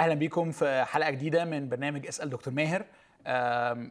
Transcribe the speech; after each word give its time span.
أهلا 0.00 0.14
بيكم 0.14 0.50
في 0.50 0.84
حلقة 0.84 1.10
جديدة 1.10 1.44
من 1.44 1.68
برنامج 1.68 2.06
أسأل 2.06 2.30
دكتور 2.30 2.54
ماهر. 2.54 2.84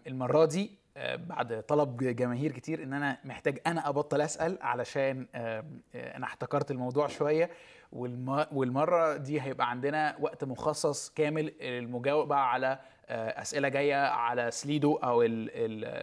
المرة 0.08 0.46
دي 0.46 0.72
آه، 0.98 1.16
بعد 1.16 1.64
طلب 1.64 1.98
جماهير 1.98 2.52
كتير 2.52 2.84
إن 2.84 2.94
أنا 2.94 3.18
محتاج 3.26 3.60
أنا 3.68 3.90
أبطل 3.90 4.22
أسأل 4.22 4.58
علشان 4.62 5.28
آه، 5.36 5.64
أنا 5.96 6.26
احتكرت 6.26 6.72
الموضوع 6.72 7.08
شوية. 7.08 7.50
والم- 7.94 8.46
والمرة 8.52 9.18
دي 9.18 9.42
هيبقى 9.42 9.70
عندنا 9.70 10.16
وقت 10.20 10.44
مخصص 10.44 11.10
كامل 11.10 11.54
للمجاوبة 11.62 12.36
على 12.36 12.80
آه، 13.10 13.42
أسئلة 13.42 13.68
جاية 13.70 13.96
على 14.08 14.52
سليدو 14.52 14.96
أو 14.96 15.22
ال- 15.24 15.50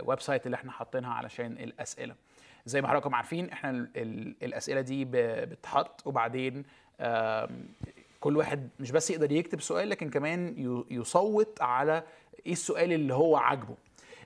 ال 0.02 0.20
website 0.20 0.46
اللي 0.46 0.54
إحنا 0.54 0.72
حاطينها 0.72 1.14
علشان 1.14 1.52
الأسئلة. 1.52 2.14
زي 2.66 2.80
ما 2.80 2.88
حضراتكم 2.88 3.14
عارفين 3.14 3.50
إحنا 3.50 3.70
ال- 3.70 3.90
ال- 3.96 4.36
الأسئلة 4.42 4.80
دي 4.80 5.04
بتتحط 5.10 6.06
وبعدين 6.06 6.64
كل 8.22 8.36
واحد 8.36 8.68
مش 8.80 8.90
بس 8.90 9.10
يقدر 9.10 9.32
يكتب 9.32 9.60
سؤال 9.60 9.88
لكن 9.88 10.10
كمان 10.10 10.54
يصوت 10.90 11.62
على 11.62 12.02
إيه 12.46 12.52
السؤال 12.52 12.92
اللي 12.92 13.14
هو 13.14 13.36
عاجبه. 13.36 13.74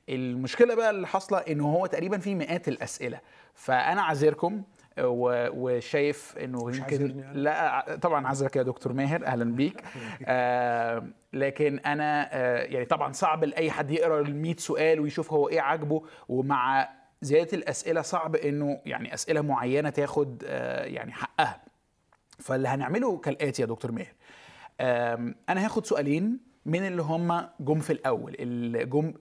المشكلة 0.08 0.74
بقى 0.74 0.90
اللي 0.90 1.06
حاصلة 1.06 1.38
إن 1.38 1.60
هو 1.60 1.86
تقريبا 1.86 2.18
في 2.18 2.34
مئات 2.34 2.68
الأسئلة. 2.68 3.20
فأنا 3.54 4.02
عذركم 4.02 4.62
وشايف 4.98 6.34
إنه 6.38 6.76
يمكن؟ 6.76 7.24
لا 7.32 7.98
طبعا 8.02 8.26
عذرك 8.26 8.56
يا 8.56 8.62
دكتور 8.62 8.92
ماهر 8.92 9.26
أهلا 9.32 9.44
بيك. 9.44 9.82
آه 10.26 11.06
لكن 11.32 11.78
أنا 11.78 12.28
آه 12.32 12.62
يعني 12.62 12.84
طبعا 12.84 13.12
صعب 13.12 13.44
لأي 13.44 13.70
حد 13.70 13.90
يقرأ 13.90 14.20
ال 14.20 14.36
100 14.36 14.56
سؤال 14.56 15.00
ويشوف 15.00 15.32
هو 15.32 15.48
إيه 15.48 15.60
عاجبه. 15.60 16.02
ومع 16.28 16.88
زيادة 17.22 17.56
الأسئلة 17.56 18.02
صعب 18.02 18.36
إنه 18.36 18.80
يعني 18.86 19.14
أسئلة 19.14 19.40
معينة 19.40 19.90
تاخد 19.90 20.42
آه 20.46 20.84
يعني 20.84 21.12
حقها. 21.12 21.60
فاللي 22.38 22.68
هنعمله 22.68 23.18
كالآتي 23.18 23.62
يا 23.62 23.66
دكتور 23.66 23.92
ماهر. 23.92 24.14
أنا 25.48 25.64
هاخد 25.64 25.86
سؤالين 25.86 26.38
من 26.66 26.86
اللي 26.86 27.02
هم 27.02 27.48
جم 27.60 27.80
في 27.80 27.92
الأول 27.92 28.34
اللي 28.38 28.84
جم 28.84 29.14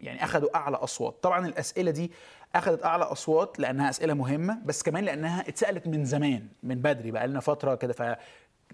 يعني 0.00 0.24
اخذوا 0.24 0.56
أعلى 0.56 0.76
أصوات. 0.76 1.18
طبعا 1.22 1.46
الأسئلة 1.46 1.90
دي 1.90 2.12
اخذت 2.54 2.84
أعلى 2.84 3.04
أصوات 3.04 3.58
لأنها 3.60 3.90
أسئلة 3.90 4.14
مهمة 4.14 4.58
بس 4.64 4.82
كمان 4.82 5.04
لأنها 5.04 5.48
اتسألت 5.48 5.86
من 5.86 6.04
زمان 6.04 6.48
من 6.62 6.74
بدري 6.82 7.10
بقى 7.10 7.28
لنا 7.28 7.40
فترة 7.40 7.74
كده 7.74 7.92
ف 7.92 8.16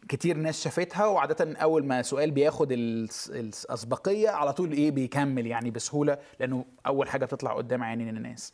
كتير 0.08 0.36
ناس 0.36 0.62
شافتها 0.64 1.06
وعادة 1.06 1.54
أول 1.58 1.84
ما 1.86 2.02
سؤال 2.02 2.30
بياخد 2.30 2.68
الأسبقية 2.72 4.28
على 4.30 4.52
طول 4.52 4.72
إيه 4.72 4.90
بيكمل 4.90 5.46
يعني 5.46 5.70
بسهولة 5.70 6.18
لأنه 6.40 6.64
أول 6.86 7.08
حاجة 7.08 7.24
بتطلع 7.24 7.52
قدام 7.52 7.82
عينين 7.82 8.16
الناس. 8.16 8.52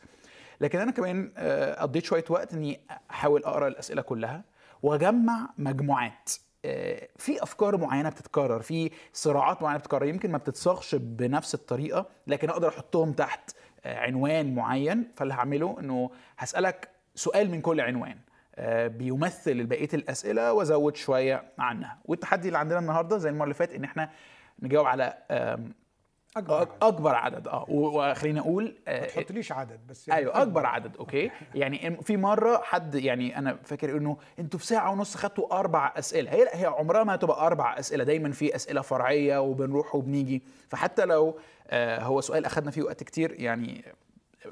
لكن 0.61 0.79
أنا 0.79 0.91
كمان 0.91 1.33
آه، 1.37 1.83
قضيت 1.83 2.05
شوية 2.05 2.25
وقت 2.31 2.55
إني 2.55 2.81
أحاول 3.11 3.45
أقرأ 3.45 3.69
الأسئلة 3.69 4.03
كلها. 4.03 4.45
وأجمع 4.83 5.49
مجموعات. 5.59 6.31
آه، 6.65 7.09
في 7.17 7.43
أفكار 7.43 7.77
معينة 7.77 8.09
بتتكرر 8.09 8.63
في 8.63 8.91
صراعات 9.13 9.63
معينة 9.63 9.79
بتتكرر 9.79 10.05
يمكن 10.07 10.31
ما 10.33 10.39
بتتصاغش 10.39 10.95
بنفس 10.95 11.55
الطريقة 11.55 12.07
لكن 12.27 12.49
أقدر 12.51 12.69
أحطهم 12.69 13.13
تحت 13.13 13.51
آه، 13.85 13.99
عنوان 13.99 14.55
معين 14.55 15.09
فاللي 15.17 15.35
هعمله 15.35 15.77
إنه 15.81 16.11
هسألك 16.39 16.89
سؤال 17.15 17.51
من 17.51 17.61
كل 17.61 17.81
عنوان 17.81 18.17
آه، 18.57 18.87
بيمثل 18.87 19.67
بقية 19.67 19.89
الأسئلة 19.95 20.53
وأزود 20.53 20.97
شوية 20.97 21.43
عنها. 21.59 21.99
والتحدي 22.05 22.49
اللي 22.49 22.59
عندنا 22.59 22.79
النهارده 22.79 23.19
زي 23.19 23.29
المرة 23.31 23.45
اللي 23.45 23.55
فاتت 23.55 23.75
إن 23.75 23.85
إحنا 23.85 24.11
نجاوب 24.63 24.87
على 24.87 25.15
أكبر 26.37 26.55
عدد. 26.55 26.69
أكبر 26.83 27.15
عدد 27.15 27.49
آه. 27.49 27.67
وخلينا 27.69 28.41
أقول 28.41 28.77
آه، 28.89 29.01
ما 29.01 29.07
تحطليش 29.07 29.53
عدد 29.53 29.81
بس 29.87 30.09
يعني 30.09 30.21
أيوه 30.21 30.43
أكبر 30.43 30.67
عدد 30.67 30.97
أوكي؟ 30.97 31.31
يعني 31.55 31.97
في 32.03 32.17
مرة 32.17 32.61
حد 32.65 32.95
يعني 32.95 33.39
أنا 33.39 33.59
فاكر 33.65 33.97
إنه 33.97 34.17
أنتوا 34.39 34.61
في 34.61 34.67
ساعة 34.67 34.93
ونص 34.93 35.17
خدتوا 35.17 35.59
أربع 35.59 35.93
أسئلة. 35.97 36.31
هي 36.31 36.45
لا 36.45 36.57
هي 36.57 36.67
عمرها 36.67 37.05
ما 37.05 37.15
هتبقى 37.15 37.47
أربع 37.47 37.79
أسئلة 37.79 38.05
دايما 38.05 38.33
في 38.33 38.55
أسئلة 38.55 38.81
فرعية 38.81 39.39
وبنروح 39.39 39.95
وبنيجي. 39.95 40.43
فحتى 40.69 41.05
لو 41.05 41.39
آه، 41.69 42.01
هو 42.03 42.21
سؤال 42.21 42.45
اخذنا 42.45 42.71
فيه 42.71 42.83
وقت 42.83 43.03
كتير 43.03 43.41
يعني 43.41 43.85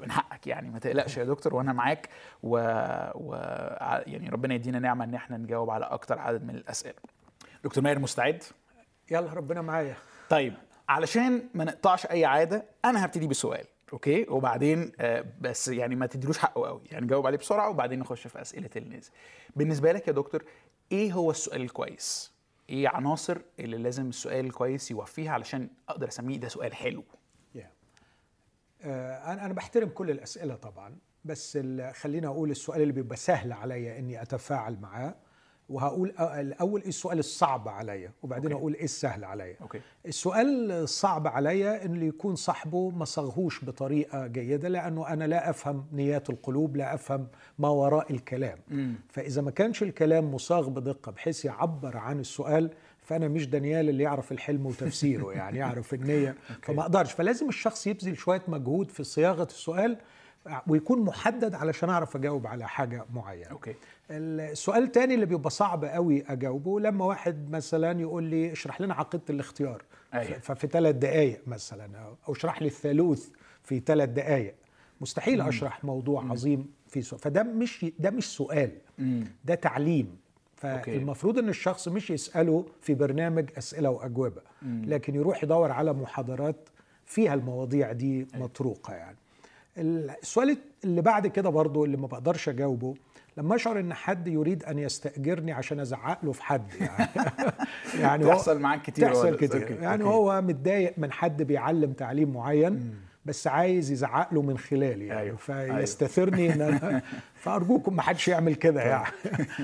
من 0.01 0.11
حقك 0.11 0.47
يعني 0.47 0.69
ما 0.69 0.79
تقلقش 0.79 1.17
يا 1.17 1.23
دكتور 1.23 1.55
وأنا 1.55 1.73
معاك. 1.73 2.09
و... 2.43 2.57
و... 3.15 3.35
يعني 4.07 4.29
ربنا 4.29 4.53
يدينا 4.53 4.79
نعمة 4.79 5.05
إن 5.05 5.13
إحنا 5.15 5.37
نجاوب 5.37 5.69
على 5.69 5.85
أكتر 5.85 6.19
عدد 6.19 6.43
من 6.43 6.55
الأسئلة. 6.55 6.95
دكتور 7.63 7.83
ماهر 7.83 7.99
مستعد؟ 7.99 8.43
يلا 9.11 9.33
ربنا 9.33 9.61
معايا. 9.61 9.95
طيب. 10.29 10.53
علشان 10.89 11.49
ما 11.53 11.63
نقطعش 11.63 12.05
أي 12.05 12.25
عادة 12.25 12.65
أنا 12.85 13.05
هبتدي 13.05 13.27
بسؤال 13.27 13.65
أوكي؟ 13.93 14.25
وبعدين 14.29 14.91
آه، 14.99 15.25
بس 15.41 15.67
يعني 15.67 15.95
ما 15.95 16.05
تديلوش 16.05 16.37
حقه 16.37 16.67
قوي 16.67 16.81
يعني 16.91 17.07
جاوب 17.07 17.27
عليه 17.27 17.37
بسرعة 17.37 17.69
وبعدين 17.69 17.99
نخش 17.99 18.27
في 18.27 18.41
أسئلة 18.41 18.69
الناس. 18.75 19.11
بالنسبة 19.55 19.91
لك 19.91 20.07
يا 20.07 20.13
دكتور 20.13 20.43
إيه 20.91 21.13
هو 21.13 21.31
السؤال 21.31 21.61
الكويس؟ 21.61 22.33
إيه 22.69 22.87
عناصر 22.89 23.37
اللي 23.59 23.77
لازم 23.77 24.09
السؤال 24.09 24.45
الكويس 24.45 24.91
يوفيها 24.91 25.31
علشان 25.31 25.69
أقدر 25.89 26.07
أسميه 26.07 26.37
ده 26.37 26.47
سؤال 26.47 26.73
حلو. 26.75 27.03
آه 28.81 29.33
أنا 29.33 29.45
أنا 29.45 29.53
بحترم 29.53 29.89
كل 29.89 30.11
الأسئلة 30.11 30.55
طبعا 30.55 30.97
بس 31.25 31.57
خليني 31.93 32.27
أقول 32.27 32.51
السؤال 32.51 32.81
اللي 32.81 32.93
بيبقى 32.93 33.17
سهل 33.17 33.53
عليا 33.53 33.99
إني 33.99 34.21
أتفاعل 34.21 34.77
معاه. 34.81 35.15
وهقول 35.69 36.13
الأول 36.19 36.81
إيه 36.81 36.87
السؤال 36.87 37.19
الصعب 37.19 37.67
عليا 37.67 38.11
وبعدين 38.23 38.51
okay. 38.51 38.61
أقول 38.61 38.73
إيه 38.73 38.83
السهل 38.83 39.23
عليا. 39.23 39.55
السؤال 40.05 40.71
الصعب 40.71 41.27
عليا 41.27 41.85
ان 41.85 41.93
اللي 41.93 42.07
يكون 42.07 42.35
صاحبه 42.35 42.89
ما 42.89 43.05
صاغهوش 43.05 43.65
بطريقة 43.65 44.27
جيدة 44.27 44.69
لأنه 44.69 45.07
أنا 45.07 45.23
لا 45.23 45.49
أفهم 45.49 45.85
نيات 45.93 46.29
القلوب 46.29 46.77
لا 46.77 46.93
أفهم 46.93 47.27
ما 47.59 47.69
وراء 47.69 48.11
الكلام. 48.11 48.57
امم 48.71 48.95
فإذا 49.09 49.41
ما 49.41 49.51
كانش 49.51 49.83
الكلام 49.83 50.33
مصاغ 50.33 50.69
بدقة 50.69 51.11
بحيث 51.11 51.45
يعبر 51.45 51.97
عن 51.97 52.19
السؤال 52.19 52.69
فأنا 53.01 53.27
مش 53.27 53.47
دانيال 53.47 53.89
اللي 53.89 54.03
يعرف 54.03 54.31
الحلم 54.31 54.65
وتفسيره 54.65 55.31
يعني 55.33 55.57
يعرف 55.57 55.93
النية. 55.93 56.35
فما 56.63 56.81
أقدرش. 56.81 57.11
فلازم 57.11 57.49
الشخص 57.49 57.87
يبذل 57.87 58.17
شوية 58.17 58.41
مجهود 58.47 58.91
في 58.91 59.03
صياغة 59.03 59.43
السؤال 59.43 59.97
ويكون 60.67 61.01
محدد 61.01 61.55
علشان 61.55 61.89
أعرف 61.89 62.15
أجاوب 62.15 62.47
على 62.47 62.67
حاجة 62.67 63.05
معينة. 63.13 63.47
okay. 63.51 63.75
السؤال 64.11 64.83
الثاني 64.83 65.13
اللي 65.13 65.25
بيبقى 65.25 65.49
صعب 65.49 65.85
قوي 65.85 66.23
أجاوبه 66.27 66.79
لما 66.79 67.05
واحد 67.05 67.49
مثلا 67.51 68.01
يقول 68.01 68.23
لي 68.23 68.51
اشرح 68.51 68.81
لنا 68.81 68.93
عقيدة 68.93 69.23
الاختيار. 69.29 69.83
أيوة. 70.13 70.39
ففي 70.39 70.67
ثلاث 70.67 70.95
دقائق 70.95 71.41
مثلا 71.47 71.89
أو 72.27 72.33
اشرح 72.33 72.61
لي 72.61 72.67
الثالوث 72.67 73.29
في 73.63 73.79
ثلاث 73.79 74.09
دقائق 74.09 74.55
مستحيل 75.01 75.41
أشرح 75.41 75.83
موضوع 75.83 76.31
عظيم 76.31 76.67
في 76.87 77.01
سؤال 77.01 77.21
فده 77.21 77.43
مش 77.43 77.85
ده 77.99 78.09
مش 78.09 78.25
سؤال 78.35 78.71
امم 78.99 79.23
ده 79.45 79.55
تعليم. 79.55 80.17
فالمفروض 80.55 81.37
إن 81.37 81.49
الشخص 81.49 81.87
مش 81.87 82.09
يسأله 82.09 82.65
في 82.81 82.93
برنامج 82.93 83.49
أسئلة 83.57 83.89
وأجوبة 83.89 84.41
لكن 84.61 85.15
يروح 85.15 85.43
يدور 85.43 85.71
على 85.71 85.93
محاضرات 85.93 86.69
فيها 87.05 87.33
المواضيع 87.33 87.91
دي 87.91 88.27
مطروقة 88.33 88.93
يعني. 88.93 89.17
السؤال 89.77 90.57
اللي 90.83 91.01
بعد 91.01 91.27
كده 91.27 91.49
برضو 91.49 91.85
اللي 91.85 91.97
ما 91.97 92.07
بقدرش 92.07 92.49
أجاوبه 92.49 92.93
لما 93.37 93.55
أشعر 93.55 93.79
إن 93.79 93.93
حد 93.93 94.27
يريد 94.27 94.63
أن 94.63 94.79
يستأجرني 94.79 95.51
عشان 95.51 95.79
ازعق 95.79 96.25
له 96.25 96.31
في 96.31 96.43
حد 96.43 96.73
يعني. 96.81 97.09
يعني 98.01 98.25
تحصل 98.25 98.59
معاك 98.59 98.81
كتير 98.81 99.07
تحصل 99.07 99.35
كتير. 99.35 99.61
okay، 99.61 99.73
يعني 99.73 100.03
okay. 100.03 100.15
هو 100.15 100.41
متضايق 100.41 100.93
من 100.97 101.11
حد 101.11 101.43
بيعلم 101.43 101.93
تعليم 101.93 102.33
معين 102.33 102.95
بس 103.25 103.47
عايز 103.47 103.91
يزعق 103.91 104.33
له 104.33 104.41
من 104.41 104.57
خلالي 104.57 105.07
يعني. 105.07 105.19
أيوه، 105.19 105.37
فيستثيرني 105.37 106.53
إن 106.53 106.61
أنا 106.61 107.01
فأرجوكم 107.43 107.95
ما 107.95 108.01
حدش 108.01 108.27
يعمل 108.27 108.55
كده 108.55 108.81
يعني. 108.81 109.13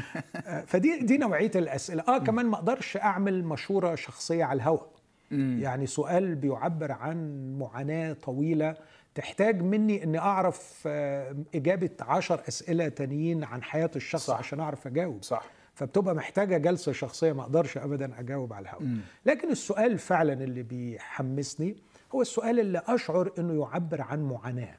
فدي 0.67 0.99
دي 0.99 1.17
نوعية 1.17 1.51
الأسئلة. 1.55 2.03
آه 2.07 2.17
كمان 2.17 2.45
ما 2.45 2.55
أقدرش 2.55 2.97
أعمل 2.97 3.43
مشورة 3.43 3.95
شخصية 3.95 4.43
على 4.43 4.57
الهواء 4.57 4.89
مم. 5.31 5.59
يعني 5.61 5.85
سؤال 5.85 6.35
بيعبر 6.35 6.91
عن 6.91 7.49
معاناة 7.59 8.13
طويلة 8.13 8.75
تحتاج 9.15 9.61
مني 9.61 10.03
إني 10.03 10.19
أعرف 10.19 10.83
آه، 10.87 11.35
إجابة 11.55 11.89
عشر 11.99 12.41
أسئلة 12.47 12.87
تانيين 12.87 13.43
عن 13.43 13.63
حياة 13.63 13.91
الشخص 13.95 14.25
صح. 14.25 14.37
عشان 14.37 14.59
أعرف 14.59 14.87
أجاوب. 14.87 15.23
صح. 15.23 15.45
فبتبقى 15.73 16.15
محتاجة 16.15 16.57
جلسة 16.57 16.91
شخصية 16.91 17.33
ما 17.33 17.41
أقدرش 17.41 17.77
ابدا 17.77 18.19
أجاوب 18.19 18.53
على 18.53 18.63
الهواء 18.63 18.83
مم. 18.83 18.99
لكن 19.25 19.51
السؤال 19.51 19.97
فعلا 19.97 20.33
اللي 20.33 20.63
بيحمسني 20.63 21.75
هو 22.15 22.21
السؤال 22.21 22.59
اللي 22.59 22.81
أشعر 22.87 23.31
إنه 23.39 23.61
يعبر 23.61 24.01
عن 24.01 24.23
معاناة. 24.23 24.77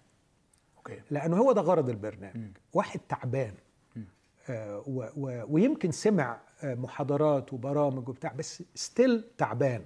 okay. 0.79 1.01
لأنه 1.11 1.37
هو 1.37 1.53
ده 1.53 1.61
غرض 1.61 1.89
البرنامج. 1.89 2.51
واحد 2.75 3.01
تعبان. 3.09 3.55
آه 4.51 4.83
و 4.87 5.09
و 5.17 5.45
ويمكن 5.49 5.91
سمع 5.91 6.39
آه 6.63 6.75
محاضرات 6.75 7.53
وبرامج 7.53 8.09
وبتاع 8.09 8.33
بس 8.33 8.63
still 8.75 9.25
تعبان. 9.39 9.83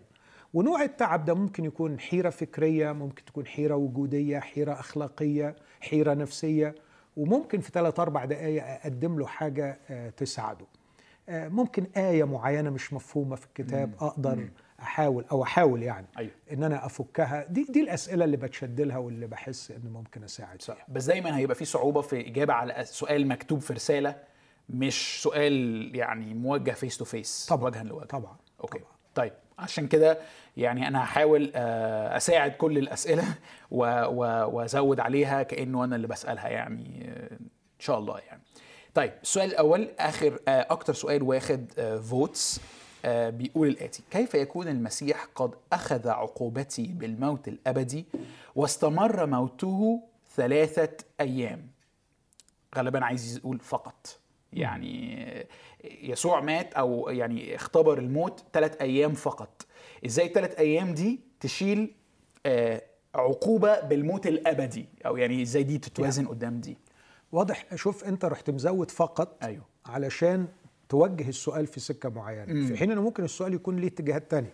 ونوع 0.54 0.82
التعب 0.82 1.24
ده 1.24 1.34
ممكن 1.34 1.64
يكون 1.64 2.00
حيرة 2.00 2.30
فكرية 2.30 2.92
ممكن 2.92 3.24
تكون 3.24 3.46
حيرة 3.46 3.74
وجودية 3.74 4.38
حيرة 4.38 4.72
أخلاقية 4.72 5.56
حيرة 5.80 6.14
نفسية 6.14 6.74
وممكن 7.16 7.60
في 7.60 7.70
ثلاث 7.70 8.00
أربع 8.00 8.24
دقايق 8.24 8.64
أقدم 8.66 9.18
له 9.18 9.26
حاجة 9.26 9.78
آه 9.90 10.10
تساعده. 10.10 10.66
آه 11.28 11.48
ممكن 11.48 11.86
آية 11.96 12.24
معينة 12.24 12.70
مش 12.70 12.92
مفهومة 12.92 13.36
في 13.36 13.46
الكتاب 13.46 13.94
أقدر 14.00 14.48
أحاول 14.80 15.24
أو 15.32 15.42
أحاول 15.42 15.82
يعني 15.82 16.06
أيوه. 16.18 16.30
إن 16.52 16.62
أنا 16.64 16.86
أفكها. 16.86 17.46
دي 17.50 17.64
دي 17.70 17.80
الأسئلة 17.80 18.24
اللي 18.24 18.36
بتشد 18.36 18.80
لها 18.80 18.98
واللي 18.98 19.26
بحس 19.26 19.70
إن 19.70 19.90
ممكن 19.92 20.24
أساعد 20.24 20.62
فيها. 20.62 20.76
بس 20.88 21.04
دايما 21.04 21.36
هيبقى 21.36 21.54
في 21.54 21.64
صعوبة 21.64 22.00
في 22.00 22.28
إجابة 22.28 22.52
على 22.52 22.84
سؤال 22.84 23.28
مكتوب 23.28 23.58
في 23.60 23.72
رسالة 23.72 24.16
مش 24.68 25.22
سؤال 25.22 25.52
يعني 25.96 26.34
موجه 26.34 26.70
face 26.70 26.96
to 26.98 27.04
face 27.04 27.46
طبعاً. 27.50 27.64
وجها 27.64 27.82
لوجه. 27.82 28.04
طبعا. 28.04 28.36
okay. 28.60 28.78
طبعا. 28.78 28.90
طيب. 29.14 29.32
عشان 29.60 29.88
كده 29.88 30.18
يعني 30.56 30.88
أنا 30.88 31.04
هحاول 31.04 31.52
آه، 31.54 32.16
أساعد 32.16 32.50
كل 32.52 32.78
الأسئلة 32.78 33.24
وأزود 33.70 35.00
عليها 35.00 35.42
كأنه 35.42 35.84
أنا 35.84 35.96
اللي 35.96 36.06
بسألها 36.06 36.48
يعني 36.48 37.08
آه، 37.08 37.32
إن 37.32 37.78
شاء 37.78 37.98
الله 37.98 38.18
يعني. 38.18 38.42
طيب 38.94 39.12
السؤال 39.22 39.50
الأول 39.50 39.88
آخر 39.98 40.38
آه، 40.48 40.66
أكتر 40.70 40.94
سؤال 40.94 41.22
واخد 41.22 41.66
votes 42.10 42.60
بيقول 43.04 43.68
الآتي 43.68 44.02
كيف 44.10 44.34
يكون 44.34 44.68
المسيح 44.68 45.26
قد 45.34 45.50
أخذ 45.72 46.08
عقوبتي 46.08 46.86
بالموت 46.86 47.48
الأبدي 47.48 48.06
واستمر 48.54 49.26
موته 49.26 50.02
ثلاثة 50.36 51.04
أيام؟ 51.20 51.66
غالبا 52.76 53.04
عايز 53.04 53.36
يقول 53.36 53.58
فقط. 53.58 54.19
يعني 54.52 55.46
يسوع 56.02 56.40
مات 56.40 56.74
أو 56.74 57.08
يعني 57.08 57.54
اختبر 57.54 57.98
الموت 57.98 58.44
ثلاث 58.52 58.80
أيام 58.80 59.12
فقط. 59.12 59.66
إزاي 60.06 60.28
ثلاث 60.28 60.58
أيام 60.58 60.94
دي 60.94 61.20
تشيل 61.40 61.94
آه، 62.46 62.82
عقوبة 63.14 63.80
بالموت 63.80 64.26
الأبدي؟ 64.26 64.88
أو 65.06 65.16
يعني 65.16 65.42
إزاي 65.42 65.62
دي 65.62 65.78
تتوازن 65.78 66.26
قدام 66.26 66.60
دي؟ 66.60 66.78
واضح. 67.32 67.74
شوف 67.74 68.04
أنت 68.04 68.24
رحت 68.24 68.50
مزود 68.50 68.90
فقط 68.90 69.44
أيوه. 69.44 69.64
علشان 69.86 70.46
توجه 70.88 71.28
السؤال 71.28 71.66
في 71.66 71.80
سكة 71.80 72.08
معينة. 72.08 72.66
في 72.66 72.76
حين 72.76 72.90
ان 72.90 72.98
ممكن 72.98 73.24
السؤال 73.24 73.54
يكون 73.54 73.76
ليه 73.76 73.88
اتجاهات 73.88 74.30
تانية. 74.30 74.52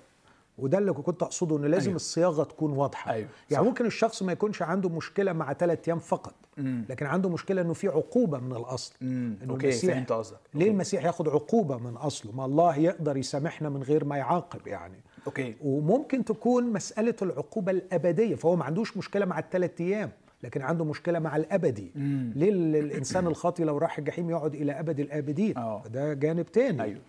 وده 0.58 0.78
اللي 0.78 0.92
كنت 0.92 1.22
أقصده 1.22 1.56
إن 1.56 1.64
لازم. 1.64 1.84
أيوه. 1.86 1.96
الصياغة 1.96 2.44
تكون 2.44 2.72
واضحة 2.72 3.10
أيوة، 3.12 3.28
يعني 3.50 3.62
صح. 3.64 3.68
ممكن 3.68 3.86
الشخص 3.86 4.22
ما 4.22 4.32
يكونش 4.32 4.62
عنده 4.62 4.88
مشكلة 4.88 5.32
مع 5.32 5.52
ثلاث 5.52 5.88
أيام 5.88 5.98
فقط 5.98 6.34
لكن 6.58 7.06
عنده 7.06 7.28
مشكلة 7.28 7.62
إنه 7.62 7.72
في 7.72 7.88
عقوبة 7.88 8.38
من 8.38 8.52
الأصل 8.56 8.94
امم 9.02 9.36
إنه 9.42 9.52
okay 9.52 9.66
المسيح- 9.68 9.94
فهمت 9.94 10.12
قصدك 10.12 10.38
ليه 10.54 10.60
okay. 10.60 10.70
المسيح 10.72 11.04
ياخد 11.04 11.28
عقوبة 11.28 11.76
من 11.78 11.96
أصله 11.96 12.32
ما 12.32 12.44
الله 12.44 12.76
يقدر 12.76 13.16
يسامحنا 13.16 13.68
من 13.68 13.82
غير 13.82 14.04
ما 14.04 14.16
يعاقب 14.16 14.66
يعني 14.66 14.96
أوكي 15.26 15.54
وممكن 15.64 16.24
تكون 16.24 16.72
مسألة 16.72 17.14
العقوبة 17.22 17.72
الأبدية 17.72 18.34
فهو 18.34 18.56
ما 18.56 18.64
عندوش 18.64 18.96
مشكلة 18.96 19.26
مع 19.26 19.38
الثلاث 19.38 19.80
أيام 19.80 20.10
لكن 20.42 20.62
عنده 20.62 20.84
مشكلة 20.84 21.18
مع 21.18 21.36
الأبدي 21.36 21.90
ليه 22.36 22.50
ال- 22.50 22.76
الإنسان 22.76 23.26
الخاطي 23.26 23.64
لو 23.64 23.78
راح 23.78 23.98
الجحيم 23.98 24.30
يقعد 24.30 24.54
إلى 24.54 24.72
أبد 24.80 25.00
الآبدين 25.00 25.58
آه. 25.58 25.82
ده 25.92 26.14
جانب 26.14 26.46
تاني 26.46 26.82
أيوه. 26.82 27.00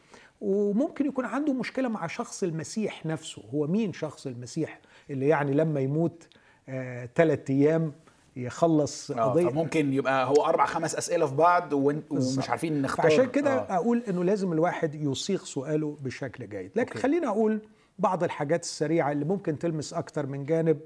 وممكن 0.41 1.05
يكون 1.05 1.25
عنده 1.25 1.53
مشكلة 1.53 1.89
مع 1.89 2.07
شخص 2.07 2.43
المسيح 2.43 3.05
نفسه. 3.05 3.41
هو 3.53 3.67
مين 3.67 3.93
شخص 3.93 4.27
المسيح 4.27 4.79
اللي 5.09 5.27
يعني 5.27 5.51
لما 5.51 5.79
يموت 5.79 6.27
آه 6.69 7.09
ثلاث 7.15 7.49
أيام 7.49 7.91
يخلص 8.35 9.11
آه 9.11 9.23
قضية؟ 9.23 9.49
فممكن 9.49 9.93
يبقى 9.93 10.27
هو 10.27 10.45
أربع 10.45 10.65
خمس 10.65 10.95
أسئلة 10.95 11.25
في 11.25 11.35
بعض 11.35 11.73
ومش 11.73 12.49
عارفين 12.49 12.81
نختار. 12.81 13.09
فعشان 13.09 13.29
كده 13.29 13.57
آه. 13.57 13.75
أقول 13.75 14.03
إنه 14.09 14.23
لازم 14.23 14.53
الواحد 14.53 14.95
يصيغ 14.95 15.43
سؤاله 15.43 15.97
بشكل 16.01 16.49
جيد. 16.49 16.71
لكن 16.75 16.89
أوكي. 16.89 16.99
خلينا 16.99 17.27
أقول 17.27 17.61
بعض 17.99 18.23
الحاجات 18.23 18.63
السريعة 18.63 19.11
اللي 19.11 19.25
ممكن 19.25 19.59
تلمس 19.59 19.93
أكتر 19.93 20.25
من 20.25 20.45
جانب 20.45 20.79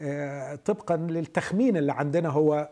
آه، 0.00 0.54
طبقا 0.54 0.96
للتخمين 0.96 1.76
اللي 1.76 1.92
عندنا 1.92 2.28
هو 2.28 2.68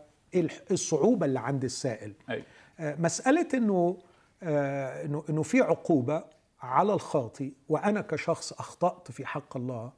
الصعوبة 0.71 1.27
اللي 1.27 1.41
عند 1.41 1.65
السائل. 1.65 2.13
أيوه 2.31 2.45
آه، 2.81 2.97
مسألة 2.99 3.49
إنه 3.55 3.75
آه، 3.75 4.10
انه 4.43 5.25
إنه 5.31 5.43
في 5.43 5.61
عقوبة 5.61 6.25
على 6.61 6.93
الخاطي 6.95 7.53
وأنا 7.69 8.01
كشخص 8.01 8.53
أخطأت 8.53 9.11
في 9.11 9.27
حق 9.27 9.57
الله 9.57 9.93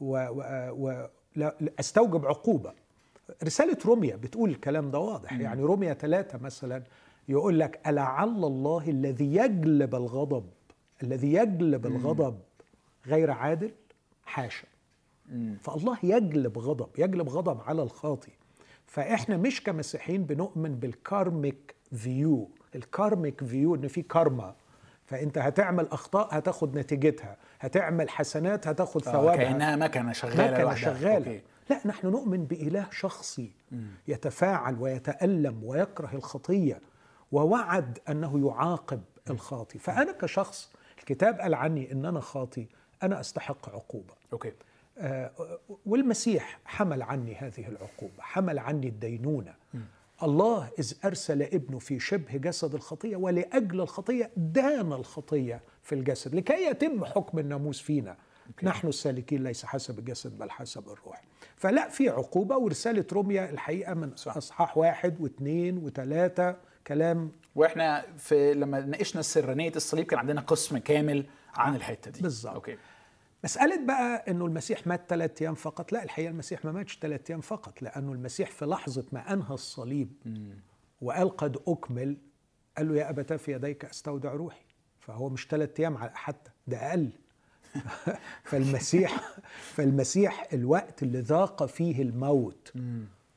و, 0.00 0.26
و, 0.30 0.42
و 0.86 1.08
لا 1.36 1.56
لا 1.60 1.72
أستوجب 1.80 2.26
عقوبة. 2.26 2.72
رسالة 3.44 3.76
روميا 3.86 4.16
بتقول 4.16 4.50
الكلام 4.50 4.90
ده 4.90 4.98
واضح. 4.98 5.32
يعني 5.32 5.62
روميا 5.62 5.94
ثلاثة 5.94 6.38
مثلا 6.38 6.82
يقول 7.28 7.60
لك 7.60 7.80
ألعل 7.86 8.28
الله 8.44 8.88
الذي 8.90 9.34
يجلب 9.36 9.94
الغضب 9.94 10.44
الذي 11.02 11.32
يجلب 11.32 11.86
الغضب 11.86 12.38
غير 13.06 13.30
عادل؟ 13.30 13.72
حاشا. 14.24 14.66
فالله 15.60 15.98
يجلب 16.02 16.58
غضب 16.58 16.88
يجلب 16.98 17.28
غضب 17.28 17.60
على 17.60 17.82
الخاطي 17.82 18.32
فإحنا 18.86 19.36
مش 19.36 19.62
كمسيحيين 19.62 20.24
بنؤمن 20.24 20.74
بال 20.74 20.99
karmic 20.99 21.74
view. 21.96 22.50
ال 22.74 22.84
karmic 22.84 23.44
view 23.44 23.74
إن 23.74 23.88
في 23.88 24.02
كارما. 24.02 24.54
فأنت 25.06 25.38
هتعمل 25.38 25.88
أخطاء 25.88 26.38
هتاخد 26.38 26.78
نتيجتها. 26.78 27.36
هتعمل 27.60 28.10
حسنات 28.10 28.68
هتاخد 28.68 29.08
آه، 29.08 29.12
ثوابها. 29.12 29.36
كأنها 29.36 29.76
مكنة 29.76 30.12
شغالة. 30.12 30.74
شغالة. 30.74 31.16
okay. 31.16 31.42
لا 31.70 31.80
نحن 31.86 32.06
نؤمن 32.06 32.44
بإله 32.44 32.86
شخصي 32.90 33.52
يتفاعل 34.08 34.76
ويتألم 34.80 35.64
ويكره 35.64 36.10
الخطية 36.14 36.80
ووعد 37.32 37.98
أنه 38.08 38.48
يعاقب 38.48 39.02
الخاطي. 39.30 39.78
فأنا 39.78 40.12
كشخص 40.12 40.72
الكتاب 40.98 41.40
قال 41.40 41.54
عني 41.54 41.92
إن 41.92 42.04
أنا 42.04 42.20
خاطي 42.20 42.66
أنا 43.02 43.20
أستحق 43.20 43.68
عقوبة. 43.68 44.14
أوكي. 44.32 44.52
آه، 44.98 45.30
والمسيح 45.86 46.58
حمل 46.64 47.02
عني 47.02 47.34
هذه 47.34 47.68
العقوبة 47.68 48.22
حمل 48.22 48.58
عني 48.58 48.88
الدينونة. 48.88 49.54
الله 50.22 50.68
إذ 50.78 50.92
أرسل 51.04 51.42
ابنه 51.42 51.78
في 51.78 52.00
شبه 52.00 52.36
جسد 52.36 52.74
الخطية 52.74 53.16
ولأجل 53.16 53.80
الخطية 53.80 54.30
دان 54.36 54.92
الخطية 54.92 55.60
في 55.82 55.94
الجسد 55.94 56.34
لكي 56.34 56.66
يتم 56.66 57.04
حكم 57.04 57.38
الناموس 57.38 57.80
فينا 57.80 58.16
نحن 58.62 58.88
السالكين 58.88 59.44
ليس 59.44 59.64
حسب 59.64 59.98
الجسد 59.98 60.38
بل 60.38 60.50
حسب 60.50 60.88
الروح 60.88 61.24
فلا 61.56 61.88
في 61.88 62.08
عقوبة 62.08 62.56
ورسالة 62.56 63.04
روميا 63.12 63.50
الحقيقة 63.50 63.94
من 63.94 64.16
صح. 64.16 64.36
أصحاح 64.36 64.78
واحد 64.78 65.20
واثنين 65.20 65.78
وثلاثة 65.78 66.56
كلام 66.86 67.32
وإحنا 67.54 68.04
في 68.18 68.54
لما 68.54 68.80
ناقشنا 68.80 69.22
سرانيه 69.22 69.72
الصليب 69.76 70.06
كان 70.06 70.18
عندنا 70.18 70.40
قسم 70.40 70.78
كامل 70.78 71.26
عن 71.54 71.76
الحتة 71.76 72.10
دي 72.10 72.20
بالظبط. 72.20 72.54
أوكي 72.54 72.76
مسألة 73.44 73.84
بقى 73.86 74.24
إنه 74.28 74.46
المسيح 74.46 74.86
مات 74.86 75.04
ثلاث 75.08 75.42
أيام 75.42 75.54
فقط، 75.54 75.92
لا 75.92 76.02
الحقيقة 76.02 76.30
المسيح 76.30 76.64
ما 76.64 76.72
ماتش 76.72 76.98
ثلاث 76.98 77.30
أيام 77.30 77.40
فقط، 77.40 77.82
لأنه 77.82 78.12
المسيح 78.12 78.50
في 78.50 78.64
لحظة 78.64 79.04
ما 79.12 79.32
أنهى 79.32 79.54
الصليب 79.54 80.12
وقال 81.02 81.36
قد 81.36 81.56
أكمل 81.68 82.16
قال 82.76 82.88
له 82.88 82.96
يا 82.96 83.10
أبتاه 83.10 83.36
في 83.36 83.52
يديك 83.52 83.84
أستودع 83.84 84.32
روحي، 84.32 84.64
فهو 85.00 85.28
مش 85.28 85.46
ثلاث 85.50 85.80
أيام 85.80 85.96
حتى 85.98 86.50
ده 86.66 86.76
أقل. 86.76 87.10
فالمسيح 88.50 89.20
فالمسيح 89.74 90.48
الوقت 90.52 91.02
اللي 91.02 91.20
ذاق 91.20 91.66
فيه 91.66 92.02
الموت 92.02 92.72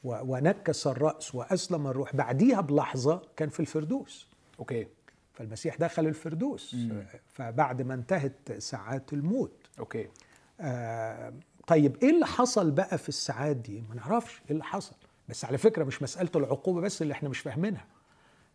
ونكس 0.03 0.87
الرأس 0.87 1.35
وأسلم 1.35 1.87
الروح 1.87 2.15
بعديها 2.15 2.61
بلحظة 2.61 3.21
كان 3.35 3.49
في 3.49 3.59
الفردوس. 3.59 4.27
okay. 4.59 4.87
فالمسيح 5.33 5.75
دخل 5.75 6.07
الفردوس. 6.07 6.75
فبعد 7.27 7.81
ما 7.81 7.93
انتهت 7.93 8.51
ساعات 8.57 9.13
الموت. 9.13 9.66
okay. 9.79 10.07
آه 10.61 11.33
طيب 11.67 11.97
إيه 12.03 12.09
اللي 12.09 12.25
حصل 12.25 12.71
بقى 12.71 12.97
في 12.97 13.09
الساعات 13.09 13.55
دي؟ 13.55 13.83
ما 13.89 13.95
نعرفش 13.95 14.41
إيه 14.45 14.51
اللي 14.51 14.63
حصل. 14.63 14.95
بس 15.29 15.45
على 15.45 15.57
فكرة 15.57 15.83
مش 15.83 16.01
مسألة 16.03 16.29
العقوبة 16.35 16.81
بس 16.81 17.01
اللي 17.01 17.11
إحنا 17.13 17.29
مش 17.29 17.39
فاهمينها. 17.39 17.85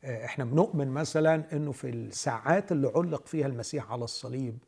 آه 0.05 0.25
إحنا 0.25 0.45
بنؤمن 0.45 0.89
مثلا 0.89 1.45
إنه 1.53 1.73
في 1.73 1.91
الساعات 1.91 2.73
اللي 2.73 2.93
علق 2.97 3.27
فيها 3.27 3.47
المسيح 3.47 3.93
على 3.93 4.05
الصليب 4.05 4.59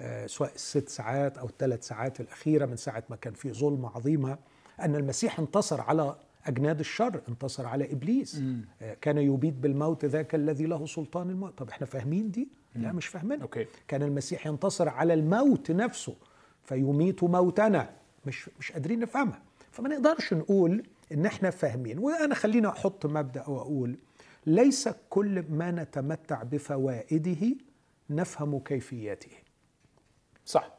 آه 0.00 0.26
سواء 0.26 0.54
الست 0.54 0.88
ساعات 0.88 1.38
أو 1.38 1.46
الثلاث 1.46 1.86
ساعات 1.86 2.20
الأخيرة 2.20 2.66
من 2.66 2.76
ساعة 2.76 3.04
ما 3.10 3.16
كان 3.16 3.32
في 3.34 3.52
ظلمة 3.52 3.88
عظيمة 3.96 4.38
أن 4.80 4.96
المسيح 4.96 5.38
انتصر 5.38 5.80
على 5.80 6.16
أجناد 6.46 6.80
الشر 6.80 7.20
انتصر 7.28 7.66
على 7.66 7.92
إبليس. 7.92 8.42
آه 8.82 8.94
كان 9.00 9.18
يبيد 9.18 9.60
بالموت 9.60 10.04
ذاك 10.04 10.34
الذي 10.34 10.66
له 10.66 10.86
سلطان 10.86 11.30
الموت. 11.30 11.58
طب 11.58 11.68
إحنا 11.68 11.86
فاهمين 11.86 12.30
دي؟ 12.30 12.48
لا 12.74 12.92
مش 12.92 13.06
فاهمينها 13.06 13.42
okay. 13.42 13.66
كان 13.88 14.02
المسيح 14.02 14.46
ينتصر 14.46 14.88
على 14.88 15.14
الموت 15.14 15.70
نفسه 15.70 16.14
فيميت 16.64 17.22
موتنا. 17.24 17.90
مش 18.26 18.50
مش 18.58 18.72
قادرين 18.72 19.00
نفهمها. 19.00 19.42
فما 19.70 19.88
نقدرش 19.88 20.34
نقول 20.34 20.86
إن 21.12 21.26
إحنا 21.26 21.50
فاهمين. 21.50 21.98
وأنا 21.98 22.34
خلينا 22.34 22.68
أحط 22.68 23.06
مبدأ 23.06 23.48
وأقول 23.48 23.96
ليس 24.46 24.88
كل 25.10 25.44
ما 25.50 25.70
نتمتع 25.70 26.42
بفوائده 26.42 27.56
نفهم 28.10 28.58
كيفيته 28.58 29.30
صح. 30.46 30.70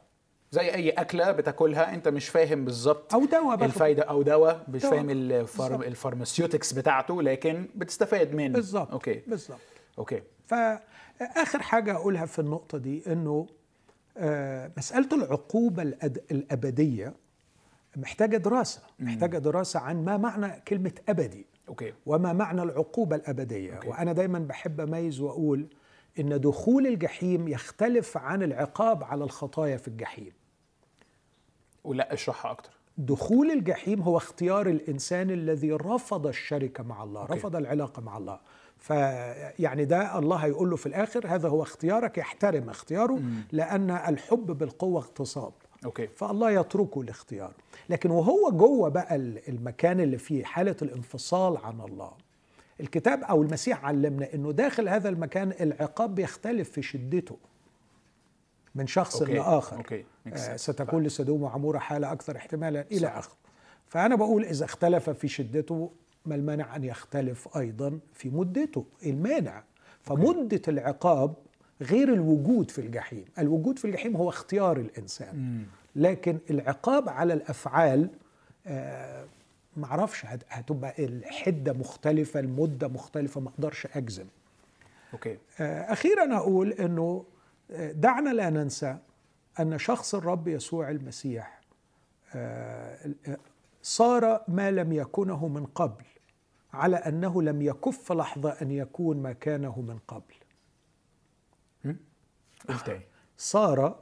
زي 0.50 0.74
أي 0.74 0.90
أكلة 0.90 1.32
بتاكلها 1.32 1.94
أنت 1.94 2.08
مش 2.08 2.28
فاهم 2.28 2.64
بالظبط 2.64 3.14
أو 3.14 3.24
دواء 3.24 3.64
الفايدة 3.64 4.02
أو 4.02 4.22
دواء 4.22 4.64
مش. 4.68 4.82
فاهم 4.82 5.10
ال 5.10 5.20
pharm. 5.20 5.82
ال 5.82 5.88
pharmaceutics 5.88 6.72
بتاعته 6.72 7.22
لكن 7.22 7.66
بتستفاد 7.74 8.34
منه. 8.34 8.54
بالظبط. 8.54 8.90
okay. 8.90 9.22
بالظبط. 9.26 9.58
okay. 9.98 10.22
فآخر 11.26 11.62
حاجة 11.62 11.92
أقولها 11.94 12.26
في 12.26 12.38
النقطة 12.38 12.78
دي 12.78 13.12
إنه 13.12 13.46
آه، 14.16 14.70
مسألة 14.76 15.08
العقوبة 15.12 15.82
الأد- 15.90 16.20
الأبدية 16.30 17.14
محتاجة 17.96 18.36
دراسة 18.36 18.80
محتاجة 18.98 19.38
دراسة 19.38 19.80
عن 19.80 20.04
ما 20.04 20.16
معنى 20.16 20.60
كلمة 20.68 20.92
أبدي 21.08 21.46
okay. 21.68 21.92
وما 22.06 22.32
معنى 22.32 22.62
العقوبة 22.62 23.16
الأبدية. 23.16 23.74
okay. 23.74 23.88
وأنا 23.88 24.12
دايما 24.12 24.38
بحب 24.38 24.80
أميز 24.80 25.20
وأقول 25.20 25.66
إن 26.18 26.40
دخول 26.40 26.86
الجحيم 26.86 27.48
يختلف 27.48 28.16
عن 28.16 28.42
العقاب 28.42 29.04
على 29.04 29.24
الخطايا 29.24 29.76
في 29.76 29.88
الجحيم. 29.88 30.32
ولا 31.84 32.12
أشرحها 32.12 32.50
أكتر. 32.50 32.70
دخول 32.98 33.50
الجحيم 33.50 34.02
هو 34.02 34.16
اختيار 34.16 34.66
الإنسان 34.66 35.30
الذي 35.30 35.72
رفض 35.72 36.26
الشركة 36.26 36.84
مع 36.84 37.02
الله 37.02 37.20
okay. 37.20 37.32
رفض 37.32 37.56
العلاقة 37.56 38.02
مع 38.02 38.18
الله. 38.18 38.40
فيعني 38.82 39.84
ده 39.84 40.18
الله 40.18 40.36
هيقول 40.36 40.70
له 40.70 40.76
في 40.76 40.86
الآخر 40.86 41.26
هذا 41.26 41.48
هو 41.48 41.62
اختيارك 41.62 42.18
يحترم 42.18 42.70
اختياره 42.70 43.22
لأن 43.52 43.90
الحب 43.90 44.46
بالقوة 44.46 45.00
اغتصاب. 45.00 45.52
okay. 45.84 46.06
فالله 46.06 46.50
يتركه 46.50 47.04
لاختياره. 47.04 47.54
لكن 47.88 48.10
وهو 48.10 48.50
جوه 48.50 48.88
بقى 48.88 49.16
المكان 49.48 50.00
اللي 50.00 50.18
فيه 50.18 50.44
حالة 50.44 50.76
الانفصال 50.82 51.56
عن 51.56 51.80
الله. 51.80 52.12
الكتاب 52.80 53.22
أو 53.24 53.42
المسيح 53.42 53.84
علمنا 53.84 54.34
إنه 54.34 54.52
داخل 54.52 54.88
هذا 54.88 55.08
المكان 55.08 55.52
العقاب 55.60 56.14
بيختلف 56.14 56.70
في 56.70 56.82
شدته 56.82 57.36
من 58.74 58.86
شخص 58.86 59.20
okay. 59.20 59.34
لآخر. 59.34 59.76
okay. 59.76 60.04
آه 60.26 60.56
ستكون 60.56 61.02
لسدوم 61.02 61.42
وعمورة 61.42 61.78
حالة 61.78 62.12
أكثر 62.12 62.36
احتمالا 62.36 62.84
إلى 62.92 63.06
آخره. 63.06 63.36
فأنا 63.88 64.16
بقول 64.16 64.44
إذا 64.44 64.64
اختلف 64.64 65.10
في 65.10 65.28
شدته 65.28 65.90
ما 66.26 66.34
المانع 66.34 66.76
أن 66.76 66.84
يختلف 66.84 67.56
أيضا 67.58 67.98
في 68.14 68.30
مدته 68.30 68.84
المانع. 69.06 69.62
فمدة 70.02 70.62
العقاب 70.68 71.34
غير 71.80 72.12
الوجود 72.12 72.70
في 72.70 72.80
الجحيم. 72.80 73.24
الوجود 73.38 73.78
في 73.78 73.84
الجحيم 73.84 74.16
هو 74.16 74.28
اختيار 74.28 74.76
الإنسان. 74.76 75.64
لكن 75.96 76.38
العقاب 76.50 77.08
على 77.08 77.34
الأفعال 77.34 78.10
آه 78.66 79.24
معرفش 79.76 80.26
هت- 80.26 80.44
هتبقى 80.48 81.04
الحدة 81.04 81.72
مختلفة 81.72 82.40
المدة 82.40 82.88
مختلفة 82.88 83.40
ما 83.40 83.48
أقدرش 83.48 83.86
أجزم. 83.94 84.26
أوكي. 85.12 85.38
آه، 85.60 85.92
أخيرا 85.92 86.36
أقول 86.36 86.72
إنه 86.72 87.24
آه، 87.70 87.92
دعنا 87.92 88.30
لا 88.30 88.50
ننسى 88.50 88.96
أن 89.60 89.78
شخص 89.78 90.14
الرب 90.14 90.48
يسوع 90.48 90.90
المسيح 90.90 91.60
آه، 92.34 92.98
صار 93.82 94.44
ما 94.48 94.70
لم 94.70 94.92
يكنه 94.92 95.48
من 95.48 95.66
قبل 95.66 96.04
على 96.72 96.96
أنه 96.96 97.42
لم 97.42 97.62
يكف 97.62 98.12
لحظة 98.12 98.50
أن 98.50 98.70
يكون 98.70 99.22
ما 99.22 99.32
كانه 99.32 99.80
من 99.80 99.98
قبل. 100.08 100.34
تاني 102.84 103.04
صار 103.36 103.98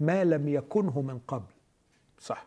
ما 0.00 0.24
لم 0.24 0.48
يكنه 0.48 1.00
من 1.00 1.18
قبل. 1.18 1.52
صح. 2.18 2.46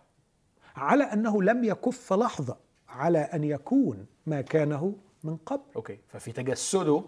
علي 0.76 1.04
أنه 1.04 1.44
لم 1.44 1.64
يكف 1.64 2.14
لحظة 2.14 2.58
على 2.90 3.20
أن 3.20 3.44
يكون 3.44 4.06
ما 4.26 4.42
كانه 4.42 4.96
من 5.24 5.38
قبل. 5.38 5.64
okay 5.76 6.00
ففي 6.08 6.32
تجسده 6.32 7.04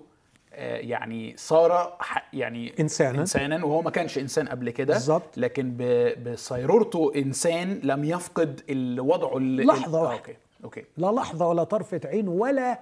يعني 0.57 1.35
صار 1.37 1.97
يعني 2.33 2.73
إنساناً. 2.79 3.19
انسانا 3.21 3.65
وهو 3.65 3.81
ما 3.81 3.89
كانش 3.91 4.17
إنسان 4.17 4.47
قبل 4.47 4.69
كده 4.69 4.93
بالظبط. 4.93 5.37
لكن 5.37 5.77
بصيرورته 6.25 7.11
إنسان 7.15 7.79
لم 7.83 8.03
يفقد 8.03 8.61
وضعه 8.99 9.37
ال- 9.37 9.61
آه، 9.61 9.67
واحدة. 9.67 10.11
أوكي 10.13 10.35
أوكي 10.63 10.85
لا 10.97 11.11
لحظة 11.11 11.47
ولا 11.47 11.63
طرفة 11.63 12.01
عين 12.05 12.27
ولا 12.27 12.79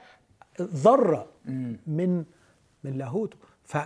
ذرة 0.61 1.27
من 1.87 2.23
من 2.83 2.97
لاهوته 2.97 3.37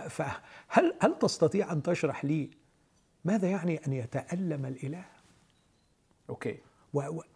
فهل 0.08 0.94
هل 0.98 1.18
تستطيع 1.20 1.72
أن 1.72 1.82
تشرح 1.82 2.24
لي 2.24 2.50
ماذا 3.24 3.48
يعني 3.48 3.80
أن 3.86 3.92
يتألم 3.92 4.66
الإله؟ 4.66 5.04
okay 6.30 6.58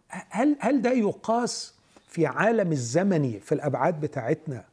هل 0.09 0.55
هل 0.59 0.81
ده 0.81 0.91
يقاس 0.91 1.75
في 2.07 2.25
عالم 2.25 2.71
الزمني 2.71 3.39
في 3.39 3.51
الأبعاد 3.51 3.99
بتاعتنا 3.99 4.57
آه، 4.57 4.65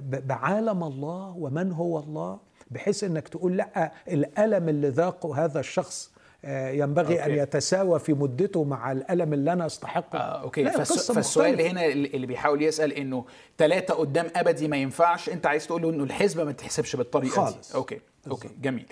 بعالم 0.00 0.84
الله 0.84 1.34
ومن 1.38 1.72
هو 1.72 1.98
الله 1.98 2.38
بحيث 2.70 3.04
إنك 3.04 3.28
تقول 3.28 3.56
لأ 3.56 3.92
الألم 4.08 4.68
اللي 4.68 4.88
ذاقه 4.88 5.44
هذا 5.44 5.60
الشخص 5.60 6.10
آه، 6.44 6.70
ينبغي 6.70 7.24
أن 7.24 7.30
okay. 7.30 7.40
يتساوى 7.40 7.98
في 7.98 8.12
مدته 8.12 8.64
مع 8.64 8.92
الألم 8.92 9.32
اللي 9.32 9.52
أنا 9.52 9.66
أستحقه. 9.66 10.18
آه، 10.18 10.42
okay. 10.42 10.64
فالس... 10.64 10.90
القصة 10.90 11.14
فالسؤال. 11.14 11.60
هنا 11.60 11.86
اللي 11.86 12.26
بيحاول 12.26 12.62
يسأل 12.62 12.92
إنه 12.92 13.24
ثلاثة 13.58 13.94
قدام 13.94 14.26
أبدي 14.36 14.68
ما 14.68 14.76
ينفعش 14.76 15.28
أنت 15.28 15.46
عايز 15.46 15.66
تقول 15.66 15.82
له 15.82 15.90
إنه 15.90 16.04
الحسبه 16.04 16.44
ما 16.44 16.52
تتحسبش 16.52 16.96
بالطريقة 16.96 17.34
خالص. 17.34 17.72
دي 17.72 17.78
okay. 17.78 18.00
okay 18.30 18.48
جميل. 18.60 18.86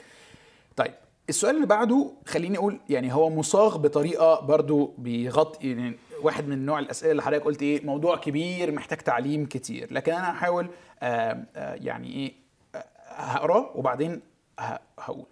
طيب 0.77 0.95
السؤال 1.29 1.57
اللي 1.57 1.67
بعده 1.67 2.11
خليني 2.27 2.59
أقول 2.59 2.81
يعني 2.89 3.15
هو 3.15 3.31
مصاغ 3.31 3.77
بطريقة 3.77 4.41
برضو 4.41 4.95
بيغطي 4.99 5.69
يعني 5.69 5.97
واحد 6.25 6.49
من 6.49 6.67
نوع 6.67 6.79
الأسئلة 6.79 7.11
اللي 7.11 7.23
حضرتك 7.23 7.45
قلت 7.45 7.63
إيه 7.63 7.87
موضوع 7.87 8.17
كبير 8.17 8.73
محتاج 8.73 8.99
تعليم 8.99 9.47
كتير. 9.47 9.93
لكن 9.93 10.13
أنا 10.13 10.31
هحاول 10.33 10.69
آه 11.03 11.45
آه 11.57 11.75
يعني 11.75 12.13
إيه 12.13 12.33
آه، 12.75 12.85
هقرا 13.07 13.71
وبعدين 13.75 14.21
هقول. 14.99 15.27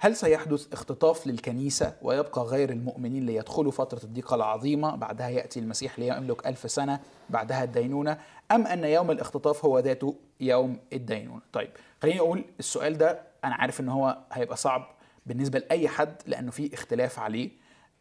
هل 0.00 0.16
سيحدث 0.16 0.72
اختطاف 0.72 1.26
للكنيسة 1.26 1.96
ويبقى 2.02 2.40
غير 2.42 2.70
المؤمنين 2.70 3.26
ليدخلوا 3.26 3.72
فترة 3.72 4.00
الضيقة 4.04 4.34
العظيمة؟ 4.34 4.96
بعدها 4.96 5.28
يأتي 5.28 5.60
المسيح 5.60 5.98
ليملك 5.98 6.46
ألف 6.46 6.70
سنة 6.70 7.00
بعدها 7.30 7.64
الدينونة. 7.64 8.18
أم 8.52 8.66
أن 8.66 8.84
يوم 8.84 9.10
الاختطاف 9.10 9.64
هو 9.64 9.78
ذاته 9.78 10.14
يوم 10.40 10.78
الدينونة؟ 10.92 11.40
طيب 11.52 11.70
خليني 12.02 12.20
أقول 12.20 12.44
السؤال 12.58 12.98
ده 12.98 13.20
أنا 13.44 13.54
عارف 13.54 13.80
أن 13.80 13.88
هو 13.88 14.18
هيبقى 14.32 14.56
صعب 14.56 14.86
بالنسبة 15.26 15.58
لأي 15.58 15.88
حد 15.88 16.14
لأنه 16.26 16.50
في 16.50 16.74
اختلاف 16.74 17.18
عليه. 17.18 17.50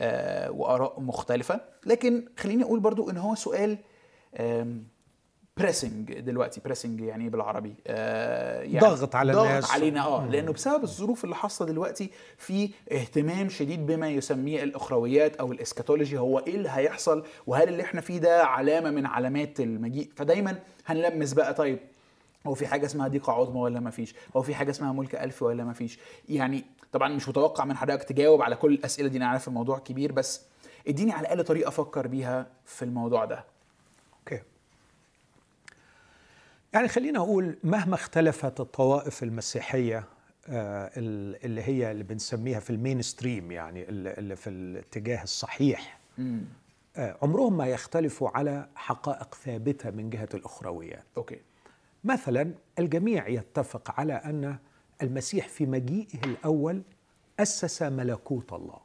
آه 0.01 0.51
وآراء 0.51 0.99
مختلفة. 1.01 1.61
لكن 1.85 2.25
خليني 2.37 2.63
أقول 2.63 2.79
برضو 2.79 3.09
أن 3.09 3.17
هو 3.17 3.35
سؤال 3.35 3.77
pressing 5.57 6.19
دلوقتي 6.19 6.61
pressing 6.65 7.01
يعني 7.01 7.23
إيه 7.23 7.29
بالعربي؟ 7.29 7.75
آه 7.87 8.61
يعني 8.61 8.79
ضغط 8.79 9.15
على 9.15 9.33
ضغط 9.33 9.45
الناس. 9.45 9.71
علينا 9.71 10.05
آه 10.05 10.25
لأنه 10.27 10.51
بسبب 10.53 10.83
الظروف 10.83 11.23
اللي 11.23 11.35
حاصلة 11.35 11.67
دلوقتي 11.67 12.11
في 12.37 12.69
اهتمام 12.91 13.49
شديد 13.49 13.85
بما 13.85 14.09
يسميه 14.09 14.63
الأخرويات 14.63 15.35
أو 15.35 15.51
ال 15.51 15.56
eschatology. 15.56 16.17
هو 16.17 16.39
إيه 16.39 16.55
اللي 16.55 16.69
هيحصل؟ 16.71 17.23
وهل 17.47 17.67
اللي 17.67 17.83
إحنا 17.83 18.01
فيه 18.01 18.17
ده 18.17 18.43
علامة 18.43 18.89
من 18.91 19.05
علامات 19.05 19.59
المجيء؟ 19.59 20.09
فدايما 20.15 20.59
هنلمس 20.85 21.33
بقى 21.33 21.53
طيب 21.53 21.79
هو 22.47 22.53
في 22.53 22.67
حاجة 22.67 22.85
اسمها 22.85 23.07
ضيقه 23.07 23.33
عظمى 23.33 23.59
ولا 23.59 23.79
ما 23.79 23.89
فيش؟ 23.91 24.15
هو 24.35 24.41
في 24.41 24.55
حاجة 24.55 24.69
اسمها 24.71 24.91
ملك 24.93 25.15
الف 25.15 25.43
ولا 25.43 25.63
ما 25.63 25.73
فيش؟ 25.73 25.99
يعني 26.29 26.63
طبعا 26.97 27.09
مش 27.09 27.29
متوقع 27.29 27.65
من 27.65 27.77
حضرتك 27.77 28.03
تجاوب 28.03 28.41
على 28.41 28.55
كل 28.55 28.73
الأسئلة 28.73 29.07
دي 29.09 29.17
أنا 29.17 29.27
عارف 29.27 29.47
الموضوع 29.47 29.79
كبير 29.79 30.11
بس 30.11 30.41
إديني 30.87 31.11
على 31.11 31.21
الأقل 31.21 31.43
طريقة 31.43 31.67
أفكر 31.67 32.07
بيها 32.07 32.47
في 32.65 32.85
الموضوع 32.85 33.25
ده. 33.25 33.43
okay. 34.19 34.41
يعني 36.73 36.87
خلينا 36.87 37.19
أقول 37.19 37.57
مهما 37.63 37.95
اختلفت 37.95 38.59
الطوائف 38.59 39.23
المسيحية 39.23 40.03
آه، 40.49 40.91
ال- 40.97 41.45
اللي 41.45 41.61
هي 41.61 41.91
اللي 41.91 42.03
بنسميها 42.03 42.59
في 42.59 42.69
ال 42.69 43.01
mainstream 43.01 43.51
يعني 43.51 43.89
اللي 43.89 44.35
في 44.35 44.49
الاتجاه 44.49 45.23
الصحيح 45.23 45.99
آه، 46.97 47.17
عمرهم 47.21 47.57
ما 47.57 47.67
يختلفوا 47.67 48.29
على 48.29 48.69
حقائق 48.75 49.35
ثابتة 49.35 49.91
من 49.91 50.09
جهة 50.09 50.29
الأخرويات. 50.33 51.03
أوكي. 51.17 51.41
مثلا 52.03 52.51
الجميع 52.79 53.27
يتفق 53.27 53.99
على 53.99 54.13
أن 54.13 54.57
المسيح 55.01 55.47
في 55.47 55.65
مجيئه 55.65 56.23
الأول 56.25 56.81
أسس 57.39 57.81
ملكوت 57.81 58.53
الله. 58.53 58.79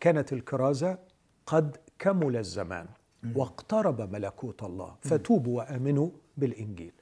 كانت 0.00 0.32
الكرازة 0.32 0.98
قد 1.46 1.76
كمل 1.98 2.36
الزمان 2.36 2.86
واقترب 3.34 4.00
ملكوت 4.12 4.62
الله. 4.62 4.96
فتوبوا 5.00 5.58
وآمنوا 5.58 6.10
بالإنجيل. 6.36 6.92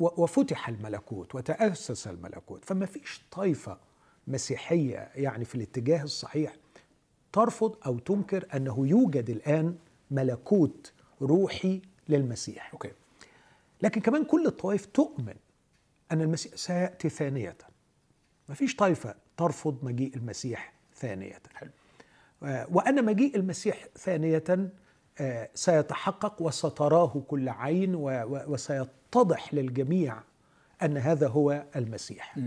وفتح 0.00 0.68
الملكوت 0.68 1.34
وتأسس 1.34 2.08
الملكوت. 2.08 2.64
فما 2.64 2.86
فيش 2.86 3.22
طائفه 3.30 3.78
مسيحية 4.26 5.10
يعني 5.14 5.44
في 5.44 5.54
الاتجاه 5.54 6.02
الصحيح 6.02 6.56
ترفض 7.32 7.76
أو 7.86 7.98
تنكر 7.98 8.46
أنه 8.54 8.88
يوجد 8.88 9.30
الآن 9.30 9.76
ملكوت 10.10 10.92
روحي 11.22 11.82
للمسيح. 12.08 12.72
أوكي. 12.72 12.90
لكن 13.82 14.00
كمان 14.00 14.24
كل 14.24 14.46
الطوائف 14.46 14.86
تؤمن 14.86 15.34
أن 16.12 16.20
المسيح 16.20 16.56
سيأتي 16.56 17.08
ثانية. 17.08 17.56
ما 18.48 18.54
فيش 18.54 18.76
طائفة 18.76 19.14
ترفض 19.36 19.84
مجيء 19.84 20.16
المسيح 20.16 20.72
ثانية. 20.96 21.38
حلو. 21.54 21.70
آه، 22.42 22.66
وأن 22.70 23.04
مجيء 23.04 23.36
المسيح 23.36 23.86
ثانية 23.98 24.70
آه، 25.20 25.50
سيتحقق 25.54 26.42
وستراه 26.42 27.24
كل 27.28 27.48
عين 27.48 27.94
وسيتضح 28.24 29.54
للجميع 29.54 30.18
أن 30.82 30.96
هذا 30.96 31.28
هو 31.28 31.64
المسيح. 31.76 32.38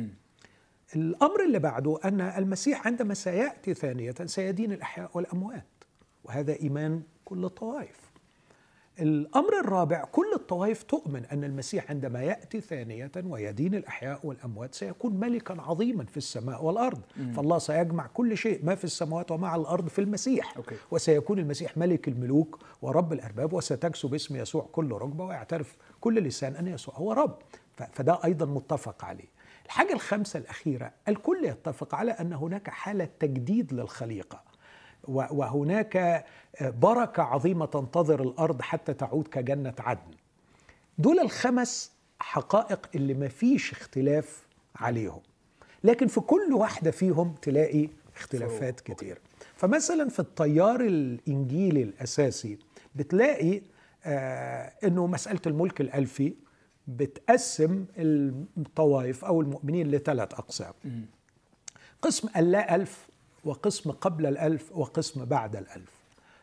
الأمر 0.95 1.43
اللي 1.45 1.59
بعده 1.59 1.99
أن 2.05 2.21
المسيح 2.21 2.87
عندما 2.87 3.13
سيأتي 3.13 3.73
ثانية 3.73 4.15
سيدين 4.25 4.71
الأحياء 4.71 5.11
والأموات. 5.13 5.65
وهذا 6.23 6.59
إيمان 6.59 7.01
كل 7.25 7.45
الطوائف 7.45 8.06
الأمر 8.99 9.59
الرابع 9.59 10.03
كل 10.03 10.33
الطوائف 10.33 10.83
تؤمن 10.83 11.25
أن 11.25 11.43
المسيح 11.43 11.89
عندما 11.89 12.23
يأتي 12.23 12.61
ثانية 12.61 13.11
ويدين 13.25 13.75
الأحياء 13.75 14.19
والأموات 14.23 14.75
سيكون 14.75 15.19
ملكا 15.19 15.61
عظيما 15.61 16.05
في 16.05 16.17
السماء 16.17 16.65
والأرض. 16.65 17.01
فالله 17.35 17.57
سيجمع 17.57 18.07
كل 18.07 18.37
شيء 18.37 18.65
ما 18.65 18.75
في 18.75 18.83
السماوات 18.83 19.31
وما 19.31 19.47
على 19.47 19.61
الأرض 19.61 19.87
في 19.87 19.99
المسيح. 20.01 20.57
أوكي. 20.57 20.75
وسيكون 20.91 21.39
المسيح 21.39 21.77
ملك 21.77 22.07
الملوك 22.07 22.59
ورب 22.81 23.13
الأرباب 23.13 23.53
وستكسو 23.53 24.07
باسم 24.07 24.35
يسوع 24.35 24.69
كل 24.71 24.91
ركبة 24.91 25.25
ويعترف 25.25 25.77
كل 26.01 26.19
لسان 26.19 26.55
أن 26.55 26.67
يسوع 26.67 26.95
هو 26.95 27.11
رب. 27.11 27.37
فده 27.93 28.19
أيضا 28.25 28.45
متفق 28.45 29.05
عليه. 29.05 29.37
الحاجة 29.65 29.93
الخامسة 29.93 30.39
الأخيرة 30.39 30.91
الكل 31.07 31.45
يتفق 31.45 31.95
على 31.95 32.11
أن 32.11 32.33
هناك 32.33 32.69
حالة 32.69 33.09
تجديد 33.19 33.73
للخليقة. 33.73 34.46
وهناك 35.07 36.25
بركة 36.61 37.23
عظيمة 37.23 37.65
تنتظر 37.65 38.21
الأرض 38.21 38.61
حتى 38.61 38.93
تعود 38.93 39.27
كجنة 39.27 39.73
عدن. 39.79 40.11
دول 40.97 41.19
الخمس 41.19 41.91
حقائق 42.19 42.89
اللي 42.95 43.13
ما 43.13 43.27
فيش 43.27 43.71
اختلاف 43.71 44.47
عليهم. 44.75 45.21
لكن 45.83 46.07
في 46.07 46.19
كل 46.19 46.53
واحدة 46.53 46.91
فيهم 46.91 47.35
تلاقي 47.41 47.89
اختلافات. 48.15 48.79
كتير. 48.79 49.19
فمثلا 49.55 50.09
في 50.09 50.19
التيار 50.19 50.81
الإنجيلي 50.81 51.83
الأساسي 51.83 52.59
بتلاقي 52.95 53.61
آه 54.05 54.73
إنه 54.83 55.07
مسألة 55.07 55.41
الملك 55.47 55.81
الألفي 55.81 56.33
بتقسم 56.87 57.85
الطوائف 58.57 59.25
أو 59.25 59.41
المؤمنين 59.41 59.91
لثلاث 59.91 60.33
أقسام. 60.33 60.73
قسم 62.01 62.29
اللا 62.37 62.75
ألف 62.75 63.07
وقسم 63.47 63.91
قبل 63.91 64.25
الألف 64.25 64.71
وقسم 64.71 65.25
بعد 65.25 65.55
الألف. 65.55 65.97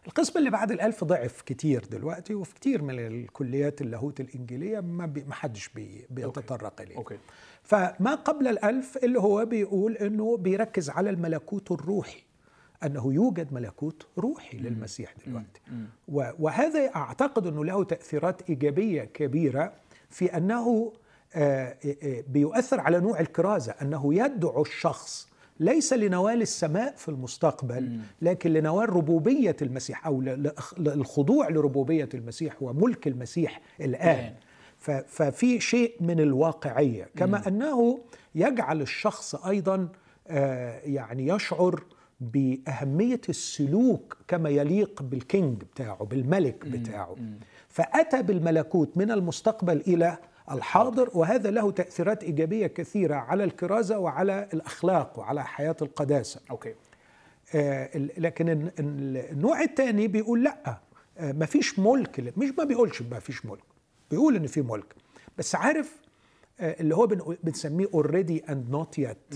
القسم 0.07 0.39
اللي 0.39 0.51
بعد 0.51 0.73
الألف 0.73 1.05
ضعف 1.05 1.43
كتير 1.43 1.85
دلوقتي 1.85 2.35
وفي 2.35 2.55
كتير 2.55 2.83
من 2.83 2.99
الكليات 2.99 3.81
اللاهوت 3.81 4.21
الإنجيلية 4.21 4.81
ما, 4.81 5.07
بي 5.07 5.25
ما 5.25 5.35
حدش 5.35 5.69
بي 5.69 6.07
بيتطرق 6.11 6.81
إليه 6.81 6.97
okay. 6.97 7.19
فما 7.63 8.15
قبل 8.15 8.49
الألف 8.49 8.97
اللي 8.97 9.21
هو 9.21 9.45
بيقول 9.45 9.97
أنه 9.97 10.37
بيركز 10.37 10.91
على 10.91 11.11
الملكوت 11.11 11.73
الروحي 11.73 12.23
أنه 12.85 13.13
يوجد 13.13 13.53
ملكوت 13.53 14.07
روحي 14.19 14.59
للمسيح 14.59 15.15
دلوقتي. 15.27 15.61
وهذا 16.39 16.97
أعتقد 16.97 17.47
أنه 17.47 17.65
له 17.65 17.85
تأثيرات 17.85 18.43
إيجابية 18.51 19.05
كبيرة 19.05 19.73
في 20.11 20.37
أنه 20.37 20.93
آه، 21.35 21.77
آه، 22.03 22.25
بيؤثر 22.29 22.81
على 22.81 23.01
نوع 23.01 23.21
الكرازة 23.21 23.75
أنه 23.83 24.15
يدعو 24.15 24.63
الشخص 24.63 25.34
ليس 25.61 25.93
لنوال 25.93 26.43
السماء 26.43 26.95
في 26.97 27.09
المستقبل 27.09 27.99
لكن 28.23 28.53
لنوال 28.53 28.91
ربوبية 28.91 29.57
المسيح 29.63 30.07
أو 30.07 30.21
للخضوع 30.79 31.49
لربوبية 31.49 32.09
المسيح 32.15 32.63
وملك 32.63 33.07
المسيح 33.07 33.61
الآن. 33.81 34.35
ففي 35.07 35.61
شيء 35.61 35.97
من 36.01 36.21
الواقعية 36.21 37.09
كما 37.17 37.49
أنه 37.49 38.01
يجعل 38.35 38.81
الشخص 38.83 39.35
أيضا 39.35 39.89
آه، 40.29 40.81
يعني 40.85 41.27
يشعر 41.27 41.85
بأهمية 42.21 43.21
السلوك 43.29 44.17
كما 44.29 44.49
يليق 44.51 45.03
بال 45.03 45.23
king 45.23 45.63
بتاعه 45.63 46.05
بالملك 46.05 46.67
بتاعه. 46.67 47.17
فأتى 47.69 48.23
بالملكوت 48.23 48.97
من 48.99 49.11
المستقبل 49.11 49.81
إلى 49.81 50.19
الحاضر 50.51 51.11
وهذا 51.15 51.51
له 51.51 51.71
تأثيرات 51.71 52.25
إيجابية 52.25 52.67
كثيرة 52.67 53.15
على 53.15 53.45
الكرازة 53.45 53.99
وعلى 53.99 54.49
الأخلاق 54.55 55.19
وعلى 55.19 55.45
حياة 55.45 55.77
القداسة. 55.83 56.41
okay. 56.51 56.75
آه، 57.55 57.91
لكن 57.97 58.49
ال- 58.49 58.73
ال- 58.79 59.17
النوع 59.33 59.63
الثاني 59.63 60.09
بيقول 60.09 60.45
لأ. 60.45 60.79
آه، 61.19 61.33
مفيش 61.33 61.79
ملك 61.79 62.33
مش 62.37 62.51
ما 62.59 62.65
بيقولش 62.65 63.03
مفيش 63.03 63.47
ملك. 63.47 63.63
بيقول 64.11 64.37
إن 64.37 64.47
في 64.47 64.63
ملك. 64.63 64.95
بس 65.39 65.55
عارف 65.55 65.97
آه، 66.61 66.81
اللي 66.81 66.95
هو 66.97 67.07
بنسميه 67.45 67.87
already 67.95 68.45
and 68.49 68.71
not 68.71 68.99
yet 68.99 69.35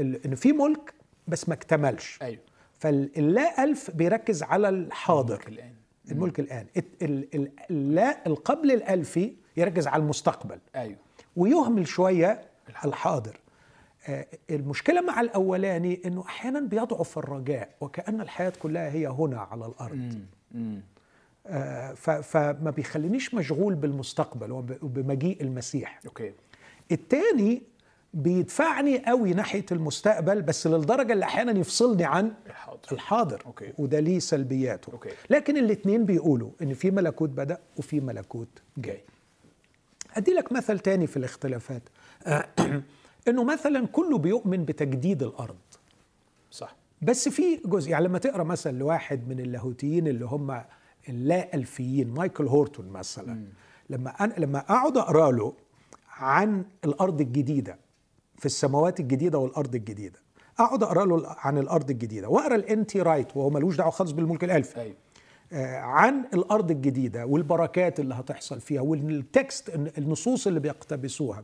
إن 0.00 0.34
في 0.34 0.52
ملك 0.52 0.94
بس 1.28 1.48
ما 1.48 1.54
اكتملش. 1.54 2.18
أيوه. 2.22 2.40
فاللا 2.78 3.64
ألف 3.64 3.90
بيركز 3.90 4.42
على 4.42 4.68
الحاضر. 4.68 5.34
الملك 5.34 5.48
الآن. 5.48 5.74
الملك 6.10 6.40
الآن. 6.40 6.66
اللا 7.70 8.26
القبل 8.26 8.72
الألفي 8.72 9.32
يركز 9.56 9.86
على 9.86 10.02
المستقبل. 10.02 10.58
أيوه. 10.76 10.96
ويهمل 11.36 11.88
شوية 11.88 12.40
الحاضر. 12.84 13.40
آه، 14.08 14.26
المشكلة 14.50 15.00
مع 15.00 15.20
الأولاني 15.20 16.00
إنه 16.04 16.24
أحيانا 16.26 16.60
بيضعف 16.60 17.18
الرجاء 17.18 17.68
وكأن 17.80 18.20
الحياة 18.20 18.52
كلها 18.62 18.90
هي 18.92 19.06
هنا 19.06 19.40
على 19.40 19.66
الأرض. 19.66 20.18
آه، 21.46 21.92
ف- 21.94 22.10
فما 22.10 22.70
بيخلينيش 22.70 23.34
مشغول 23.34 23.74
بالمستقبل 23.74 24.52
وب- 24.52 24.78
وبمجيء 24.82 25.42
المسيح. 25.42 26.00
okay. 26.06 26.32
التاني 26.92 27.62
بيدفعني 28.14 28.98
قوي 29.06 29.34
ناحية 29.34 29.66
المستقبل 29.72 30.42
بس 30.42 30.66
للدرجة 30.66 31.12
اللي 31.12 31.24
أحيانا 31.24 31.58
يفصلني 31.58 32.04
عن 32.04 32.32
الحاضر. 32.46 32.78
الحاضر 32.92 33.42
okay. 33.46 33.72
وده 33.78 34.00
ليه 34.00 34.18
سلبياته. 34.18 34.92
okay. 34.92 35.10
لكن 35.30 35.56
الاثنين 35.56 36.04
بيقولوا 36.04 36.50
إن 36.62 36.74
في 36.74 36.90
ملكوت 36.90 37.30
بدأ 37.30 37.58
وفي 37.76 38.00
ملكوت 38.00 38.48
جاي. 38.78 39.00
أدي 40.16 40.32
لك 40.32 40.52
مثل 40.52 40.78
تاني 40.78 41.06
في 41.06 41.16
الاختلافات. 41.16 41.82
إنه 43.28 43.44
مثلا 43.44 43.86
كله 43.86 44.18
بيؤمن 44.18 44.64
بتجديد 44.64 45.22
الأرض. 45.22 45.56
صح. 46.50 46.76
بس 47.02 47.28
في 47.28 47.60
جزء 47.64 47.90
يعني 47.90 48.04
لما 48.04 48.18
تقرأ 48.18 48.44
مثلا 48.44 48.78
لواحد 48.78 49.28
من 49.28 49.40
اللاهوتيين 49.40 50.08
اللي 50.08 50.24
هم 50.24 50.62
اللا 51.08 51.54
ألفيين 51.54 52.08
مايكل 52.08 52.46
هورتون 52.46 52.88
مثلا 52.88 53.44
لما 53.90 54.10
أنا 54.10 54.34
لما 54.38 54.58
أقعد 54.58 54.96
أقرأ 54.96 55.32
له 55.32 55.52
عن 56.10 56.64
الأرض 56.84 57.20
الجديدة 57.20 57.78
في 58.38 58.46
السماوات 58.46 59.00
الجديدة 59.00 59.38
والأرض 59.38 59.74
الجديدة 59.74 60.18
أقعد 60.58 60.82
أقرأ 60.82 61.04
له 61.06 61.22
عن 61.26 61.58
الأرض 61.58 61.90
الجديدة 61.90 62.28
وأقرأ 62.28 62.54
إن 62.54 62.70
تي 62.70 63.02
رايت 63.02 63.36
وهو 63.36 63.50
ملوش 63.50 63.76
دعوة 63.76 63.90
خالص 63.90 64.10
بالملك 64.10 64.44
الألفي. 64.44 64.80
آه، 64.80 64.92
عن 65.52 66.24
الأرض 66.34 66.70
الجديدة 66.70 67.26
والبركات 67.26 68.00
اللي 68.00 68.14
هتحصل 68.14 68.60
فيها 68.60 68.80
وال 68.80 69.05
texts 69.05 69.68
النصوص 69.98 70.46
اللي 70.46 70.60
بيقتبسوها. 70.60 71.42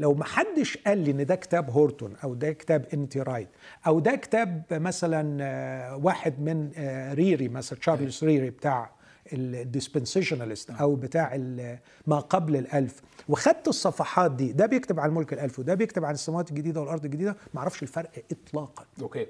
لو 0.00 0.14
ما 0.14 0.24
حدش 0.24 0.76
قال 0.78 0.98
لي 0.98 1.10
إن 1.10 1.26
ده 1.26 1.34
كتاب 1.34 1.70
هورتون 1.70 2.16
أو 2.24 2.34
ده 2.34 2.52
كتاب 2.52 2.86
إن 2.94 3.03
تي 3.03 3.20
رايت 3.20 3.48
أو 3.86 4.00
ده 4.00 4.14
كتاب 4.14 4.62
مثلا 4.72 5.38
آه، 5.40 5.96
واحد 5.96 6.40
من 6.40 6.70
آه، 6.76 7.14
ريري 7.14 7.48
مثلا 7.48 7.78
تشارلز 7.78 8.24
ريري 8.24 8.50
بتاع 8.50 8.90
ال 9.32 9.40
dispensationalist 9.40 10.70
أو 10.70 10.94
بتاع 10.94 11.36
ما 12.06 12.18
قبل 12.20 12.56
الألف. 12.56 13.00
وخدت 13.28 13.68
الصفحات 13.68 14.30
دي 14.30 14.52
ده 14.52 14.66
بيكتب 14.66 15.00
عن 15.00 15.08
الملك 15.08 15.32
الألف 15.32 15.58
وده 15.58 15.74
بيكتب 15.74 16.04
عن 16.04 16.14
السماوات 16.14 16.50
الجديدة 16.50 16.80
والأرض 16.80 17.04
الجديدة 17.04 17.36
ما 17.54 17.60
أعرفش 17.60 17.82
الفرق 17.82 18.10
اطلاقا. 18.32 18.84
okay. 19.02 19.26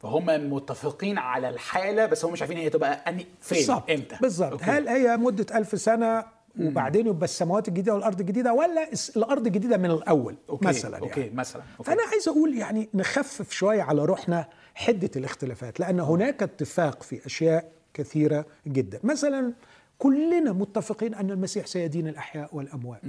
فهم 0.00 0.52
متفقين 0.52 1.18
على 1.18 1.48
الحالة 1.48 2.06
بس 2.06 2.24
هم 2.24 2.32
مش 2.32 2.42
عارفين 2.42 2.56
هي 2.58 2.70
تبقى 2.70 3.04
يعني 3.08 3.26
فين 3.40 3.58
بالظبط 3.58 3.90
إمتى 3.90 4.16
بالظبط 4.20 4.52
okay. 4.52 4.64
هل 4.64 4.88
هي 4.88 5.16
مدة 5.16 5.58
ألف 5.58 5.80
سنة 5.80 6.24
وبعدين 6.60 7.06
يبقى 7.06 7.24
السماوات 7.24 7.68
الجديدة 7.68 7.94
والأرض 7.94 8.20
الجديدة 8.20 8.52
ولا 8.52 8.88
الأرض 9.16 9.46
الجديدة 9.46 9.76
من 9.76 9.90
الأول 9.90 10.36
okay. 10.48 10.66
مثلا 10.66 10.98
okay 10.98 11.20
يعني. 11.20 11.34
مثلا 11.34 11.62
okay. 11.78 11.90
فأنا 11.90 12.02
عايز 12.12 12.28
أقول 12.28 12.54
يعني 12.54 12.88
نخفف 12.94 13.50
شوية 13.52 13.82
على 13.82 14.04
روحنا 14.04 14.46
حدة 14.74 15.10
الاختلافات 15.16 15.80
لأن 15.80 16.00
هناك 16.00 16.42
اتفاق 16.42 17.02
في 17.02 17.26
أشياء 17.26 17.72
كثيرة 17.94 18.46
جدا 18.66 19.00
مثلا 19.04 19.52
كلنا 19.98 20.52
متفقين 20.52 21.14
أن 21.14 21.30
المسيح 21.30 21.66
سيدين 21.66 22.08
الأحياء 22.08 22.56
والأموات 22.56 23.00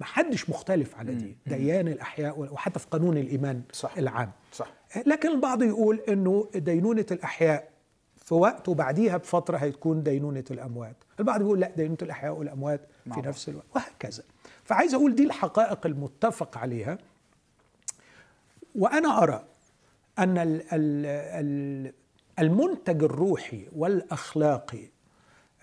ما 0.00 0.06
حدش 0.06 0.50
مختلف 0.50 0.96
على 0.96 1.14
دي. 1.14 1.36
ديان 1.46 1.88
الأحياء 1.88 2.38
وال- 2.38 2.52
وحتى 2.52 2.78
في 2.78 2.86
قانون 2.90 3.16
الإيمان 3.16 3.62
صح. 3.72 3.96
العام. 3.98 4.30
صح. 4.52 4.72
لكن 5.06 5.28
البعض 5.28 5.62
يقول 5.62 6.00
إنه 6.08 6.48
دينونة 6.54 7.06
الأحياء 7.10 7.68
في 8.16 8.34
وقت 8.34 8.68
وبعديها 8.68 9.16
بفترة 9.16 9.56
هتكون 9.56 10.02
دينونة 10.02 10.44
الأموات. 10.50 10.96
البعض 11.20 11.40
يقول 11.40 11.60
لا 11.60 11.70
دينونة 11.76 11.98
الأحياء 12.02 12.32
والأموات 12.32 12.80
مع 13.06 13.20
في. 13.22 13.28
نفس 13.28 13.48
الوقت 13.48 13.66
وهكذا. 13.74 14.22
فعايز 14.64 14.94
أقول 14.94 15.14
دي 15.14 15.24
الحقائق 15.24 15.86
المتفق 15.86 16.58
عليها. 16.58 16.98
وأنا 18.74 19.22
أرى 19.22 19.44
أن 20.18 20.38
ال- 20.38 20.62
ال- 20.72 21.06
ال- 21.46 21.92
المنتج 22.38 23.02
الروحي 23.04 23.66
والأخلاقي 23.76 24.84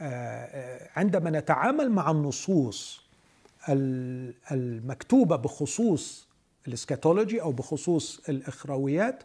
آه، 0.02 0.04
آه، 0.06 0.89
عندما 0.95 1.30
نتعامل 1.30 1.91
مع 1.91 2.12
النصوص 2.12 3.05
ال- 3.69 4.34
المكتوبة 4.51 5.36
بخصوص 5.36 6.28
الإسكاتولوجي 6.67 7.41
أو 7.41 7.51
بخصوص 7.51 8.21
الاخرويات 8.30 9.23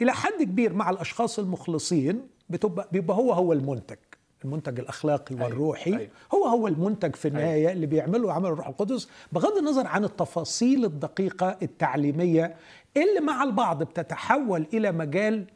إلى 0.00 0.12
حد 0.12 0.42
كبير 0.42 0.72
مع 0.72 0.90
الأشخاص 0.90 1.38
المخلصين 1.38 2.26
بتبقى 2.50 2.88
بيبقى 2.92 3.16
هو 3.16 3.32
هو 3.32 3.52
المنتج 3.52 3.96
المنتج 4.44 4.78
الأخلاقي 4.80 5.34
أيوة، 5.34 5.44
والروحي. 5.44 5.90
أيوة. 5.96 6.08
هو 6.34 6.44
هو 6.46 6.68
المنتج 6.68 7.16
في 7.16 7.28
النهاية 7.28 7.72
اللي 7.72 7.86
بيعمله 7.86 8.32
عمل 8.32 8.46
الروح 8.46 8.68
القدس. 8.68 9.08
بغض 9.32 9.56
النظر 9.58 9.86
عن 9.86 10.04
التفاصيل 10.04 10.84
الدقيقة 10.84 11.58
التعليمية 11.62 12.54
اللي 12.96 13.20
مع 13.20 13.42
البعض 13.42 13.82
بتتحول 13.82 14.66
إلى 14.74 14.92
مجال 14.92 15.46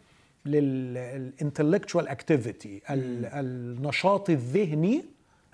لل 0.47 0.70
intellectual 0.70 2.09
activity 2.09 2.83
النشاط 2.91 4.31
الذهني 4.31 5.05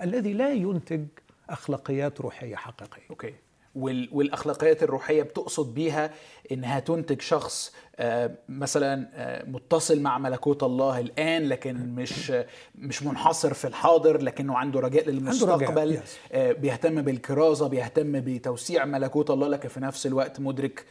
الذي 0.03 0.33
لا 0.33 0.53
ينتج 0.53 1.05
أخلاقيات 1.53 2.21
روحية 2.21 2.57
حقيقية 2.57 3.03
okay 3.11 3.35
وال- 3.75 4.09
والأخلاقيات 4.13 4.83
الروحية 4.83 5.23
بتقصد 5.23 5.75
بيها 5.75 6.11
إنها 6.53 6.81
تنتج 6.81 7.21
شخص 7.21 7.73
آه، 7.97 8.31
مثلا 8.49 9.09
آه، 9.15 9.45
متصل 9.45 10.01
مع 10.01 10.19
ملكوت 10.19 10.63
الله 10.63 11.01
الآن 11.01 11.43
لكن 11.49 11.95
مش 11.95 12.33
مش 12.75 13.03
منحصر 13.03 13.55
في 13.55 13.67
الحاضر 13.67 14.23
لكنه 14.23 14.57
عنده 14.59 14.81
رجاء 14.81 15.09
للمستقبل. 15.09 15.57
آه، 16.33 16.53
بيهتم 16.53 17.03
بالكرازة 17.03 17.69
بيهتم 17.69 18.21
بتوسيع 18.21 18.85
ملكوت 18.85 19.31
الله 19.31 19.49
لكن 19.49 19.69
في 19.69 19.81
نفس 19.81 20.07
الوقت 20.07 20.41
مدرك 20.41 20.85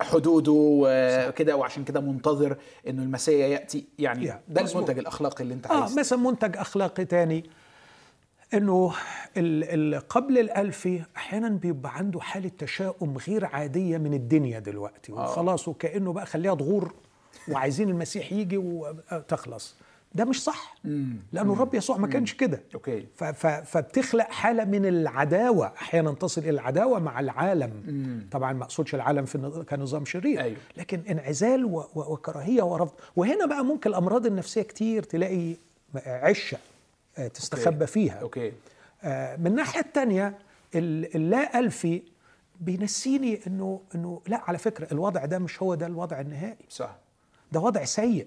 حدوده 0.00 0.52
وكده 0.54 1.56
وعشان 1.56 1.84
كده 1.84 2.00
منتظر 2.00 2.56
إنه 2.88 3.02
المسيا 3.02 3.46
يأتي 3.46 3.84
يعني. 3.98 4.26
ده. 4.48 4.60
المنتج 4.60 4.98
الأخلاقي 4.98 5.42
اللي 5.44 5.54
أنت 5.54 5.66
آه 5.66 5.80
عايز 5.80 5.98
مثلا 5.98 6.18
منتج 6.18 6.56
أخلاقي 6.56 7.04
تاني 7.04 7.50
إنه 8.54 8.92
قبل 10.08 10.38
الالفي 10.38 11.02
أحيانا 11.16 11.48
بيبقى 11.48 11.96
عنده 11.96 12.20
حالة 12.20 12.50
تشاؤم 12.58 13.18
غير 13.28 13.44
عادية 13.44 13.98
من 13.98 14.14
الدنيا 14.14 14.58
دلوقتي 14.58 15.12
وخلاص 15.12 15.68
وكأنه 15.68 16.12
بقى 16.12 16.26
خليها 16.26 16.54
تغور 16.54 16.94
وعايزين 17.48 17.88
المسيح 17.90 18.32
يجي 18.32 18.56
وتخلص 18.58 19.76
ده 20.14 20.24
مش 20.24 20.42
صح 20.44 20.74
لأنه 21.32 21.52
الرب 21.52 21.74
يسوع 21.74 21.96
ما 21.96 22.06
كانش 22.06 22.34
كده. 22.34 22.62
أوكي. 22.74 23.06
فبتخلق 23.64 24.30
حالة 24.30 24.64
من 24.64 24.86
العداوة 24.86 25.66
أحيانا 25.66 26.12
تصل 26.12 26.40
إلى 26.40 26.50
العداوة 26.50 26.98
مع 26.98 27.20
العالم. 27.20 27.72
طبعا 28.30 28.52
ما 28.52 28.64
أقصدش 28.64 28.94
العالم 28.94 29.24
في 29.24 29.64
كنظام 29.70 30.04
شرير 30.04 30.40
أيوه. 30.40 30.56
لكن 30.76 31.00
انعزال 31.10 31.64
وكراهية 31.94 32.62
ورفض. 32.62 32.94
وهنا 33.16 33.46
بقى 33.46 33.64
ممكن 33.64 33.90
الأمراض 33.90 34.26
النفسية 34.26 34.62
كتير 34.62 35.02
تلاقي 35.02 35.54
عشة. 36.06 36.54
آه، 36.54 36.58
تستخبى 37.34 37.86
فيها. 37.86 38.14
okay. 38.14 38.52
آه، 39.04 39.36
من 39.36 39.46
الناحيه 39.46 39.80
الثانية 39.80 40.38
اللا 40.74 41.58
ألفي 41.58 42.02
بينسيني 42.60 43.40
إنه 43.46 43.80
إنه 43.94 44.20
لا 44.26 44.40
على 44.48 44.58
فكرة 44.58 44.92
الوضع 44.92 45.24
ده 45.24 45.38
مش 45.38 45.62
هو 45.62 45.74
ده 45.74 45.86
الوضع 45.86 46.20
النهائي. 46.20 46.64
صح. 46.68 46.96
ده 47.52 47.60
وضع 47.60 47.84
سيء. 47.84 48.26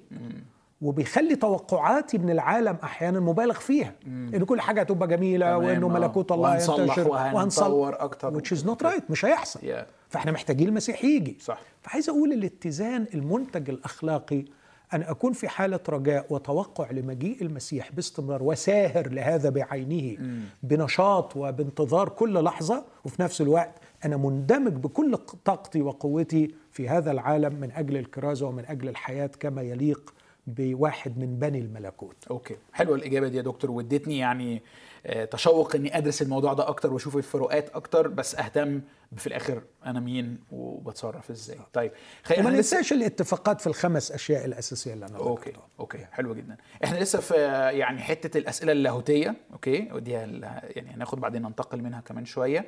وبيخلي 0.82 1.36
توقعاتي 1.36 2.17
من 2.17 2.30
العالم 2.30 2.78
أحيانا 2.84 3.19
مبالغ 3.19 3.54
فيها. 3.60 3.93
إن 4.08 4.43
كل 4.45 4.62
حاجة 4.62 4.82
هتبقى 4.82 5.08
جميلة 5.08 5.58
وإنه 5.58 5.88
آه. 5.88 5.89
ملكوت 5.89 6.32
الله 6.32 6.54
ينتشر. 6.56 7.08
وهنطور 7.08 8.02
أكتر. 8.02 8.39
which 8.39 8.58
is 8.58 8.62
not 8.62 8.86
right. 8.88 9.02
مش 9.10 9.26
هيحصل. 9.26 9.60
Yeah. 9.60 9.86
فإحنا 10.10 10.32
محتاجين 10.32 10.67
المسيح 10.67 11.04
يجي 11.06 11.38
صح. 11.41 11.62
فعايز 11.82 12.10
أقول 12.10 12.34
الاتزان 12.34 13.06
المنتج 13.13 13.69
الأخلاقي 13.69 14.45
أن 14.93 15.02
أكون 15.02 15.34
في 15.34 15.48
حالة 15.48 15.80
رجاء 15.89 16.26
وتوقع 16.30 16.91
لمجيء 16.91 17.41
المسيح 17.41 17.91
باستمرار 17.91 18.43
وساهر 18.43 19.10
لهذا 19.10 19.50
بعينه 19.50 20.17
بنشاط 20.63 21.36
وبانتظار 21.36 22.10
كل 22.10 22.43
لحظة 22.43 22.86
وفي 23.06 23.21
نفس 23.21 23.41
الوقت 23.41 23.74
أنا 24.06 24.17
مندمج 24.17 24.74
بكل 24.74 25.17
طاقتي 25.45 25.82
وقوتي 25.82 26.56
في 26.71 26.89
هذا 26.89 27.12
العالم 27.12 27.56
من 27.56 27.71
أجل 27.71 27.98
الكرازة 27.98 28.48
ومن 28.48 28.65
أجل 28.65 28.89
الحياة 28.89 29.30
كما 29.39 29.62
يليق 29.62 30.13
بواحد 30.47 31.17
من 31.17 31.39
بني 31.39 31.60
الملكوت. 31.60 32.15
أوكي. 32.31 32.55
حلوة 32.73 32.95
الإجابة 32.95 33.27
دي 33.27 33.38
يا 33.38 33.41
دكتور. 33.41 33.71
وادتني 33.71 34.17
يعني 34.17 34.62
آه، 35.05 35.25
تشوق 35.25 35.75
إني 35.75 35.97
أدرس 35.97 36.21
الموضوع 36.21 36.53
ده 36.53 36.67
أكتر 36.67 36.93
وأشوف 36.93 37.17
الفروقات 37.17 37.69
أكتر 37.69 38.08
بس 38.08 38.36
أهتم 38.36 38.81
في 39.17 39.27
الآخر 39.27 39.62
أنا 39.86 39.99
مين 39.99 40.38
وبتصرف 40.51 41.29
إزاي. 41.31 41.58
طيب 41.73 41.91
خلينا 42.23 42.41
وما 42.43 42.49
إحنا 42.51 42.62
لسه- 42.62 42.77
ننساش 42.77 42.93
الاتفاقات 42.93 43.62
في 43.62 43.67
الخمس 43.67 44.12
أشياء 44.12 44.45
الأساسية 44.45 44.93
اللي 44.93 45.05
أنا 45.05 45.17
okay 45.17 45.49
ذكرتها. 45.49 45.67
okay. 45.79 46.05
حلو 46.12 46.34
جدا. 46.36 46.58
إحنا 46.84 46.97
لسه 46.97 47.19
في 47.19 47.36
آه، 47.38 47.69
يعني 47.69 47.99
حتة 48.01 48.38
الأسئلة 48.38 48.71
اللاهوتية. 48.71 49.36
okay؟ 49.53 49.89
ودي 49.93 50.12
يعني 50.12 50.89
هناخد 50.93 51.19
بعدين 51.21 51.41
ننتقل 51.41 51.81
منها 51.81 52.01
كمان 52.01 52.25
شوية. 52.25 52.65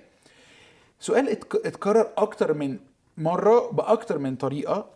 سؤال 1.00 1.30
اتك- 1.30 1.66
اتكرر 1.66 2.10
أكتر 2.18 2.54
من 2.54 2.80
مرة 3.18 3.72
بأكتر 3.72 4.18
من 4.18 4.36
طريقة 4.36 4.90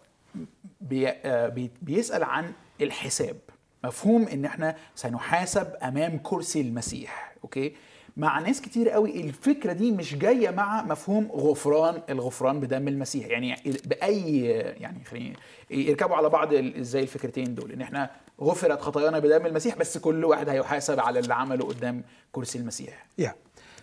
بي 0.82 1.10
آه، 1.10 1.48
بي 1.48 1.72
بيسأل 1.82 2.24
عن 2.24 2.54
الحساب. 2.82 3.38
مفهوم 3.84 4.28
إن 4.28 4.46
إحنا 4.46 4.76
سنحاسب 4.96 5.68
أمام 5.84 6.18
كرسي 6.18 6.62
المسيح 6.62 7.36
okay؟ 7.44 7.76
مع 8.18 8.40
ناس 8.40 8.62
كتير 8.62 8.90
قوي 8.90 9.22
الفكرة 9.22 9.74
دي 9.74 9.92
مش 9.92 10.16
جاية 10.16 10.50
مع 10.50 10.84
مفهوم 10.84 11.28
غفران 11.32 12.02
الغفران 12.10 12.60
بدم 12.60 12.88
المسيح. 12.88 13.28
يعني 13.28 13.56
بأي 13.86 14.46
يعني 14.80 15.04
خلينا 15.04 15.36
يركبوا 15.72 16.16
على 16.16 16.30
بعض 16.30 16.54
إزاي 16.54 17.02
الفكرتين 17.04 17.56
دول؟ 17.56 17.72
إن 17.72 17.82
إحنا 17.82 18.12
غفرت 18.42 18.82
خطايانا 18.82 19.20
بدم 19.20 19.46
المسيح 19.46 19.76
بس 19.76 19.98
كل 19.98 20.26
واحد 20.26 20.50
هيحاسب 20.50 21.00
على 21.00 21.20
اللي 21.20 21.34
عمله 21.34 21.66
قدام 21.66 22.04
كرسي 22.32 22.58
المسيح. 22.60 23.06
yeah 23.18 23.36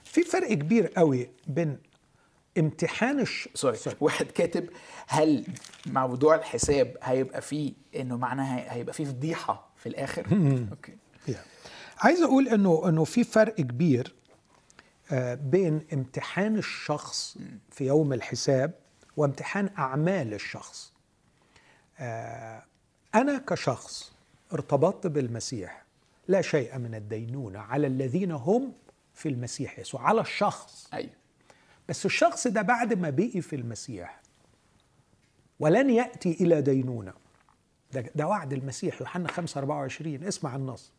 في 0.05 0.23
فرق 0.23 0.49
كبير 0.53 0.87
قوي 0.87 1.31
بين 1.47 1.79
امتحان 2.59 3.21
الش... 3.21 3.49
sorry 3.55 3.79
واحد 4.01 4.27
كاتب 4.27 4.69
هل 5.07 5.45
موضوع 5.87 6.35
الحساب 6.35 6.97
هيبقى 7.03 7.43
فيه 7.43 7.73
إنه 7.97 8.17
معناها 8.17 8.75
هيبقى 8.75 8.95
فيه 8.95 9.05
فضيحة 9.05 9.69
في 9.77 9.89
الآخر؟ 9.89 10.27
okay. 10.71 10.97
yeah. 11.29 11.43
عايز 11.99 12.23
أقول 12.23 12.49
إنه 12.49 12.89
إنه 12.89 13.05
في 13.05 13.25
فرق 13.25 13.55
كبير 13.55 14.15
آه، 15.13 15.35
بين 15.35 15.87
امتحان 15.93 16.59
الشخص 16.59 17.39
في 17.71 17.87
يوم 17.87 18.13
الحساب 18.13 18.75
وامتحان 19.17 19.71
أعمال 19.79 20.35
الشخص. 20.35 20.93
آه، 21.99 22.63
أنا 23.15 23.39
كشخص 23.39 24.13
ارتبطت 24.53 25.07
بالمسيح 25.07 25.85
لا 26.29 26.43
شيء 26.43 26.79
من 26.79 26.95
الدينونة 26.95 27.59
على 27.59 27.87
الذين 27.87 28.31
هم 28.33 28.73
في 29.15 29.29
المسيح 29.29 29.79
يسوع 29.79 30.03
على 30.09 30.21
الشخص. 30.21 30.89
أيوه. 30.95 31.11
بس 31.89 32.07
الشخص 32.07 32.47
ده 32.47 32.63
بعد 32.63 32.95
ما 32.95 33.11
بقي 33.11 33.41
في 33.41 33.57
المسيح 33.57 34.21
ولن 35.61 35.91
يأتي 35.91 36.37
إلى 36.41 36.63
دينونة. 36.63 37.13
ده, 37.93 38.05
ده 38.15 38.27
وعد 38.27 38.53
المسيح 38.53 39.01
يوحنا 39.01 39.29
5 39.29 39.59
24 39.59 40.25
اسمع 40.25 40.57
النص. 40.57 40.93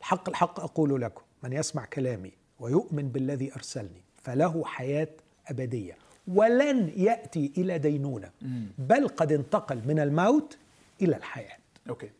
الحق 0.00 0.28
الحق 0.28 0.60
أقول 0.60 1.00
لكم 1.00 1.22
من 1.42 1.52
يسمع 1.52 1.84
كلامي 1.84 2.32
ويؤمن 2.60 3.08
بالذي 3.08 3.52
أرسلني 3.54 4.02
فله 4.22 4.64
حياة 4.64 5.08
أبدية. 5.46 5.96
ولن 6.28 6.92
يأتي 6.96 7.52
إلى 7.58 7.78
دينونة 7.78 8.30
بل 8.78 9.08
قد 9.08 9.32
انتقل 9.32 9.82
من 9.86 9.98
الموت 9.98 10.58
إلى 11.02 11.16
الحياة. 11.16 11.58
أوكي. 11.88 12.10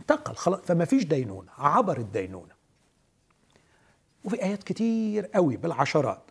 انتقل 0.00 0.34
خلاص 0.34 0.60
فما 0.60 0.84
فيش 0.84 1.04
دينونة 1.04 1.50
عبر 1.58 1.98
الدينونة. 1.98 2.54
وفي 4.24 4.42
آيات 4.42 4.62
كتير 4.62 5.26
قوي 5.26 5.56
بالعشرات. 5.56 6.22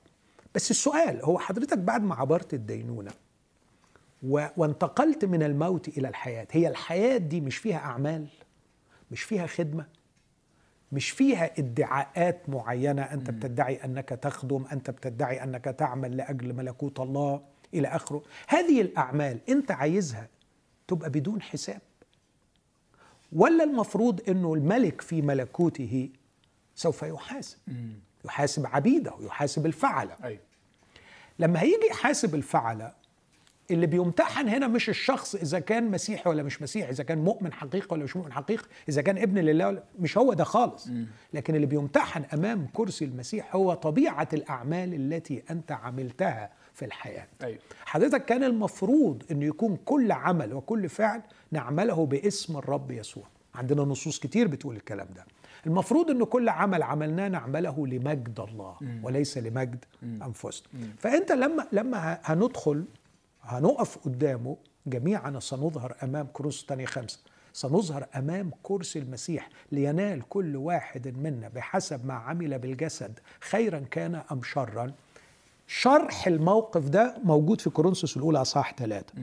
بس 0.56 0.72
السؤال 0.72 1.24
هو 1.26 1.40
حضرتك 1.40 1.78
بعد 1.78 2.04
ما 2.04 2.16
عبرت 2.16 2.54
الدينونة 2.54 3.12
و... 4.24 4.46
وانتقلت 4.58 5.26
من 5.26 5.44
الموت 5.44 5.88
إلى 5.88 6.08
الحياة 6.08 6.48
هي 6.52 6.68
الحياة 6.68 7.18
دي 7.18 7.42
مش 7.42 7.58
فيها 7.58 7.78
أعمال؟ 7.78 8.28
مش 9.12 9.24
فيها 9.24 9.48
خدمة؟ 9.48 9.86
مش 10.92 11.10
فيها 11.10 11.60
ادعاءات 11.60 12.50
معينة؟ 12.50 13.02
أنت 13.02 13.30
بتدعي 13.30 13.76
أنك 13.86 14.10
تخدم 14.10 14.66
أنت 14.72 14.90
بتدعي 14.90 15.44
أنك 15.44 15.66
تعمل 15.66 16.18
لأجل 16.18 16.54
ملكوت 16.54 17.00
الله 17.00 17.42
إلى 17.74 17.88
آخره؟ 17.88 18.24
هذه 18.48 18.82
الأعمال 18.82 19.40
أنت 19.50 19.72
عايزها 19.72 20.28
تبقى 20.88 21.10
بدون 21.10 21.42
حساب؟ 21.42 21.82
ولا 23.34 23.64
المفروض 23.64 24.30
أنه 24.30 24.54
الملك 24.54 25.02
في 25.02 25.22
ملكوته 25.22 26.10
سوف 26.76 27.04
يحاسب؟ 27.04 27.58
يحاسب 28.26 28.68
عبيده 28.68 29.14
يحاسب 29.22 29.66
الفعلة. 29.66 30.16
أيوه. 30.24 30.40
لما 31.40 31.62
هيجي 31.62 31.88
يحاسب 31.90 32.36
الفعلة 32.36 33.02
اللي 33.72 33.88
بيمتحن 33.88 34.48
هنا 34.48 34.68
مش 34.68 34.90
الشخص 34.90 35.36
إذا 35.36 35.60
كان 35.60 35.92
مسيحي 35.92 36.30
ولا 36.30 36.44
مش 36.44 36.62
مسيحي 36.62 36.90
إذا 36.90 37.04
كان 37.04 37.18
مؤمن 37.18 37.54
حقيقي 37.54 37.88
ولا 37.92 38.04
مش 38.04 38.16
مؤمن 38.16 38.34
حقيقي 38.34 38.66
إذا 38.90 39.02
كان 39.02 39.18
ابن 39.18 39.38
لله 39.40 39.68
ولا 39.68 39.84
مش 40.00 40.18
هو 40.18 40.34
ده 40.34 40.44
خالص. 40.44 40.88
لكن 41.34 41.56
اللي 41.56 41.66
بيمتحن 41.66 42.24
أمام 42.34 42.68
كرسي 42.74 43.06
المسيح 43.06 43.56
هو 43.56 43.74
طبيعة 43.74 44.28
الأعمال 44.34 44.94
التي 44.94 45.44
أنت 45.50 45.72
عملتها 45.72 46.50
في 46.74 46.86
الحياة. 46.86 47.28
أيوه. 47.44 47.60
حضرتك 47.86 48.26
كان 48.26 48.44
المفروض 48.44 49.24
انه 49.32 49.46
يكون 49.46 49.78
كل 49.86 50.12
عمل 50.12 50.54
وكل 50.54 50.90
فعل 50.90 51.22
نعمله 51.52 52.06
باسم 52.06 52.58
الرب 52.58 52.92
يسوع. 52.92 53.24
عندنا 53.56 53.82
نصوص 53.82 54.20
كتير 54.20 54.48
بتقول 54.48 54.76
الكلام 54.76 55.08
ده. 55.16 55.26
المفروض 55.68 56.10
انه 56.10 56.26
كل 56.26 56.50
عمل 56.50 56.84
عملناه 56.84 57.28
نعمله 57.28 57.88
لمجد 57.88 58.40
الله 58.40 58.76
وليس 59.04 59.38
لمجد 59.38 59.86
أنفسنا. 60.04 60.68
فأنت 61.00 61.32
لما 61.32 61.68
لما 61.72 62.20
هندخل 62.24 62.86
هنقف 63.42 63.98
قدامه 63.98 64.58
جميعا 64.88 65.40
سنظهر 65.40 65.96
أمام 66.04 66.28
كروس 66.34 66.66
تاني 66.66 66.86
خمسة. 66.86 67.20
سنظهر 67.54 68.08
أمام 68.16 68.52
كرسي 68.64 69.00
المسيح 69.00 69.50
لينال 69.72 70.22
كل 70.30 70.56
واحد 70.56 71.18
منا 71.18 71.50
بحسب 71.50 72.06
ما 72.06 72.14
عمل 72.14 72.60
بالجسد 72.60 73.20
خيرا 73.40 73.80
كان 73.80 74.22
أم 74.32 74.44
شرا. 74.44 74.92
شرح 75.68 76.28
الموقف 76.28 76.90
ده 76.90 77.16
موجود 77.24 77.62
في 77.62 77.70
كورنثوس 77.70 78.18
الأولى 78.18 78.42
أصحاح 78.42 78.74
ثلاثة. 78.78 79.14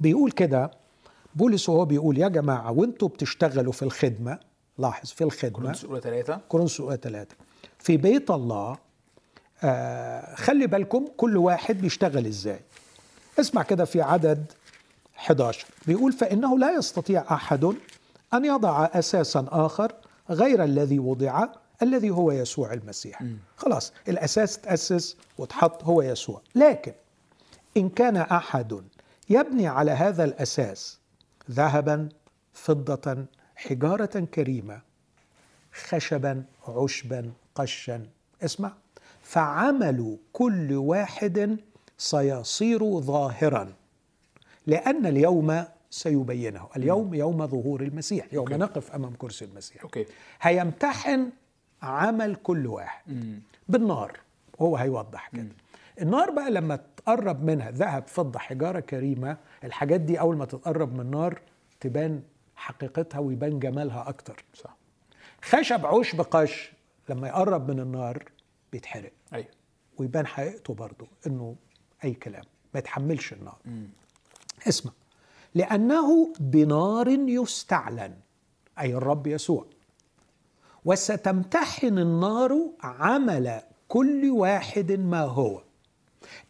بيقول 0.00 0.30
كده 0.30 0.70
بولس 1.34 1.68
وهو 1.68 1.84
بيقول 1.84 2.18
يا 2.18 2.28
جماعة 2.28 2.72
وأنتوا 2.72 3.08
بتشتغلوا 3.08 3.72
في 3.72 3.82
الخدمة 3.82 4.38
لاحظ 4.78 5.08
في 5.10 5.24
الخدمة. 5.24 5.52
كورنثوس 5.52 5.84
الاولى 5.84 6.00
ثلاثة؟ 6.00 6.40
كورنثوس 6.48 6.80
الاولى 6.80 6.98
ثلاثة. 7.02 7.36
في 7.78 7.96
بيت 7.96 8.30
الله 8.30 8.78
آه 9.62 10.34
خلي 10.34 10.66
بالكم 10.66 11.06
كل 11.16 11.36
واحد 11.36 11.80
بيشتغل 11.80 12.26
إزاي. 12.26 12.60
اسمع 13.40 13.62
كده 13.62 13.84
في 13.84 14.02
عدد 14.02 14.52
11 15.18 15.66
بيقول 15.86 16.12
فإنه 16.12 16.58
لا 16.58 16.74
يستطيع 16.74 17.34
أحد 17.34 17.64
أن 18.34 18.44
يضع 18.44 18.84
أساسا 18.84 19.46
آخر 19.48 19.92
غير 20.30 20.64
الذي 20.64 20.98
وضع 20.98 21.46
الذي 21.82 22.10
هو 22.10 22.32
يسوع 22.32 22.72
المسيح. 22.72 23.22
خلاص 23.56 23.92
الأساس 24.08 24.58
تأسس 24.58 25.16
وتحط 25.38 25.84
هو 25.84 26.02
يسوع. 26.02 26.40
لكن 26.54 26.92
إن 27.76 27.88
كان 27.88 28.16
أحد 28.16 28.82
يبني 29.30 29.66
على 29.66 29.90
هذا 29.90 30.24
الأساس 30.24 30.98
ذهبا 31.50 32.08
فضه 32.52 33.26
حجارة 33.56 34.20
كريمة 34.34 34.80
خشبا 35.72 36.44
عشبا 36.68 37.32
قشا. 37.54 38.06
اسمع. 38.44 38.72
فعمل 39.22 40.18
كل 40.32 40.72
واحد 40.72 41.56
سيصير 41.98 43.00
ظاهرا 43.00 43.72
لأن 44.66 45.06
اليوم 45.06 45.64
سيبينه. 45.90 46.68
اليوم 46.76 47.14
يوم 47.14 47.46
ظهور 47.46 47.80
المسيح 47.82 48.26
يوم 48.32 48.44
okay. 48.46 48.56
نقف 48.56 48.92
أمام 48.92 49.14
كرسي 49.14 49.44
المسيح. 49.44 49.82
okay. 49.82 50.06
هيمتحن 50.40 51.30
عمل 51.82 52.34
كل 52.34 52.66
واحد. 52.66 53.02
بالنار 53.68 54.20
هو 54.60 54.76
هيوضح 54.76 55.28
كده. 55.32 55.48
النار 56.02 56.30
بقى 56.30 56.50
لما 56.50 56.78
تقرب 56.96 57.44
منها 57.44 57.70
ذهب 57.70 58.08
فضة 58.08 58.38
حجارة 58.38 58.80
كريمة 58.80 59.36
الحاجات 59.64 60.00
دي 60.00 60.20
أول 60.20 60.36
ما 60.36 60.44
تتقرب 60.44 60.94
من 60.94 61.00
النار 61.00 61.40
تبان 61.80 62.22
حقيقتها 62.56 63.18
ويبان 63.18 63.58
جمالها 63.58 64.08
أكتر. 64.08 64.44
صح. 64.54 64.76
خشب 65.42 65.86
عشب 65.86 66.20
قش 66.20 66.72
لما 67.08 67.28
يقرب 67.28 67.70
من 67.70 67.80
النار 67.80 68.24
بيتحرق. 68.72 69.12
أيوه 69.32 69.48
ويبان 69.98 70.26
حقيقته 70.26 70.74
برضه 70.74 71.06
إنه 71.26 71.56
أي 72.04 72.14
كلام 72.14 72.44
ما 72.74 72.78
يتحملش 72.78 73.32
النار. 73.32 73.58
اسمع. 74.68 74.92
لأنه 75.54 76.32
بنار 76.40 77.08
يستعلن 77.08 78.16
أي 78.80 78.94
الرب 78.94 79.26
يسوع. 79.26 79.66
وستمتحن 80.84 81.98
النار 81.98 82.70
عمل 82.82 83.60
كل 83.88 84.30
واحد 84.30 84.92
ما 84.92 85.20
هو. 85.20 85.62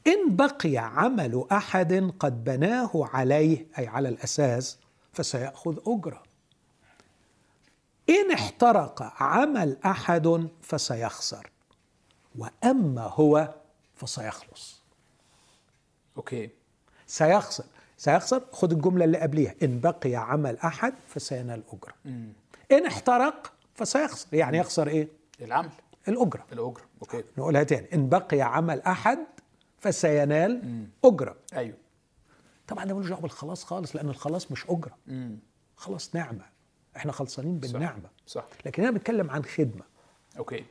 إن 0.06 0.36
بقي 0.36 0.76
عمل 0.76 1.44
أحد 1.52 2.12
قد 2.18 2.44
بناه 2.44 2.90
عليه 2.94 3.66
أي 3.78 3.86
على 3.86 4.08
الأساس 4.08 4.78
فسيأخذ 5.16 5.78
أجرة. 5.86 6.22
إن 8.08 8.32
احترق 8.32 9.22
عمل 9.22 9.76
أحد 9.84 10.48
فسيخسر 10.62 11.50
وأما 12.38 13.02
هو 13.02 13.54
فسيخلص. 13.94 14.82
okay. 16.16 16.50
سيخسر. 17.06 17.64
سيخسر 17.96 18.42
خد 18.52 18.72
الجملة 18.72 19.04
اللي 19.04 19.18
قبليها. 19.18 19.54
إن 19.62 19.80
بقي 19.80 20.14
عمل 20.14 20.58
أحد 20.58 20.94
فسينال 21.08 21.62
أجرة. 21.72 21.94
إن 22.72 22.86
احترق 22.86 23.52
فسيخسر. 23.74 24.34
يعني 24.34 24.58
يخسر 24.58 24.88
إيه؟ 24.88 25.08
العمل. 25.40 25.70
الأجرة. 26.08 26.46
الأجرة. 26.52 26.84
أوكي. 27.02 27.24
نقولها 27.38 27.62
تاني. 27.62 27.88
إن 27.94 28.08
بقي 28.08 28.40
عمل 28.40 28.80
أحد 28.80 29.18
فسينال 29.78 30.86
أجرة. 31.04 31.36
أيوه. 31.54 31.76
طبعا 32.66 32.84
ده 32.84 32.94
ملوش 32.94 33.08
دعوة 33.08 33.20
بالخلاص 33.20 33.64
خالص 33.64 33.96
لأن 33.96 34.08
الخلاص 34.08 34.52
مش 34.52 34.64
أجرة. 34.68 34.98
خلاص 35.76 36.14
نعمة. 36.14 36.44
إحنا 36.96 37.12
خلصانين 37.12 37.58
بالنعمة. 37.58 38.10
صح. 38.26 38.48
لكن 38.66 38.82
هنا 38.82 38.90
بنتكلم 38.92 39.30
عن 39.30 39.44
خدمة. 39.44 39.84
okay. 40.38 40.64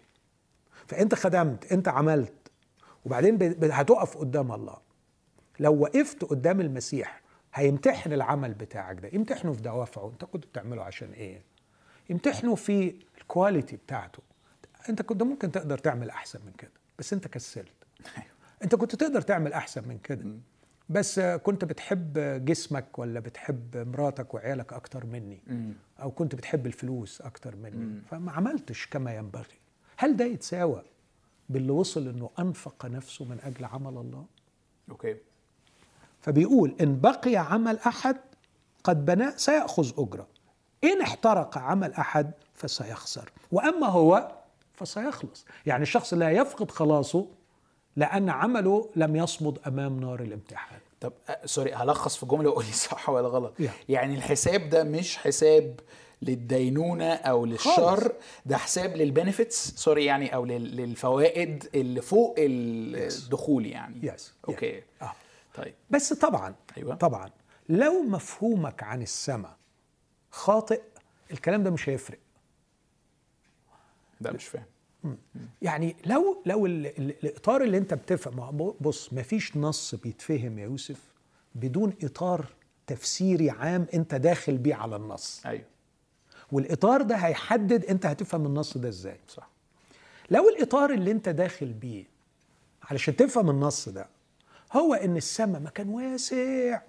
فأنت 0.88 1.16
خدمت 1.16 1.72
أنت 1.72 1.88
عملت 1.88 2.52
وبعدين 3.06 3.56
هتقف 3.72 4.18
قدام 4.18 4.52
الله. 4.52 4.78
لو 5.60 5.80
وقفت 5.82 6.24
قدام 6.24 6.62
المسيح 6.62 7.22
هيمتحن 7.54 8.14
العمل 8.14 8.54
بتاعك 8.54 9.00
ده. 9.00 9.10
يمتحنه 9.14 9.54
في 9.54 9.62
دوافعه. 9.62 10.10
أنت 10.10 10.26
كنت 10.26 10.46
بتعمله 10.46 10.84
عشان 10.84 11.12
إيه؟ 11.12 11.42
يمتحنه 12.10 12.56
في 12.56 12.96
ال 13.18 13.25
quality 13.25 13.76
بتاعته. 13.76 14.20
أنت 14.90 15.02
كنت 15.02 15.24
ممكن 15.24 15.52
تقدر 15.52 15.78
تعمل 15.78 16.10
أحسن 16.10 16.40
من 16.46 16.52
كده 16.52 16.72
بس 17.00 17.14
أنت 17.14 17.28
كسلت. 17.28 17.74
أنت 18.64 18.76
كنت 18.76 18.96
تقدر 18.96 19.22
تعمل 19.22 19.54
أحسن 19.54 19.88
من 19.88 19.98
كده. 19.98 20.26
بس 20.90 21.20
كنت 21.20 21.66
بتحب 21.66 22.14
جسمك 22.46 23.00
ولا 23.00 23.20
بتحب 23.20 23.78
مراتك 23.78 24.34
وعيالك 24.34 24.74
أكتر 24.74 25.06
مني؟ 25.06 25.42
أو 26.02 26.12
كنت 26.12 26.36
بتحب 26.36 26.66
الفلوس 26.66 27.22
أكتر 27.22 27.56
مني؟ 27.56 28.02
فما 28.12 28.32
عملتش 28.32 28.88
كما 28.88 29.16
ينبغي. 29.16 29.56
هل 29.98 30.18
ده 30.18 30.26
يتساوى 30.26 30.84
باللي 31.50 31.72
وصل 31.72 32.08
إنه 32.08 32.30
أنفق 32.40 32.86
نفسه 32.86 33.26
من 33.26 33.40
أجل 33.44 33.66
عمل 33.66 33.98
الله؟ 33.98 34.26
أوكي. 34.92 35.16
فبيقول 36.22 36.76
إن 36.82 37.00
بقي 37.00 37.36
عمل 37.36 37.80
أحد 37.80 38.18
قد 38.84 39.06
بنى 39.06 39.32
سيأخذ 39.38 39.92
أجرة. 39.98 40.28
إن 40.84 41.02
احترق 41.02 41.58
عمل 41.58 41.94
أحد 41.94 42.32
فسيخسر. 42.54 43.32
وأما 43.52 43.88
هو 43.88 44.32
فسيخلص. 44.74 45.46
يعني 45.66 45.84
الشخص 45.84 46.14
لا 46.14 46.32
يفقد 46.32 46.72
خلاصه 46.72 47.28
لأن 47.96 48.30
عمله 48.30 48.90
لم 48.96 49.16
يصمد 49.16 49.60
أمام 49.68 50.00
نار 50.00 50.22
الامتحان 50.22 50.80
طب 51.02 51.14
sorry 51.46 51.74
هلخص 51.74 52.18
في 52.18 52.26
جمله 52.26 52.50
وقولي 52.50 52.72
صح 52.72 53.10
ولا 53.10 53.28
غلط. 53.28 53.54
يعني 53.90 54.16
الحساب 54.16 54.70
ده 54.70 54.84
مش 54.84 55.18
حساب 55.18 55.80
للدينونة 56.22 57.14
أو 57.14 57.46
للشر 57.46 57.72
خالص. 57.72 58.04
ده 58.46 58.58
حساب 58.58 58.96
لل 58.96 59.11
benefits 59.11 59.70
sorry 59.76 60.06
يعني 60.06 60.36
أو 60.36 60.46
لل- 60.46 60.76
للفوائد 60.78 61.70
اللي 61.76 62.02
فوق 62.02 62.36
الدخول 62.38 63.66
يعني 63.66 64.12
Yes. 64.12 64.22
okay 64.50 64.84
آه. 65.02 65.12
طيب 65.56 65.74
بس 65.90 66.14
طبعا 66.14 66.56
أيوة. 66.78 66.96
طبعا 66.96 67.30
لو 67.70 68.02
مفهومك 68.04 68.84
عن 68.84 69.02
السماء 69.02 69.56
خاطئ 70.32 70.82
الكلام 71.32 71.64
ده 71.64 71.70
مش 71.70 71.90
هيفرق 71.90 72.20
ده 74.22 74.32
مش 74.32 74.46
فاهم 74.46 74.66
يعني 75.62 75.96
لو 76.06 76.42
لو 76.46 76.66
ال- 76.66 76.86
ال- 77.00 77.16
الإطار 77.24 77.62
اللي 77.64 77.78
أنت 77.78 77.94
بتفهم 77.94 78.74
بص 78.82 79.14
مفيش 79.14 79.58
نص 79.58 79.96
بيتفهم 79.96 80.60
يا 80.60 80.64
يوسف 80.64 81.00
بدون 81.56 81.94
إطار 82.04 82.46
تفسيري 82.88 83.50
عام 83.50 83.88
أنت 83.94 84.16
داخل 84.16 84.58
بيه 84.58 84.76
على 84.76 84.96
النص. 84.96 85.42
أيوه. 85.46 85.64
والإطار 86.52 87.02
ده 87.02 87.16
هيحدد 87.16 87.86
أنت 87.86 88.06
هتفهم 88.06 88.46
النص 88.46 88.78
ده 88.78 88.90
إزاي. 88.90 89.18
صح. 89.28 89.50
لو 90.32 90.50
الإطار 90.50 90.90
اللي 90.94 91.12
أنت 91.12 91.30
داخل 91.30 91.66
بيه 91.74 92.06
علشان 92.84 93.16
تفهم 93.16 93.50
النص 93.50 93.90
ده 93.90 94.08
هو 94.74 94.94
إن 94.94 95.18
السماء 95.18 95.62
مكان 95.62 95.90
واسع 95.90 96.82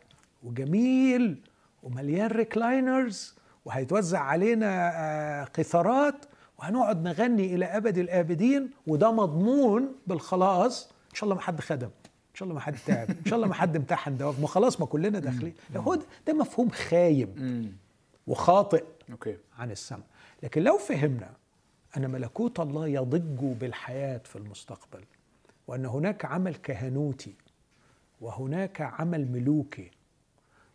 وجميل 0.43 1.41
ومليان 1.83 2.27
ريكلاينرز 2.27 3.35
وهيتوزع 3.65 4.19
علينا 4.21 4.91
آه، 4.95 5.45
قيثارات 5.45 6.15
وهنقعد 6.59 7.03
نغني 7.03 7.55
إلى 7.55 7.65
أبد 7.65 7.99
الآبدين 7.99 8.71
وده 8.87 9.13
مضمون 9.13 9.95
بالخلاص. 10.07 10.85
إن 11.11 11.15
شاء 11.15 11.25
الله 11.25 11.35
ما 11.35 11.41
حد 11.41 11.61
خدم. 11.61 11.91
إن 12.07 12.35
شاء 12.35 12.45
الله 12.45 12.55
ما 12.55 12.61
حد 12.61 12.77
تعب. 12.87 13.11
إن 13.11 13.27
شاء 13.27 13.37
الله 13.37 13.49
ما 13.49 13.55
حد 13.55 13.77
امتحن 13.77 14.17
ده 14.17 14.33
ما 14.33 14.47
خلاص 14.47 14.81
ما 14.81 14.87
كلنا 14.87 15.19
داخلين. 15.19 15.55
هو 15.77 15.95
ده, 15.95 16.03
ده 16.27 16.33
مفهوم 16.33 16.71
خايب 16.71 17.29
وخاطئ 18.27 18.85
عن 19.59 19.71
السماء. 19.71 20.07
لكن 20.43 20.63
لو 20.63 20.79
فهمنا 20.79 21.31
أن 21.97 22.11
ملكوت 22.11 22.61
الله 22.61 22.89
يضج 22.89 23.59
بالحياة 23.61 24.21
في 24.25 24.37
المستقبل 24.37 25.05
وأن 25.67 25.87
هناك 25.87 26.25
عمل 26.25 26.55
كهنوتي 26.55 27.35
وهناك 28.21 28.81
عمل 28.81 29.33
ملوكي 29.33 29.91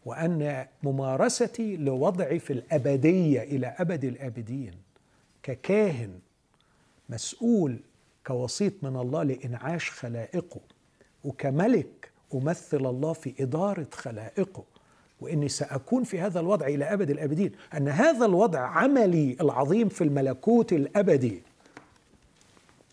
وأن 0.05 0.67
ممارستي 0.83 1.77
لوضعي 1.77 2.39
في 2.39 2.53
الأبدية 2.53 3.43
إلى 3.43 3.67
أبد 3.67 4.03
الآبدين 4.03 4.73
ككاهن 5.43 6.19
مسؤول 7.10 7.80
كوسيط 8.27 8.73
من 8.84 8.95
الله 8.95 9.23
لإنعاش 9.23 9.91
خلائقه 9.91 10.62
وكملك 11.23 12.12
أمثل 12.34 12.86
الله 12.86 13.13
في 13.13 13.34
إدارة 13.39 13.88
خلائقه. 13.93 14.63
وإني 15.21 15.49
سأكون 15.49 16.04
في 16.04 16.19
هذا 16.19 16.39
الوضع 16.39 16.67
إلى 16.67 16.86
أبد 16.86 17.10
الآبدين 17.10 17.51
أن 17.77 17.88
هذا 17.88 18.25
الوضع 18.25 18.60
عملي 18.60 19.38
العظيم 19.41 19.89
في 19.89 20.04
الملكوت 20.04 20.73
الأبدي 20.73 21.43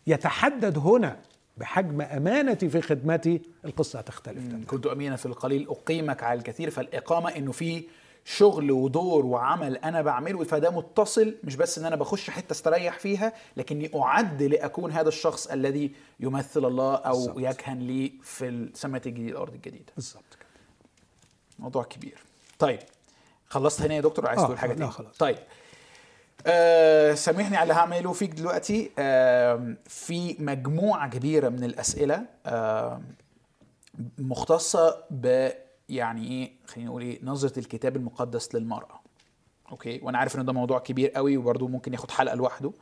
يتحدد 0.07 0.79
هنا 0.79 1.21
بحجم 1.59 2.01
أمانتي 2.01 2.69
في 2.69 2.81
خدمتي. 2.81 3.41
القصة 3.65 3.99
هتختلف 3.99 4.47
تماما. 4.49 4.65
كنت 4.65 4.87
امينا 4.87 5.17
في 5.17 5.27
القليل 5.27 5.69
أقيمك 5.69 6.23
على 6.23 6.39
الكثير 6.39 6.71
فالإقامة 6.71 7.37
إنه 7.37 7.53
في 7.53 7.85
شغل 8.25 8.71
ودور 8.71 9.27
وعمل 9.27 9.77
أنا 9.77 10.03
بعمله 10.03 10.45
فده 10.45 10.71
متصل 10.71 11.37
مش 11.45 11.57
بس 11.57 11.79
إن 11.79 11.85
أنا 11.85 11.97
بخش 11.97 12.31
حتة 12.31 12.53
استريح 12.53 12.99
فيها 12.99 13.33
لكني 13.57 13.91
أعد 14.03 14.43
لأكون 14.43 14.93
هذا 14.93 15.09
الشخص 15.09 15.47
الذي 15.47 15.93
يمثل 16.21 16.65
الله 16.65 16.95
أو 16.95 17.13
بالظبط. 17.13 17.39
يكهن 17.39 17.79
لي 17.79 18.13
في 18.23 18.49
السماء 18.49 19.03
الجديدة 19.07 19.33
الأرض 19.33 19.55
الجديدة. 19.55 19.93
بالظبط 19.97 20.25
كده. 20.41 20.49
موضوع 21.59 21.85
كبير. 21.85 22.19
طيب 22.59 22.79
خلصت 23.47 23.83
هنا 23.83 23.95
يا 23.95 24.01
دكتور؟ 24.01 24.29
عايز 24.29 24.41
آه، 24.41 24.45
تقول 24.45 24.59
حاجة 24.59 24.71
لا، 24.73 24.77
تاني؟ 24.79 24.91
خلاص. 24.91 25.17
طيب. 25.17 25.39
آه 26.47 27.15
سامحني 27.15 27.57
على 27.57 27.63
اللي 27.63 27.75
هعمله 27.75 28.13
فيك 28.13 28.31
دلوقتي. 28.35 28.91
آه 28.99 29.75
في 29.87 30.37
مجموعة 30.39 31.11
كبيرة 31.11 31.49
من 31.49 31.65
الأسئلة 31.65 32.25
آه 32.47 33.01
مختصة 34.19 35.05
ب 35.11 35.49
يعني 35.89 36.29
إيه؟ 36.29 36.53
خلينا 36.67 36.89
نقول 36.91 37.03
إيه؟ 37.03 37.19
نظرة 37.23 37.59
الكتاب 37.59 37.97
المقدس 37.97 38.55
للمرأة. 38.55 39.01
okay؟ 39.73 40.01
وأنا 40.03 40.19
عارف 40.19 40.37
إن 40.39 40.45
ده 40.45 40.53
موضوع 40.53 40.79
كبير 40.79 41.11
قوي 41.11 41.37
وبرده 41.37 41.67
ممكن 41.69 41.93
ياخد 41.93 42.11
حلقة 42.11 42.35
لوحده. 42.35 42.73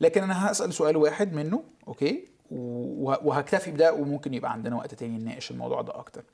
لكن 0.00 0.22
أنا 0.22 0.50
هسأل 0.50 0.74
سؤال 0.74 0.96
واحد 0.96 1.32
منه 1.32 1.64
okay؟ 1.88 2.28
وهكتفي 2.50 3.70
بده 3.70 3.92
وممكن 3.94 4.34
يبقى 4.34 4.52
عندنا 4.52 4.76
وقت 4.76 4.94
تاني 4.94 5.18
نناقش 5.18 5.50
الموضوع 5.50 5.82
ده 5.82 5.98
أكتر. 5.98 6.24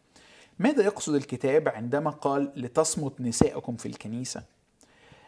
ماذا 0.58 0.84
يقصد 0.84 1.14
الكتاب 1.14 1.68
عندما 1.68 2.10
قال 2.10 2.52
لتصمت 2.56 3.20
نساءكم 3.20 3.76
في 3.76 3.86
الكنيسة؟ 3.86 4.42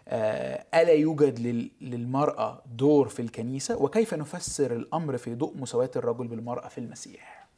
آه، 0.08 0.64
ألا 0.74 0.92
يوجد 0.92 1.38
لل- 1.38 1.70
للمرأة 1.80 2.62
دور 2.76 3.08
في 3.08 3.22
الكنيسة؟ 3.22 3.76
وكيف 3.76 4.14
نفسر 4.14 4.76
الأمر 4.76 5.16
في 5.18 5.34
ضوء 5.34 5.56
مساواة 5.56 5.90
الرجل 5.96 6.26
بالمرأة 6.28 6.68
في 6.68 6.78
المسيح؟ 6.78 7.48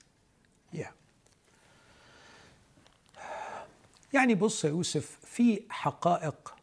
يا 0.73 0.91
يعني 4.13 4.35
بص 4.35 4.65
يا 4.65 4.69
يوسف 4.71 5.19
في 5.25 5.63
حقائق 5.71 6.55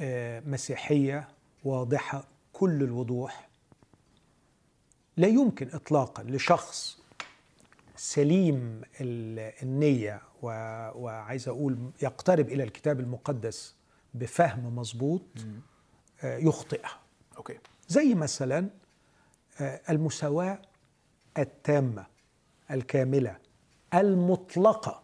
آه، 0.00 0.40
مسيحية 0.46 1.28
واضحة 1.64 2.24
كل 2.52 2.82
الوضوح. 2.82 3.48
لا 5.16 5.28
يمكن 5.28 5.68
إطلاقا 5.72 6.22
لشخص 6.22 6.98
سليم 7.96 8.82
ال- 9.00 9.52
النية 9.62 10.22
و- 10.42 10.46
وعايز 11.04 11.48
أقول 11.48 11.90
يقترب 12.02 12.48
إلى 12.48 12.62
الكتاب 12.62 13.00
المقدس 13.00 13.74
بفهم 14.14 14.76
مظبوط 14.76 15.22
آه، 16.22 16.38
يخطئها. 16.38 17.00
أوكي. 17.36 17.58
زي 17.88 18.14
مثلا 18.14 18.68
آه، 19.60 19.80
المساواة 19.90 20.58
التامة 21.38 22.06
الكاملة 22.70 23.36
المطلقة. 23.94 25.02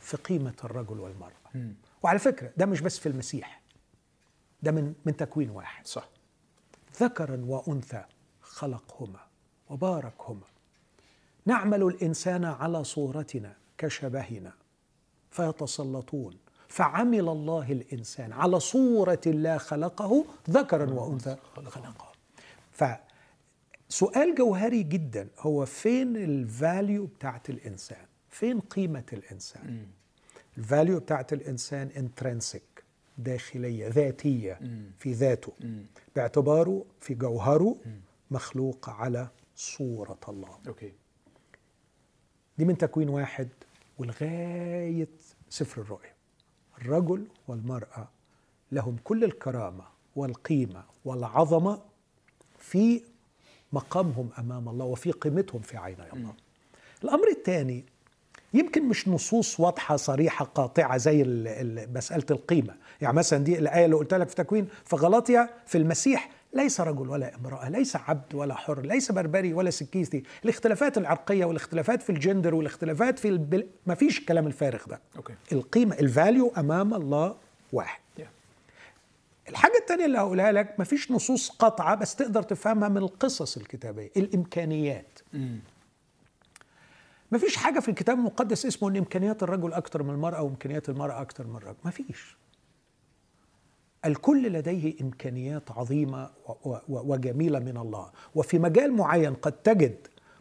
في 0.00 0.16
قيمة 0.16 0.54
الرجل 0.64 1.00
والمرأة. 1.00 1.72
وعلى 2.02 2.18
فكرة 2.18 2.52
ده 2.56 2.66
مش 2.66 2.80
بس 2.80 2.98
في 2.98 3.08
المسيح. 3.08 3.60
ده 4.62 4.72
من 4.72 4.94
من 5.04 5.16
تكوين 5.16 5.50
واحد. 5.50 5.86
صح. 5.86 6.08
ذكرا 7.00 7.44
وأنثى 7.46 8.04
خلقهما 8.42 9.20
وباركهما. 9.70 10.46
نعمل 11.46 11.82
الإنسان 11.82 12.44
على 12.44 12.84
صورتنا 12.84 13.56
كشبهنا 13.78 14.52
فيتسلطون. 15.30 16.38
فعمل 16.68 17.28
الله 17.28 17.72
الإنسان 17.72 18.32
على 18.32 18.60
صورة 18.60 19.20
الله 19.26 19.58
خلقه 19.58 20.24
ذكرا 20.50 20.90
وأنثى 20.90 21.36
خلقه. 21.54 22.12
فسؤال 22.72 24.34
جوهري 24.34 24.82
جدا 24.82 25.28
هو 25.38 25.66
فين 25.66 26.16
ال 26.16 26.31
value 26.31 27.06
بتاعت 27.06 27.50
الإنسان؟ 27.50 28.06
فين 28.30 28.60
قيمة 28.60 29.04
الإنسان؟ 29.12 29.86
ال 30.58 30.65
value 30.65 31.00
بتاعت 31.00 31.32
الإنسان 31.32 31.88
intrinsic 31.96 32.62
داخلية 33.18 33.88
ذاتية 33.88 34.60
في 34.98 35.12
ذاته. 35.12 35.52
باعتباره 36.16 36.84
في 37.00 37.14
جوهره 37.14 37.76
مخلوق 38.30 38.90
على 38.90 39.28
صورة 39.56 40.20
الله. 40.28 40.58
أوكي. 40.68 40.92
دي 42.58 42.64
من 42.64 42.78
تكوين 42.78 43.08
واحد 43.08 43.48
ولغاية 43.98 45.08
سفر 45.50 45.82
الرؤيا 45.82 46.14
الرجل 46.78 47.26
والمرأة 47.48 48.08
لهم 48.72 48.96
كل 49.04 49.24
الكرامة 49.24 49.84
والقيمة 50.16 50.84
والعظمة 51.04 51.82
في 52.58 53.02
مقامهم 53.72 54.30
أمام 54.38 54.68
الله 54.68 54.84
وفي 54.84 55.10
قيمتهم 55.12 55.60
في 55.60 55.76
عيني 55.76 56.12
الله. 56.12 56.34
الأمر 57.04 57.28
الثاني 57.28 57.84
يمكن 58.54 58.88
مش 58.88 59.08
نصوص 59.08 59.60
واضحة 59.60 59.96
صريحة 59.96 60.44
قاطعة 60.44 60.96
زي 60.96 61.24
مسألة 61.94 62.26
القيمة. 62.30 62.74
يعني 63.00 63.16
مثلا 63.16 63.44
دي 63.44 63.58
الآية 63.58 63.84
اللي 63.84 63.96
قلت 63.96 64.14
لك 64.14 64.28
في 64.28 64.34
تكوين 64.34 64.68
في 64.84 64.96
غلاطيا 64.96 65.48
في 65.66 65.78
المسيح 65.78 66.30
ليس 66.52 66.80
رجل 66.80 67.08
ولا 67.08 67.34
امرأة 67.34 67.68
ليس 67.68 67.96
عبد 67.96 68.34
ولا 68.34 68.54
حر 68.54 68.80
ليس 68.80 69.12
بربري 69.12 69.54
ولا 69.54 69.70
سكيثي 69.70 70.22
الاختلافات 70.44 70.98
العرقية 70.98 71.44
والاختلافات 71.44 72.02
في 72.02 72.10
الجندر 72.10 72.54
والاختلافات 72.54 73.18
في 73.18 73.28
البل... 73.28 73.66
ما 73.86 73.94
فيش 73.94 74.18
الكلام 74.18 74.46
الفارغ 74.46 74.84
ده. 74.88 75.00
أوكي. 75.16 75.34
القيمة 75.52 75.94
ال 75.94 76.04
value 76.04 76.52
أمام 76.58 76.94
الله 76.94 77.36
واحد. 77.72 78.00
Yeah. 78.18 78.22
الحاجة 79.48 79.78
التانية 79.80 80.04
اللي 80.04 80.18
هقولها 80.18 80.52
لك 80.52 80.74
مفيش 80.80 81.10
نصوص 81.10 81.50
قاطعة 81.50 81.94
بس 81.94 82.14
تقدر 82.16 82.42
تفهمها 82.42 82.88
من 82.88 82.96
القصص 82.98 83.56
الكتابية 83.56 84.10
الإمكانيات. 84.16 85.18
مفيش 87.32 87.56
حاجة 87.56 87.80
في 87.80 87.88
الكتاب 87.88 88.18
المقدس 88.18 88.66
اسمه 88.66 88.88
إن 88.88 88.96
إمكانيات 88.96 89.42
الرجل 89.42 89.72
أكتر 89.72 90.02
من 90.02 90.10
المرأة 90.10 90.42
وإمكانيات 90.42 90.88
المرأة 90.88 91.20
أكتر 91.20 91.46
من 91.46 91.56
الرجل. 91.56 91.76
مفيش. 91.84 92.36
الكل 94.04 94.52
لديه 94.52 94.94
إمكانيات 95.00 95.70
عظيمة 95.70 96.30
و- 96.48 96.52
و- 96.72 96.80
وجميلة 96.88 97.58
من 97.58 97.76
الله. 97.76 98.10
وفي 98.34 98.58
مجال 98.58 98.92
معين 98.92 99.34
قد 99.34 99.52
تجد 99.52 99.96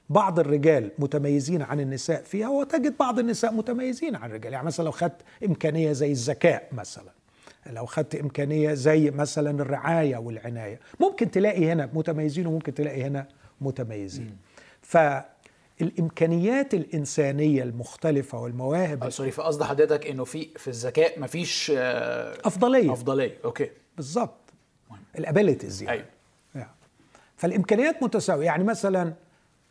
بعض 0.09 0.39
الرجال 0.39 0.91
متميزين 0.99 1.61
عن 1.61 1.79
النساء 1.79 2.23
فيها 2.23 2.49
وتجد 2.49 2.97
بعض 2.97 3.19
النساء 3.19 3.53
متميزين 3.53 4.15
عن 4.15 4.29
الرجال. 4.29 4.53
يعني 4.53 4.65
مثلا 4.65 4.85
لو 4.85 4.91
خدت 4.91 5.21
إمكانية 5.45 5.91
زي 5.91 6.11
الذكاء 6.11 6.69
مثلا 6.71 7.11
لو 7.69 7.85
خدت 7.85 8.15
إمكانية 8.15 8.73
زي 8.73 9.11
مثلا 9.11 9.61
الرعاية 9.61 10.17
والعناية 10.17 10.79
ممكن 10.99 11.31
تلاقي 11.31 11.71
هنا 11.71 11.89
متميزين 11.93 12.47
وممكن 12.47 12.73
تلاقي 12.73 13.03
هنا 13.03 13.27
متميزين. 13.61 14.37
فالإمكانيات 15.79 16.73
الإنسانية 16.73 17.63
المختلفة 17.63 18.39
والمواهب 18.39 19.03
آه، 19.03 19.09
sorry 19.09 19.31
فقصد 19.31 19.63
حضرتك 19.63 20.07
إنه 20.07 20.23
في 20.23 20.49
في 20.57 20.67
الذكاء 20.67 21.19
مفيش 21.19 21.71
آه، 21.75 22.37
أفضلية. 22.45 22.93
أفضلية. 22.93 23.37
أوكي. 23.45 23.69
بالظبط 23.95 24.35
ال 25.17 25.24
abilities 25.24 25.83
يعني. 25.83 25.95
أيوه. 26.55 26.69
فالإمكانيات 27.37 28.03
متساوية. 28.03 28.45
يعني 28.45 28.63
مثلا 28.63 29.13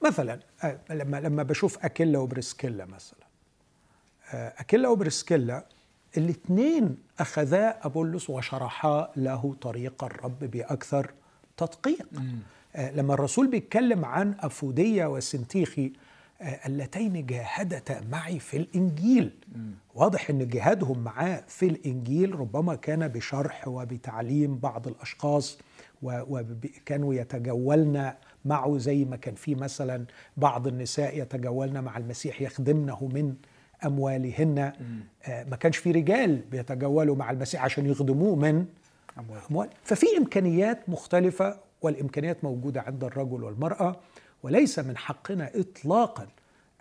مثلا 0.05 0.41
آه، 0.65 0.79
لما 0.91 1.21
لما 1.21 1.43
بشوف 1.43 1.85
أكيلا 1.85 2.19
وبريسكيلا 2.19 2.85
مثلا. 2.85 3.27
آه، 4.33 4.55
أكيلا 4.59 4.89
وبريسكيلا 4.89 5.65
الاثنين 6.17 6.97
أخذا 7.19 7.79
أبولس 7.83 8.31
وشرحا 8.31 9.11
له 9.17 9.55
طريق 9.61 10.05
الرب 10.05 10.39
بأكثر 10.39 11.11
تدقيق. 11.57 12.09
لما 12.79 13.15
الرسول 13.15 13.47
بيتكلم 13.51 14.05
عن 14.05 14.35
أفودية 14.41 15.07
وسنتيخي 15.07 15.93
آه، 16.41 16.67
اللتين 16.67 17.27
جاهدتا 17.27 18.01
معي 18.11 18.39
في 18.39 18.57
الإنجيل. 18.57 19.31
واضح 19.95 20.31
إن 20.31 20.49
جهادهم 20.49 20.99
معاه 20.99 21.45
في 21.49 21.67
الإنجيل 21.67 22.41
ربما 22.41 22.75
كان 22.75 23.09
بشرح 23.09 23.69
وبتعليم 23.69 24.59
بعض 24.59 24.89
الأشخاص 24.89 25.59
وكانوا 26.03 27.15
يتجولن 27.15 28.13
معه 28.45 28.79
زي 28.79 29.05
ما 29.05 29.17
كان 29.17 29.35
في 29.35 29.55
مثلا 29.55 30.05
بعض 30.37 30.67
النساء 30.67 31.19
يتجولن 31.23 31.81
مع 31.85 31.97
المسيح 31.97 32.43
يخدمنه 32.43 33.09
من 33.15 33.35
أموالهن. 33.87 34.59
آه، 35.27 35.45
ما 35.45 35.57
كانش 35.57 35.77
في 35.77 35.91
رجال 35.91 36.37
بيتجولوا 36.37 37.17
مع 37.17 37.31
المسيح 37.31 37.65
عشان 37.65 37.87
يخدموه 37.87 38.37
من. 38.37 38.67
أموال. 39.51 39.69
ففي 39.85 40.07
إمكانيات 40.19 40.89
مختلفة 40.89 41.68
والإمكانيات 41.83 42.45
موجودة 42.45 42.81
عند 42.81 43.05
الرجل 43.05 43.43
والمرأة 43.43 44.01
وليس 44.43 44.79
من 44.79 44.97
حقنا 44.97 45.51
إطلاقا 45.55 46.29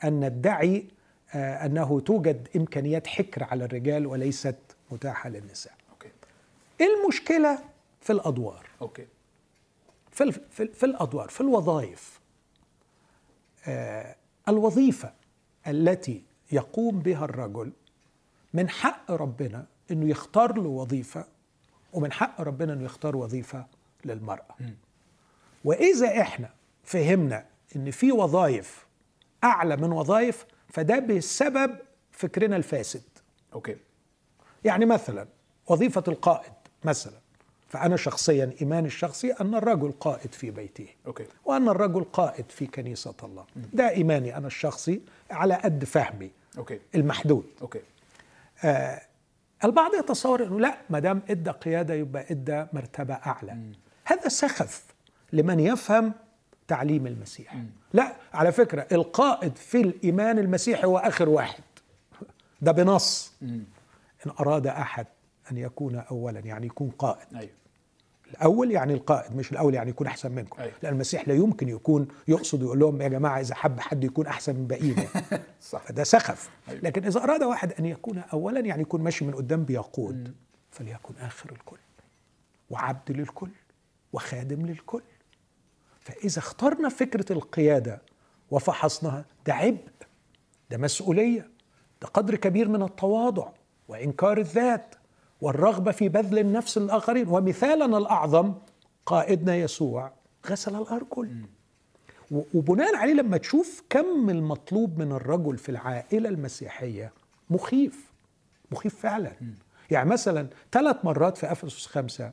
أن 0.04 0.26
ندعي 0.26 0.88
آه، 1.34 1.66
أنه 1.66 2.00
توجد 2.00 2.48
إمكانيات 2.56 3.08
حكر 3.08 3.44
على 3.44 3.66
الرجال 3.66 4.08
وليست 4.08 4.56
متاحة 4.92 5.30
للنساء. 5.30 5.74
أوكي. 5.92 6.10
إيه 6.82 6.88
المشكلة 7.02 7.60
في 8.02 8.14
الأدوار؟ 8.14 8.70
أوكي. 8.82 9.08
في, 10.12 10.32
في, 10.32 10.68
في 10.68 10.86
الأدوار 10.86 11.30
في 11.30 11.42
الوظائف. 11.42 12.20
آه، 13.68 14.16
الوظيفة 14.50 15.14
التي 15.68 16.24
يقوم 16.52 17.00
بها 17.00 17.26
الرجل 17.26 17.72
من 18.54 18.70
حق 18.70 19.12
ربنا 19.12 19.66
إنه 19.92 20.10
يختار 20.10 20.58
له 20.58 20.70
وظيفة 20.70 21.26
ومن 21.94 22.12
حق 22.12 22.42
ربنا 22.42 22.74
إنه 22.74 22.84
يختار 22.84 23.16
وظيفة 23.16 23.66
للمرأة. 24.06 24.56
وإذا 25.64 26.22
إحنا 26.22 26.50
فهمنا 26.84 27.46
إن 27.76 27.92
في 27.92 28.12
وظائف 28.12 28.88
أعلى 29.44 29.76
من 29.76 29.92
وظائف 29.92 30.46
فده 30.70 31.00
بسبب 31.00 31.78
فكرنا 32.12 32.56
الفاسد. 32.56 33.02
أوكي. 33.54 33.76
يعني 34.64 34.86
مثلا 34.86 35.28
وظيفة 35.68 36.04
القائد 36.08 36.54
مثلا 36.84 37.20
فأنا 37.70 37.96
شخصيا 37.98 38.54
إيماني 38.62 38.88
الشخصي 38.88 39.32
أن 39.32 39.56
الرجل 39.56 39.92
قائد 39.92 40.34
في 40.34 40.52
بيته. 40.52 40.88
أوكي. 41.08 41.26
وأن 41.46 41.70
الرجل 41.70 42.04
قائد 42.04 42.46
في 42.50 42.66
كنيسة 42.68 43.16
الله. 43.24 43.46
ده 43.74 43.90
إيماني 43.90 44.38
أنا 44.38 44.48
الشخصي 44.48 45.02
على 45.32 45.54
قد 45.54 45.84
فهمي 45.84 46.32
أوكي. 46.58 46.80
المحدود. 46.96 47.46
أوكي. 47.62 47.82
آه 48.64 49.02
البعض 49.64 49.92
يتصور 49.94 50.44
إنه 50.44 50.60
لا 50.60 50.78
ما 50.90 51.00
دام 51.00 51.22
إدى 51.30 51.52
قيادة 51.52 51.94
يبقى 51.94 52.26
إدى 52.32 52.66
مرتبة 52.74 53.14
أعلى. 53.14 53.58
هذا 54.06 54.28
سخف. 54.30 54.84
لمن 55.34 55.60
يفهم 55.60 56.14
تعليم 56.68 57.08
المسيح. 57.08 57.58
لا 57.94 58.16
على 58.34 58.52
فكرة 58.52 58.88
القائد 58.92 59.56
في 59.56 59.82
الإيمان 59.82 60.40
المسيحي 60.40 60.86
هو 60.88 60.98
آخر 60.98 61.30
واحد. 61.30 61.64
ده 62.62 62.72
بنص. 62.72 63.34
إن 63.42 64.32
أراد 64.40 64.68
أحد 64.68 65.06
أن 65.52 65.58
يكون 65.58 65.96
اولا 65.96 66.40
يعني 66.40 66.66
يكون 66.66 66.90
قائد. 66.90 67.36
أيوه. 67.36 67.52
الأول 68.32 68.72
يعني 68.72 68.94
القائد 68.94 69.36
مش 69.36 69.52
الأول 69.52 69.74
يعني 69.76 69.90
يكون 69.90 70.08
أحسن 70.08 70.32
منكم. 70.32 70.62
أيوة. 70.62 70.74
لأن 70.84 70.94
المسيح 70.94 71.28
لا 71.28 71.34
يمكن 71.34 71.70
يكون 71.70 72.08
يقصد 72.28 72.62
يقول 72.62 72.80
لهم 72.80 73.02
يا 73.02 73.08
جماعة 73.08 73.40
إذا 73.40 73.56
حب 73.56 73.80
حد 73.80 74.04
يكون 74.04 74.28
أحسن 74.28 74.56
من 74.56 74.68
بقينا 74.68 75.06
صح. 75.62 75.84
فده 75.84 76.04
سخف. 76.04 76.50
أيوة. 76.70 76.82
لكن 76.82 77.06
إذا 77.06 77.24
أراد 77.24 77.44
واحد 77.44 77.74
أن 77.80 77.86
يكون 77.86 78.18
اولا 78.34 78.60
يعني 78.60 78.82
يكون 78.82 79.02
ماشي 79.02 79.26
من 79.26 79.34
قدام 79.36 79.64
بيقود. 79.64 80.36
فليكن 80.72 81.14
آخر 81.20 81.52
الكل 81.52 81.78
وعبد 82.70 83.12
للكل 83.12 83.50
وخادم 84.14 84.66
للكل. 84.66 85.02
فإذا 86.08 86.40
اخترنا 86.40 86.90
فكرة 86.90 87.34
القيادة 87.34 88.02
وفحصناها 88.52 89.26
ده 89.46 89.54
عبء 89.54 89.88
ده 90.72 90.78
مسؤولية 90.78 91.50
ده 92.02 92.08
قدر 92.08 92.36
كبير 92.36 92.68
من 92.70 92.84
التواضع 92.84 93.50
وإنكار 93.88 94.38
الذات 94.38 94.96
والرغبة 95.42 95.92
في 95.92 96.10
بذل 96.10 96.40
النفس 96.40 96.78
للآخرين 96.78 97.28
ومثالنا 97.28 97.98
الأعظم 97.98 98.54
قائدنا 99.06 99.56
يسوع 99.56 100.12
غسل 100.50 100.76
الأرجل. 100.76 101.42
وبناء 102.32 102.96
عليه 102.96 103.14
لما 103.14 103.38
تشوف 103.38 103.84
كم 103.90 104.30
المطلوب 104.30 105.00
من 105.00 105.12
الرجل 105.12 105.58
في 105.58 105.70
العائلة 105.70 106.30
المسيحية 106.30 107.12
مخيف 107.50 108.12
مخيف 108.72 109.00
فعلا. 109.00 109.32
يعني 109.92 110.10
مثلا 110.10 110.48
ثلاث 110.72 111.06
مرات 111.06 111.38
في 111.38 111.52
أفسس 111.52 111.86
خمسة 111.86 112.32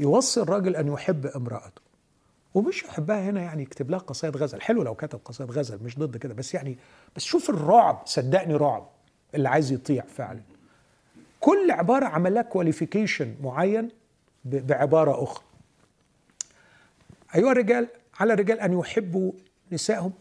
يوصي 0.00 0.40
الراجل 0.40 0.76
أن 0.76 0.88
يحب 0.88 1.26
امرأته. 1.26 1.82
ومش 2.54 2.82
يحبها 2.82 3.30
هنا 3.30 3.40
يعني 3.42 3.62
يكتب 3.62 3.90
لها 3.90 3.98
قصائد 3.98 4.36
غزل. 4.36 4.60
حلو 4.60 4.82
لو 4.82 4.94
كتب 4.94 5.20
قصائد 5.24 5.50
غزل 5.50 5.82
مش 5.82 5.98
ضد 5.98 6.16
كده 6.16 6.34
بس 6.34 6.54
يعني 6.54 6.78
بس 7.16 7.22
شوف 7.22 7.50
الرعب 7.50 8.02
صدقني 8.04 8.54
رعب 8.54 8.88
اللي 9.34 9.48
عايز 9.48 9.72
يطيع 9.72 10.04
فعلا. 10.04 10.40
كل 11.40 11.70
عبارة 11.70 12.06
عمل 12.06 12.34
لها 12.34 12.42
كواليفيكيشن 12.42 13.34
معين 13.42 13.88
بعبارة 14.44 15.22
أخرى. 15.24 15.44
أيها 17.34 17.52
الرجال 17.52 17.88
على 18.20 18.32
الرجال 18.32 18.60
أن 18.60 18.78
يحبوا 18.78 19.32
نسائهم 19.72 20.12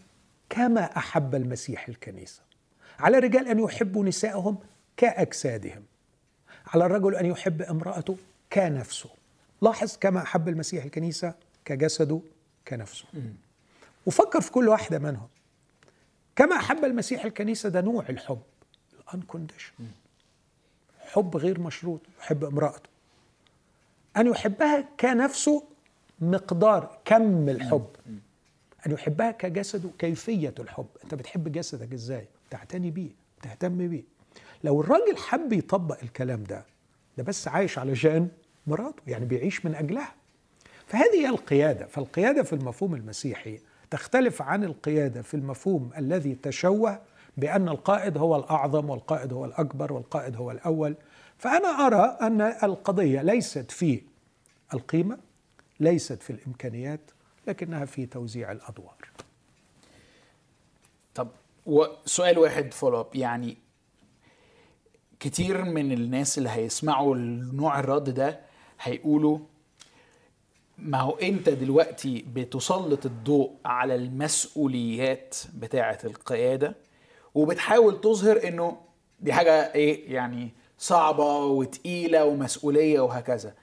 كما 0.50 0.98
أحب 0.98 1.36
المسيح 1.36 1.88
الكنيسة. 1.88 2.42
على 3.00 3.18
الرجال 3.18 3.48
أن 3.48 3.60
يحبوا 3.60 4.06
نسائهم 4.06 4.58
كأجسادهم. 4.98 5.84
على 6.68 6.86
الرجل 6.86 7.16
أن 7.16 7.26
يحب 7.26 7.62
امرأته 7.62 8.18
كنفسه. 8.54 9.10
لاحظ 9.62 9.98
كما 9.98 10.22
أحب 10.22 10.48
المسيح 10.50 10.84
الكنيسة؟ 10.84 11.34
كجسده 11.66 12.22
كنفسه. 12.68 13.06
وفكر 14.06 14.42
في 14.42 14.52
كل 14.52 14.68
واحدة 14.70 15.00
منهم. 15.00 15.28
كما 16.36 16.56
أحب 16.56 16.86
المسيح 16.86 17.26
الكنيسة 17.26 17.70
ده 17.70 17.82
نوع 17.82 18.06
الحب 18.10 18.42
الأنكونديشن. 19.08 19.74
حب 21.00 21.38
غير 21.38 21.60
مشروط 21.60 22.02
يحب 22.20 22.44
امرأته. 22.44 22.90
أن 24.18 24.28
يحبها 24.28 24.88
كنفسه 25.00 25.64
مقدار 26.22 26.98
كم 27.06 27.50
الحب. 27.50 27.88
أن 28.88 28.92
يحبها 28.92 29.32
كجسده 29.32 29.90
كيفية 30.00 30.54
الحب. 30.60 30.88
أنت 31.04 31.16
بتحب 31.16 31.52
جسدك 31.52 31.94
إزاي؟ 31.94 32.28
تعتني 32.50 32.92
بيه 32.92 33.10
تهتم 33.42 33.88
بيه. 33.88 34.04
لو 34.64 34.82
الراجل 34.82 35.18
حب 35.18 35.54
يطبق 35.54 35.98
الكلام 36.04 36.44
ده 36.44 36.66
ده 37.18 37.24
بس 37.24 37.48
عايش 37.48 37.78
علشان 37.78 38.30
مراته 38.68 39.02
يعني 39.08 39.26
بيعيش 39.26 39.66
من 39.66 39.76
أجلها. 39.76 40.14
فهذه 40.94 41.16
هي 41.16 41.30
القيادة 41.30 41.86
فالقيادة 41.86 42.44
في 42.44 42.54
المفهوم 42.54 42.96
المسيحي 42.96 43.60
تختلف 43.92 44.42
عن 44.42 44.64
القيادة 44.64 45.22
في 45.22 45.34
المفهوم 45.34 45.92
الذي 45.98 46.36
تشوه 46.36 47.02
بأن 47.38 47.70
القائد 47.70 48.18
هو 48.18 48.36
الأعظم 48.36 48.90
والقائد 48.90 49.34
هو 49.34 49.46
الأكبر 49.46 49.94
والقائد 49.94 50.36
هو 50.36 50.52
الأول. 50.52 50.96
فأنا 51.38 51.68
أرى 51.68 52.18
أن 52.22 52.42
القضية 52.42 53.22
ليست 53.22 53.72
في 53.72 54.02
القيمة 54.74 55.18
ليست 55.80 56.24
في 56.24 56.30
الإمكانيات 56.30 57.12
لكنها 57.48 57.86
في 57.86 58.06
توزيع 58.06 58.52
الأدوار. 58.52 58.98
طب 61.16 61.28
وسؤال 61.66 62.38
واحد 62.40 62.74
follow 62.74 63.02
up 63.02 63.16
يعني 63.16 63.58
كتير 65.20 65.64
من 65.66 65.92
الناس 65.92 66.38
اللي 66.38 66.50
هيسمعوا 66.50 67.16
النوع 67.16 67.80
الرد 67.80 68.10
ده 68.10 68.40
هيقولوا 68.82 69.40
ما 70.78 70.98
هو 71.00 71.12
انت 71.12 71.50
دلوقتي 71.50 72.26
بتسلط 72.34 73.06
الضوء 73.06 73.52
على 73.66 73.96
المسؤوليات 73.96 75.36
بتاعة 75.58 75.98
القيادة؟ 76.04 76.76
وبتحاول 77.36 78.02
تظهر 78.02 78.48
إنه 78.48 78.78
دي 79.20 79.34
حاجة 79.34 79.74
إيه 79.76 80.14
يعني 80.14 80.52
صعبة 80.78 81.36
وتقيلة 81.46 82.26
ومسؤولية 82.26 83.00
وهكذا. 83.00 83.54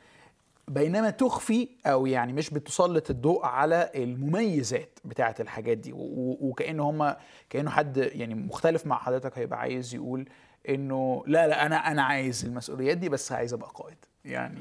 بينما 0.69 1.11
تخفي 1.11 1.69
أو 1.87 2.07
يعني 2.07 2.33
مش 2.33 2.51
بتسلط 2.51 3.11
الضوء 3.11 3.47
على 3.47 3.91
المميزات 3.95 4.99
بتاعة 5.05 5.35
الحاجات 5.41 5.79
دي. 5.79 5.93
وكانه 5.95 6.91
هم 6.91 7.15
كأنه 7.51 7.71
حد 7.71 7.97
يعني 7.97 8.35
مختلف 8.35 8.87
مع 8.87 8.99
حضرتك 8.99 9.39
هيبقى 9.39 9.59
عايز 9.61 9.95
يقول 9.95 10.29
إنه 10.69 11.23
لا 11.27 11.47
لا 11.49 11.67
أنا 11.67 11.77
أنا 11.77 12.03
عايز 12.03 12.45
المسؤوليات 12.45 12.97
دي 12.99 13.09
بس 13.09 13.33
عايز 13.33 13.53
أبقى 13.53 13.71
قائد. 13.75 13.97
يعني 14.25 14.61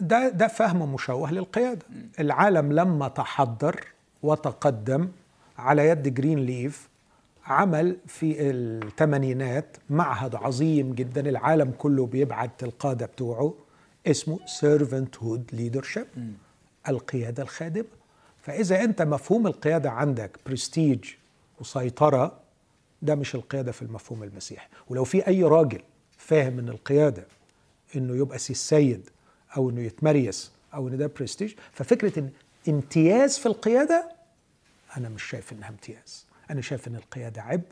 ده 0.00 0.28
ده 0.28 0.46
فهم 0.46 0.94
مشوه 0.94 1.32
للقيادة. 1.32 1.86
العالم 2.20 2.72
لما 2.72 3.08
تحضر 3.08 3.86
وتقدم 4.22 5.08
على 5.58 5.88
يد 5.88 6.14
جرين 6.14 6.38
ليف 6.38 6.88
عمل 7.46 7.96
في 8.06 8.36
الثمانينات 8.50 9.76
معهد 9.90 10.34
عظيم 10.34 10.94
جدا. 10.94 11.28
العالم 11.28 11.70
كله 11.78 12.06
بيبعت 12.06 12.62
القادة 12.62 13.06
بتوعه 13.06 13.54
اسمه 14.06 14.38
servanthood 14.46 15.50
leadership 15.52 16.06
القيادة 16.88 17.42
الخادمة. 17.42 17.84
فإذا 18.42 18.84
أنت 18.84 19.02
مفهوم 19.02 19.46
القيادة 19.46 19.90
عندك 19.90 20.38
برستيج 20.46 21.04
وسيطرة 21.60 22.32
ده 23.02 23.14
مش 23.14 23.34
القيادة 23.34 23.72
في 23.72 23.82
المفهوم 23.82 24.22
المسيحي. 24.22 24.68
ولو 24.88 25.04
في 25.04 25.26
أي 25.26 25.42
راجل 25.44 25.80
فاهم 26.18 26.58
إن 26.58 26.68
القيادة 26.68 27.24
إنه 27.96 28.16
يبقى 28.16 28.38
سي 28.38 28.52
السيد 28.52 29.10
أو 29.56 29.70
إنه 29.70 29.80
يتمريس 29.80 30.50
أو 30.74 30.88
ان 30.88 30.96
ده 30.96 31.06
برستيج 31.18 31.54
ففكرة 31.72 32.18
إن 32.18 32.30
امتياز 32.68 33.38
في 33.38 33.46
القيادة 33.46 34.12
أنا 34.96 35.08
مش 35.08 35.22
شايف 35.22 35.52
إنها 35.52 35.68
امتياز. 35.68 36.26
أنا 36.50 36.60
شايف 36.60 36.88
إن 36.88 36.96
القيادة 36.96 37.42
عبء 37.42 37.64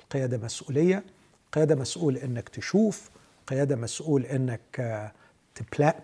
القيادة 0.00 0.38
مسؤولية 0.38 1.04
القيادة 1.46 1.74
مسؤول 1.74 2.16
إنك 2.16 2.48
تشوف 2.48 3.10
قياده 3.46 3.76
مسؤول 3.76 4.26
إنك 4.26 5.12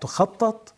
تخطط 0.01 0.75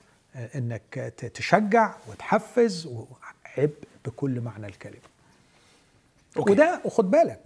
إنك 0.55 1.14
تشجع 1.34 1.95
وتحفز 2.09 2.86
وعبء 2.86 3.74
بكل 4.07 4.41
معنى 4.41 4.66
الكلمة. 4.66 5.01
أوكي. 6.36 6.53
وده 6.53 6.80
وخد 6.84 7.11
بالك. 7.11 7.41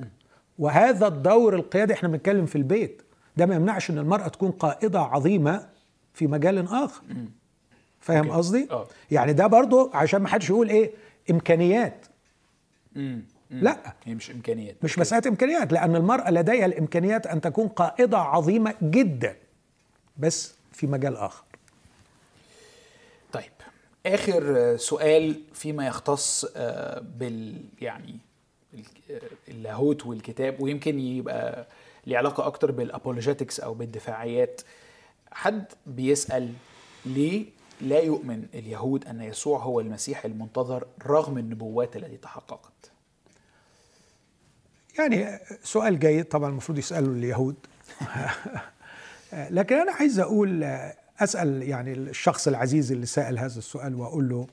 وهذا 0.58 1.06
الدور 1.06 1.54
القيادي 1.54 1.92
إحنا 1.92 2.08
بنتكلم 2.08 2.46
في 2.46 2.56
البيت. 2.56 3.02
ده 3.36 3.46
ما 3.46 3.54
يمنعش 3.54 3.90
إن 3.90 3.98
المرأة 3.98 4.28
تكون 4.28 4.50
قائدة 4.50 5.00
عظيمة 5.00 5.68
في 6.14 6.26
مجال 6.26 6.68
آخر. 6.68 7.02
فاهم 8.00 8.30
قصدي؟ 8.30 8.68
أوه. 8.70 8.88
يعني 9.10 9.32
ده 9.32 9.46
برضو 9.46 9.90
عشان 9.94 10.22
ما 10.22 10.28
حدش 10.28 10.50
يقول 10.50 10.68
إيه 10.68 10.90
إمكانيات. 11.30 12.06
مم. 12.94 13.22
لا. 13.50 13.94
هي 14.04 14.14
مش 14.14 14.30
إمكانيات. 14.30 14.76
مش 14.82 14.98
مسألة 14.98 15.28
إمكانيات 15.28 15.72
لأن 15.72 15.96
المرأة 15.96 16.30
لديها 16.30 16.66
الإمكانيات 16.66 17.26
أن 17.26 17.40
تكون 17.40 17.68
قائدة 17.68 18.18
عظيمة 18.18 18.74
جدا 18.82 19.36
بس 20.16 20.54
في 20.72 20.86
مجال 20.86 21.16
آخر. 21.16 21.44
طيب. 23.32 23.52
آخر 24.06 24.76
سؤال 24.76 25.40
فيما 25.54 25.86
يختص 25.86 26.46
آه، 26.56 27.00
بال 27.18 27.60
يعني 27.80 28.18
اللاهوت 29.48 30.06
والكتاب 30.06 30.60
ويمكن 30.60 30.98
يبقى 30.98 31.66
ليه 32.06 32.18
علاقة 32.18 32.46
أكتر 32.46 32.70
بالابولوجيتكس 32.70 33.60
أو 33.60 33.74
بالدفاعيات. 33.74 34.60
حد 35.32 35.64
بيسأل 35.86 36.52
ليه 37.06 37.46
لا 37.80 37.98
يؤمن 37.98 38.46
اليهود 38.54 39.06
أن 39.06 39.20
يسوع 39.20 39.58
هو 39.58 39.80
المسيح 39.80 40.24
المنتظر 40.24 40.86
رغم 41.06 41.38
النبوات 41.38 41.96
التي 41.96 42.16
تحققت؟ 42.16 42.72
يعني 44.98 45.38
سؤال 45.62 45.98
جيد 45.98 46.24
طبعا 46.24 46.50
المفروض 46.50 46.78
يسأله 46.78 47.12
اليهود. 47.12 47.56
لكن 49.32 49.76
أنا 49.76 49.92
عايز 49.92 50.20
أقول 50.20 50.64
أسأل 51.20 51.62
يعني 51.62 51.92
الشخص 51.92 52.48
العزيز 52.48 52.92
اللي 52.92 53.06
سأل 53.06 53.38
هذا 53.38 53.58
السؤال 53.58 53.94
وأقول 53.94 54.28
له 54.28 54.46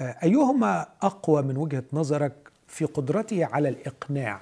أيهما 0.00 0.86
أقوى 1.02 1.42
من 1.42 1.56
وجهة 1.56 1.84
نظرك 1.92 2.32
في 2.68 2.84
قدرته 2.84 3.46
على 3.46 3.68
الإقناع 3.68 4.40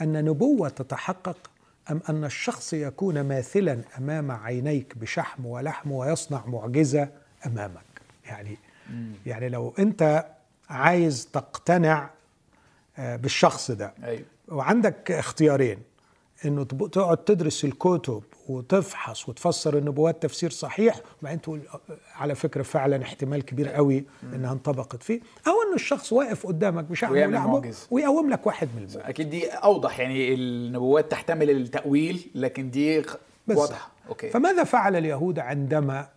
أن 0.00 0.24
نبوة 0.24 0.68
تتحقق 0.68 1.50
أم 1.90 2.00
أن 2.08 2.24
الشخص 2.24 2.72
يكون 2.72 3.20
ماثلا 3.20 3.80
أمام 3.98 4.30
عينيك 4.30 4.98
بشحم 4.98 5.46
ولحم 5.46 5.92
ويصنع 5.92 6.46
معجزة 6.46 7.08
أمامك 7.46 7.84
يعني 8.26 8.58
يعني 9.26 9.48
لو 9.48 9.74
أنت 9.78 10.26
عايز 10.70 11.28
تقتنع 11.32 12.10
آه، 12.98 13.16
بالشخص 13.16 13.70
ده 13.70 13.94
أيوه. 14.04 14.24
وعندك 14.48 15.10
اختيارين 15.10 15.78
إنه 16.44 16.64
تقعد 16.64 17.16
تدرس 17.16 17.64
الكتب 17.64 18.22
وتفحص 18.48 19.28
وتفسر 19.28 19.78
النبوات 19.78 20.22
تفسير 20.22 20.50
صحيح 20.50 21.00
وبعدين 21.22 21.40
تقول 21.40 21.60
على 22.14 22.34
فكرة 22.34 22.62
فعلا 22.62 23.02
احتمال 23.02 23.44
كبير 23.44 23.68
قوي 23.68 24.04
إنها 24.22 24.52
انطبقت 24.52 25.02
فيه. 25.02 25.20
أو 25.46 25.52
ان 25.68 25.74
الشخص 25.74 26.12
واقف 26.12 26.46
قدامك 26.46 26.84
بشعب 26.84 27.10
ولحمه 27.12 27.72
ويقوم 27.90 28.30
لك 28.30 28.46
واحد 28.46 28.68
من 28.76 28.82
الموت 28.82 28.96
أكيد 28.96 29.30
دي 29.30 29.46
أوضح 29.48 30.00
يعني 30.00 30.34
النبوات 30.34 31.10
تحتمل 31.10 31.50
التأويل 31.50 32.30
لكن 32.34 32.70
دي 32.70 33.02
واضحة. 33.48 33.90
أوكي. 34.08 34.30
فماذا 34.30 34.64
فعل 34.64 34.96
اليهود 34.96 35.38
عندما 35.38 36.08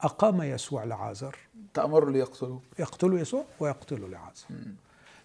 أقام 0.00 0.42
يسوع 0.42 0.84
لعازر؟ 0.84 1.36
تأمروا 1.74 2.10
ليقتلوه. 2.10 2.60
يقتلوا 2.78 3.18
يسوع 3.18 3.44
ويقتلوا 3.60 4.08
لعازر. 4.08 4.44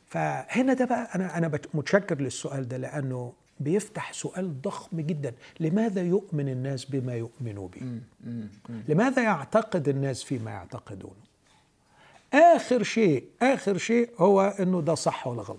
فهنا 0.08 0.74
ده 0.74 0.86
بقى 0.86 1.10
أنا 1.16 1.38
أنا 1.38 1.60
متشكر 1.74 2.22
للسؤال 2.22 2.68
ده 2.68 2.78
لأنه 2.78 3.34
بيفتح 3.60 4.14
سؤال 4.14 4.62
ضخم 4.62 5.02
جدا. 5.02 5.34
لماذا 5.60 6.02
يؤمن 6.02 6.50
الناس 6.50 6.86
بما 6.86 7.16
يؤمنوا 7.16 7.68
به؟ 7.68 8.00
لماذا 8.88 9.24
يعتقد 9.24 9.88
الناس 9.88 10.24
فيما 10.24 10.52
يعتقدونه 10.52 11.28
آخر 12.34 12.84
شيء 12.84 13.26
آخر 13.42 13.78
شيء 13.78 14.10
هو 14.18 14.42
إنه 14.42 14.82
ده 14.82 14.96
صح 14.96 15.28
ولا 15.28 15.42
غلط. 15.42 15.58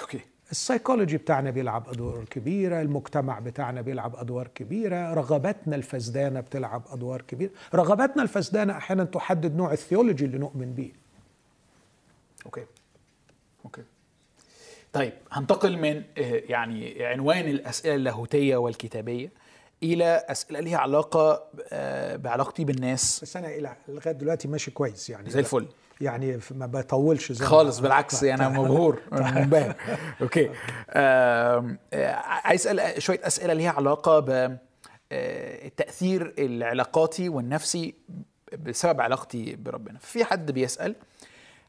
أوكي. 0.00 0.20
السيكولوجي 0.50 1.16
بتاعنا 1.16 1.50
بيلعب 1.50 1.88
أدوار 1.88 2.24
كبيرة 2.24 2.82
المجتمع 2.82 3.38
بتاعنا 3.38 3.80
بيلعب 3.80 4.16
أدوار 4.16 4.48
كبيرة 4.48 5.14
رغباتنا 5.14 5.76
الفسدانة 5.76 6.40
بتلعب 6.40 6.82
أدوار 6.90 7.22
كبيرة. 7.22 7.50
رغباتنا 7.74 8.22
الفسدانة 8.22 8.76
أحيانا 8.76 9.04
تحدد 9.04 9.56
نوع 9.56 9.72
ال 9.72 9.78
theology 9.78 10.24
اللي 10.24 10.38
نؤمن 10.38 10.72
بيه. 10.72 10.92
أوكي. 12.46 12.64
أوكي. 13.64 13.82
طيب 14.92 15.12
هنتقل 15.32 15.76
من 15.78 15.96
آه، 15.96 16.02
يعني 16.48 17.04
عنوان 17.06 17.48
الأسئلة 17.48 17.94
اللاهوتية 17.94 18.56
والكتابية 18.56 19.32
إلى 19.82 20.24
أسئلة 20.28 20.60
ليها 20.60 20.78
علاقة 20.78 21.42
آه، 21.72 22.16
بعلاقتي 22.16 22.64
بالناس. 22.64 23.20
بس 23.22 23.36
أنا 23.36 23.48
إلى 23.48 23.76
لغاية 23.88 24.14
دلوقتي 24.14 24.48
ماشي 24.48 24.70
كويس 24.70 25.10
يعني. 25.10 25.30
زي 25.30 25.40
الفل. 25.40 25.68
يعني 26.00 26.40
ما 26.50 26.66
بطولش 26.66 27.32
زي 27.32 27.44
خالص 27.44 27.78
بالعكس 27.78 28.24
أنا 28.24 28.48
مبهور 28.58 29.00
منبهر. 29.12 29.74
أوكي. 30.22 30.50
آه، 30.90 31.76
عايز 32.44 32.66
أسأل 32.66 33.02
شوية 33.02 33.20
أسئلة 33.26 33.52
ليها 33.54 33.70
علاقة 33.70 34.20
ب 34.20 34.56
التأثير 35.12 36.34
العلاقاتي 36.38 37.28
والنفسي 37.28 37.94
بسبب 38.58 39.00
علاقتي 39.00 39.56
بربنا. 39.56 39.98
في 39.98 40.24
حد 40.24 40.50
بيسأل 40.50 40.94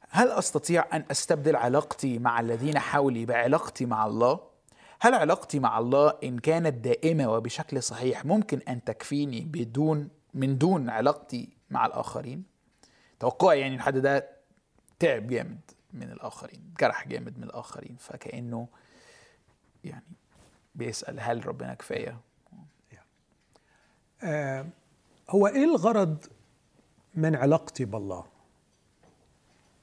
هل 0.10 0.32
أستطيع 0.32 0.86
أن 0.94 1.06
أستبدل 1.12 1.56
علاقتي 1.56 2.20
مع 2.20 2.40
الذين 2.40 2.80
حولي 2.80 3.26
بعلاقتي 3.26 3.86
مع 3.86 4.06
الله؟ 4.06 4.40
هل 5.00 5.14
علاقتي 5.14 5.60
مع 5.60 5.80
الله 5.80 6.14
إن 6.24 6.40
كانت 6.40 6.74
دائمة 6.74 7.34
وبشكل 7.34 7.84
صحيح 7.84 8.26
ممكن 8.26 8.60
أن 8.68 8.84
تكفيني 8.84 9.42
بدون 9.42 10.10
من 10.34 10.58
دون 10.58 10.90
علاقتي 10.90 11.50
مع 11.70 11.86
الآخرين؟ 11.86 12.44
توقعي 13.20 13.60
يعني 13.60 13.76
الحد 13.76 13.98
ده 13.98 14.30
تعب 15.00 15.28
جامد 15.28 15.60
من 15.94 16.12
الآخرين 16.12 16.74
جرح 16.80 17.08
جامد 17.08 17.38
من 17.38 17.44
الآخرين 17.44 17.96
فكأنه 18.00 18.68
يعني 19.84 20.16
بيسأل 20.76 21.20
هل 21.20 21.48
ربنا 21.48 21.74
كفاية؟ 21.74 22.22
آه 24.24 24.66
هو 25.30 25.48
إيه 25.48 25.64
الغرض 25.64 26.26
من 27.16 27.36
علاقتي 27.36 27.86
بالله؟ 27.86 28.26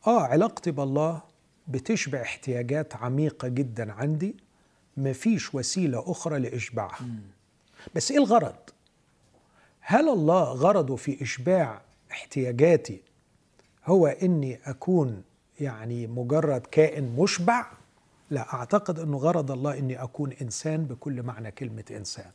آه 0.07 0.20
علاقتي 0.22 0.70
بالله 0.70 1.22
بتشبع 1.68 2.22
احتياجات 2.22 2.96
عميقة 2.96 3.48
جدا 3.48 3.92
عندي. 3.92 4.36
مفيش 4.96 5.55
وسيلة 5.55 6.11
أخرى 6.11 6.38
لإشباعها. 6.38 7.07
بس 7.94 8.11
إيه 8.11 8.18
الغرض؟ 8.18 8.55
هل 9.80 10.09
الله 10.09 10.42
غرضه 10.42 10.96
في 10.96 11.22
إشباع 11.22 11.80
احتياجاتي 12.11 13.02
هو 13.86 14.07
إني 14.07 14.61
أكون 14.64 15.22
يعني 15.61 16.07
مجرد 16.07 16.61
كائن 16.61 17.16
مشبع؟ 17.18 17.66
لا 18.30 18.55
أعتقد 18.55 18.98
أنه 18.98 19.16
غرض 19.18 19.50
الله 19.50 19.78
إني 19.78 20.02
أكون 20.02 20.32
إنسان 20.32 20.84
بكل 20.84 21.22
معنى 21.22 21.50
كلمة 21.50 21.84
إنسان. 21.90 22.30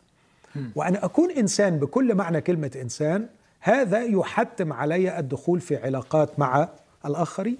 وأنا 0.75 1.05
أكون 1.05 1.31
إنسان 1.31 1.79
بكل 1.79 2.15
معنى 2.15 2.41
كلمة 2.41 2.71
إنسان 2.75 3.27
هذا 3.59 4.03
يحتم 4.03 4.73
علي 4.73 5.19
الدخول 5.19 5.61
في 5.61 5.77
علاقات 5.77 6.39
مع 6.39 6.69
الآخرين؟ 7.05 7.57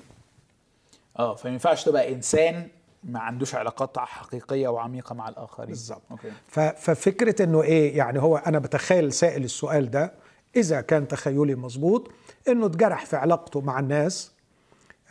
آه 1.19 1.35
فما 1.35 1.51
ينفعش 1.51 1.83
تبقى 1.85 2.13
إنسان 2.13 2.67
ما 3.03 3.19
عندوش 3.19 3.55
علاقات 3.55 3.99
حقيقية 3.99 4.67
وعميقة 4.67 5.15
مع 5.15 5.29
الآخرين. 5.29 5.69
بالظبط. 5.69 6.01
أوكي. 6.11 6.31
ف- 6.47 6.59
ففكرة 6.59 7.43
إنه 7.43 7.63
إيه 7.63 7.97
يعني 7.97 8.19
هو 8.21 8.37
أنا 8.37 8.59
بتخيل 8.59 9.13
سائل 9.13 9.43
السؤال 9.43 9.91
ده 9.91 10.13
إذا 10.55 10.81
كان 10.81 11.07
تخيلي 11.07 11.55
مظبوط 11.55 12.11
إنه 12.47 12.65
اتجرح 12.65 13.05
في 13.05 13.15
علاقته 13.15 13.61
مع 13.61 13.79
الناس 13.79 14.31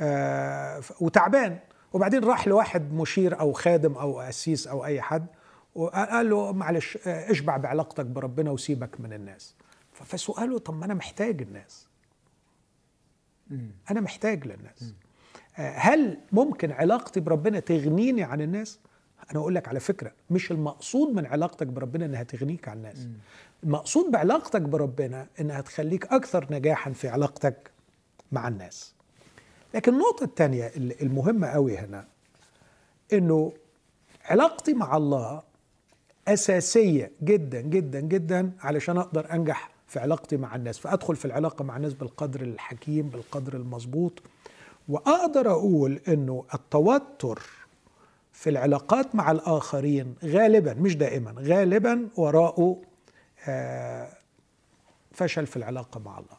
آه 0.00 0.80
وتعبان. 1.00 1.58
وبعدين 1.92 2.24
راح 2.24 2.48
لواحد 2.48 2.92
مشير 2.92 3.40
أو 3.40 3.52
خادم 3.52 3.92
أو 3.94 4.20
قسيس 4.20 4.66
أو 4.66 4.84
أي 4.84 5.00
حد 5.02 5.26
وقال 5.74 6.30
له 6.30 6.52
معلش 6.52 6.98
آه، 7.06 7.30
اشبع 7.30 7.56
بعلاقتك 7.56 8.04
بربنا 8.06 8.50
وسيبك 8.50 9.00
من 9.00 9.12
الناس. 9.12 9.54
فسؤاله 9.92 10.58
طب 10.58 10.74
ما 10.78 10.84
أنا 10.84 10.94
محتاج 10.94 11.42
الناس. 11.42 11.87
أنا 13.90 14.00
محتاج 14.00 14.46
للناس. 14.46 14.94
آه، 15.58 15.74
هل 15.76 16.18
ممكن 16.32 16.72
علاقتي 16.72 17.20
بربنا 17.20 17.60
تغنيني 17.60 18.22
عن 18.22 18.40
الناس؟ 18.40 18.78
أنا 19.30 19.40
أقول 19.40 19.54
لك 19.54 19.68
على 19.68 19.80
فكرة 19.80 20.12
مش 20.30 20.50
المقصود 20.50 21.14
من 21.14 21.26
علاقتك 21.26 21.66
بربنا 21.66 22.04
إنها 22.06 22.22
تغنيك 22.22 22.68
عن 22.68 22.76
الناس. 22.76 23.08
المقصود 23.64 24.10
بعلاقتك 24.10 24.62
بربنا 24.62 25.26
إنها 25.40 25.60
تخليك 25.60 26.06
أكثر 26.06 26.46
نجاحا 26.50 26.92
في 26.92 27.08
علاقتك 27.08 27.70
مع 28.32 28.48
الناس. 28.48 28.94
لكن 29.74 29.94
النقطة 29.94 30.24
الثانية 30.24 30.72
المهمة 30.76 31.46
قوي 31.46 31.78
هنا 31.78 32.06
إنه 33.12 33.52
علاقتي 34.24 34.74
مع 34.74 34.96
الله 34.96 35.42
أساسية 36.28 37.12
جدا 37.22 37.60
جدا 37.60 38.00
جدا 38.00 38.52
علشان 38.60 38.96
أقدر 38.98 39.32
أنجح 39.32 39.70
في 39.88 39.98
علاقتي 39.98 40.36
مع 40.36 40.56
الناس 40.56 40.78
فأدخل 40.78 41.16
في 41.16 41.24
العلاقة 41.24 41.64
مع 41.64 41.76
الناس 41.76 41.92
بالقدر 41.94 42.40
الحكيم 42.40 43.08
بالقدر 43.08 43.54
المظبوط. 43.54 44.22
وأقدر 44.88 45.50
أقول 45.50 46.00
إنه 46.08 46.44
التوتر 46.54 47.42
في 48.32 48.50
العلاقات 48.50 49.14
مع 49.14 49.30
الآخرين 49.30 50.14
غالبا 50.24 50.74
مش 50.74 50.96
دائما 50.96 51.34
غالبا 51.38 52.08
وراءه 52.16 52.82
آه، 53.48 54.08
فشل 55.12 55.46
في 55.46 55.56
العلاقة 55.56 56.00
مع 56.00 56.18
الله. 56.18 56.38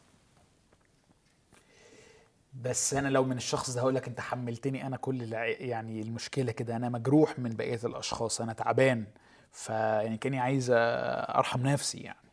بس 2.62 2.94
أنا 2.94 3.08
لو 3.08 3.24
من 3.24 3.36
الشخص 3.36 3.70
ده 3.70 3.80
هقول 3.80 3.94
لك 3.94 4.08
أنت 4.08 4.20
حملتني 4.20 4.86
أنا 4.86 4.96
كل 4.96 5.32
يعني 5.32 6.00
المشكلة 6.02 6.52
كده 6.52 6.76
أنا 6.76 6.88
مجروح 6.88 7.38
من 7.38 7.50
بقية 7.50 7.80
الأشخاص 7.84 8.40
أنا 8.40 8.52
تعبان 8.52 9.04
فيعني 9.52 10.16
كأني 10.16 10.38
عايز 10.38 10.70
أرحم 10.70 11.66
نفسي 11.66 11.98
يعني. 11.98 12.29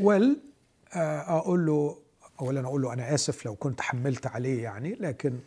ويل 0.00 0.38
أقول 0.92 1.66
له 1.66 1.98
اولا 2.40 2.60
أقول 2.60 2.82
له 2.82 2.92
أنا 2.92 3.14
آسف 3.14 3.46
لو 3.46 3.54
كنت 3.54 3.80
حملت 3.80 4.26
عليه 4.26 4.62
يعني 4.62 4.94
لكن 4.94 5.38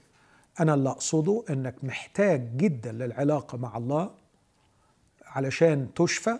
أنا 0.59 0.73
اللي 0.73 0.89
أقصده 0.89 1.43
إنك 1.49 1.75
محتاج 1.83 2.57
جدا 2.57 2.91
للعلاقة 2.91 3.57
مع 3.57 3.77
الله 3.77 4.11
علشان 5.25 5.93
تشفى 5.95 6.39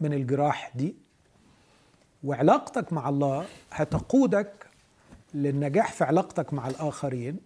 من 0.00 0.12
الجراح 0.12 0.72
دي. 0.76 0.94
وعلاقتك 2.24 2.92
مع 2.92 3.08
الله 3.08 3.46
هتقودك 3.70 4.66
للنجاح 5.34 5.92
في 5.92 6.04
علاقتك 6.04 6.52
مع 6.54 6.68
الآخرين. 6.68 7.38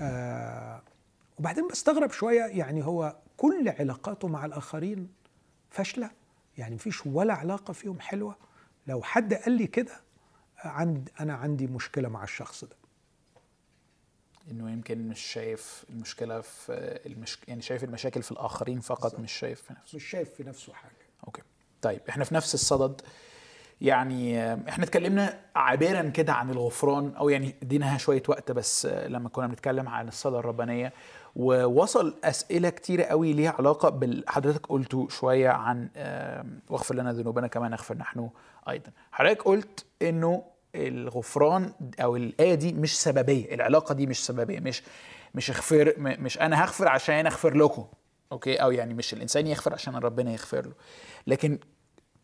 آه 0.00 0.82
وبعدين 1.38 1.68
بستغرب 1.68 2.10
شوية 2.10 2.42
يعني 2.44 2.84
هو 2.84 3.16
كل 3.36 3.68
علاقاته 3.78 4.28
مع 4.28 4.44
الآخرين 4.44 5.08
فاشلة؟ 5.70 6.10
يعني 6.58 6.74
مفيش 6.74 7.06
ولا 7.06 7.34
علاقة 7.34 7.72
فيهم 7.72 8.00
حلوة؟ 8.00 8.36
لو 8.86 9.02
حد 9.02 9.34
قال 9.34 9.52
لي 9.52 9.66
كده 9.66 9.92
عند 10.58 11.10
أنا 11.20 11.34
عندي 11.34 11.66
مشكلة 11.66 12.08
مع 12.08 12.24
الشخص 12.24 12.64
ده. 12.64 12.76
إنه 14.50 14.70
يمكن 14.70 15.08
مش 15.08 15.20
شايف 15.20 15.84
المشكلة 15.90 16.40
في 16.40 16.72
المش... 17.06 17.38
يعني 17.48 17.62
شايف 17.62 17.84
المشاكل 17.84 18.22
في 18.22 18.32
الآخرين 18.32 18.80
فقط 18.80 19.20
مش 19.20 19.32
شايف 19.32 19.62
في 19.62 19.72
نفسه. 19.72 19.96
مش 19.96 20.04
شايف 20.04 20.34
في 20.34 20.44
نفسه 20.44 20.72
حاجة. 20.72 20.92
أوكي. 21.26 21.42
طيب 21.82 22.00
إحنا 22.08 22.24
في 22.24 22.34
نفس 22.34 22.54
الصدد. 22.54 23.00
يعني 23.80 24.52
إحنا 24.68 24.84
اتكلمنا 24.84 25.40
عابرا 25.54 26.08
كده 26.08 26.32
عن 26.32 26.50
الغفران 26.50 27.14
أو 27.16 27.28
يعني 27.28 27.54
اديناها 27.62 27.98
شوية 27.98 28.22
وقت 28.28 28.52
بس 28.52 28.86
لما 28.86 29.28
كنا 29.28 29.46
بنتكلم 29.46 29.88
عن 29.88 30.08
الصلاه 30.08 30.38
الربانية. 30.38 30.92
ووصل 31.36 32.14
أسئلة 32.24 32.70
كتيرة 32.70 33.02
قوي 33.04 33.32
ليها 33.32 33.50
علاقة 33.58 33.88
بال 33.88 34.24
حضرتك 34.28 34.66
قلتوا 34.66 35.08
شوية 35.08 35.48
عن 35.48 35.88
واغفر 36.70 36.94
لنا 36.94 37.12
ذنوبنا 37.12 37.46
كما 37.46 37.68
نغفر 37.68 37.96
نحن 37.96 38.30
أيضا. 38.68 38.90
حضرتك 39.12 39.42
قلت 39.42 39.84
إنه 40.02 40.44
الغفران 40.74 41.72
أو 42.00 42.16
الآية 42.16 42.54
دي 42.54 42.72
مش 42.72 43.00
سببية 43.00 43.54
العلاقة 43.54 43.94
دي 43.94 44.06
مش 44.06 44.26
سببية 44.26 44.60
مش 44.60 44.82
مش 45.34 45.50
اغفر 45.50 45.94
مش 45.98 46.38
أنا 46.40 46.64
هغفر 46.64 46.88
عشان 46.88 47.26
أغفر 47.26 47.54
لكم 47.56 47.84
أوكي؟ 48.32 48.56
أو 48.56 48.70
يعني 48.70 48.94
مش 48.94 49.12
الإنسان 49.12 49.46
يغفر 49.46 49.72
عشان 49.72 49.96
ربنا 49.96 50.32
يغفر 50.32 50.66
له. 50.66 50.72
لكن 51.26 51.58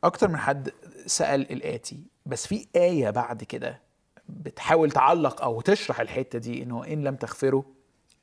أكتر 0.04 0.28
من 0.28 0.36
حد 0.36 0.70
سأل 1.06 1.52
الاتي 1.52 2.00
بس 2.26 2.46
في 2.46 2.66
آية 2.76 3.10
بعد 3.10 3.44
كده 3.44 3.80
بتحاول 4.28 4.90
تعلق 4.90 5.42
أو 5.42 5.60
تشرح 5.60 6.00
الحتة 6.00 6.38
دي 6.38 6.62
إنه 6.62 6.84
إن 6.84 7.04
لم 7.04 7.16
تغفروا 7.16 7.62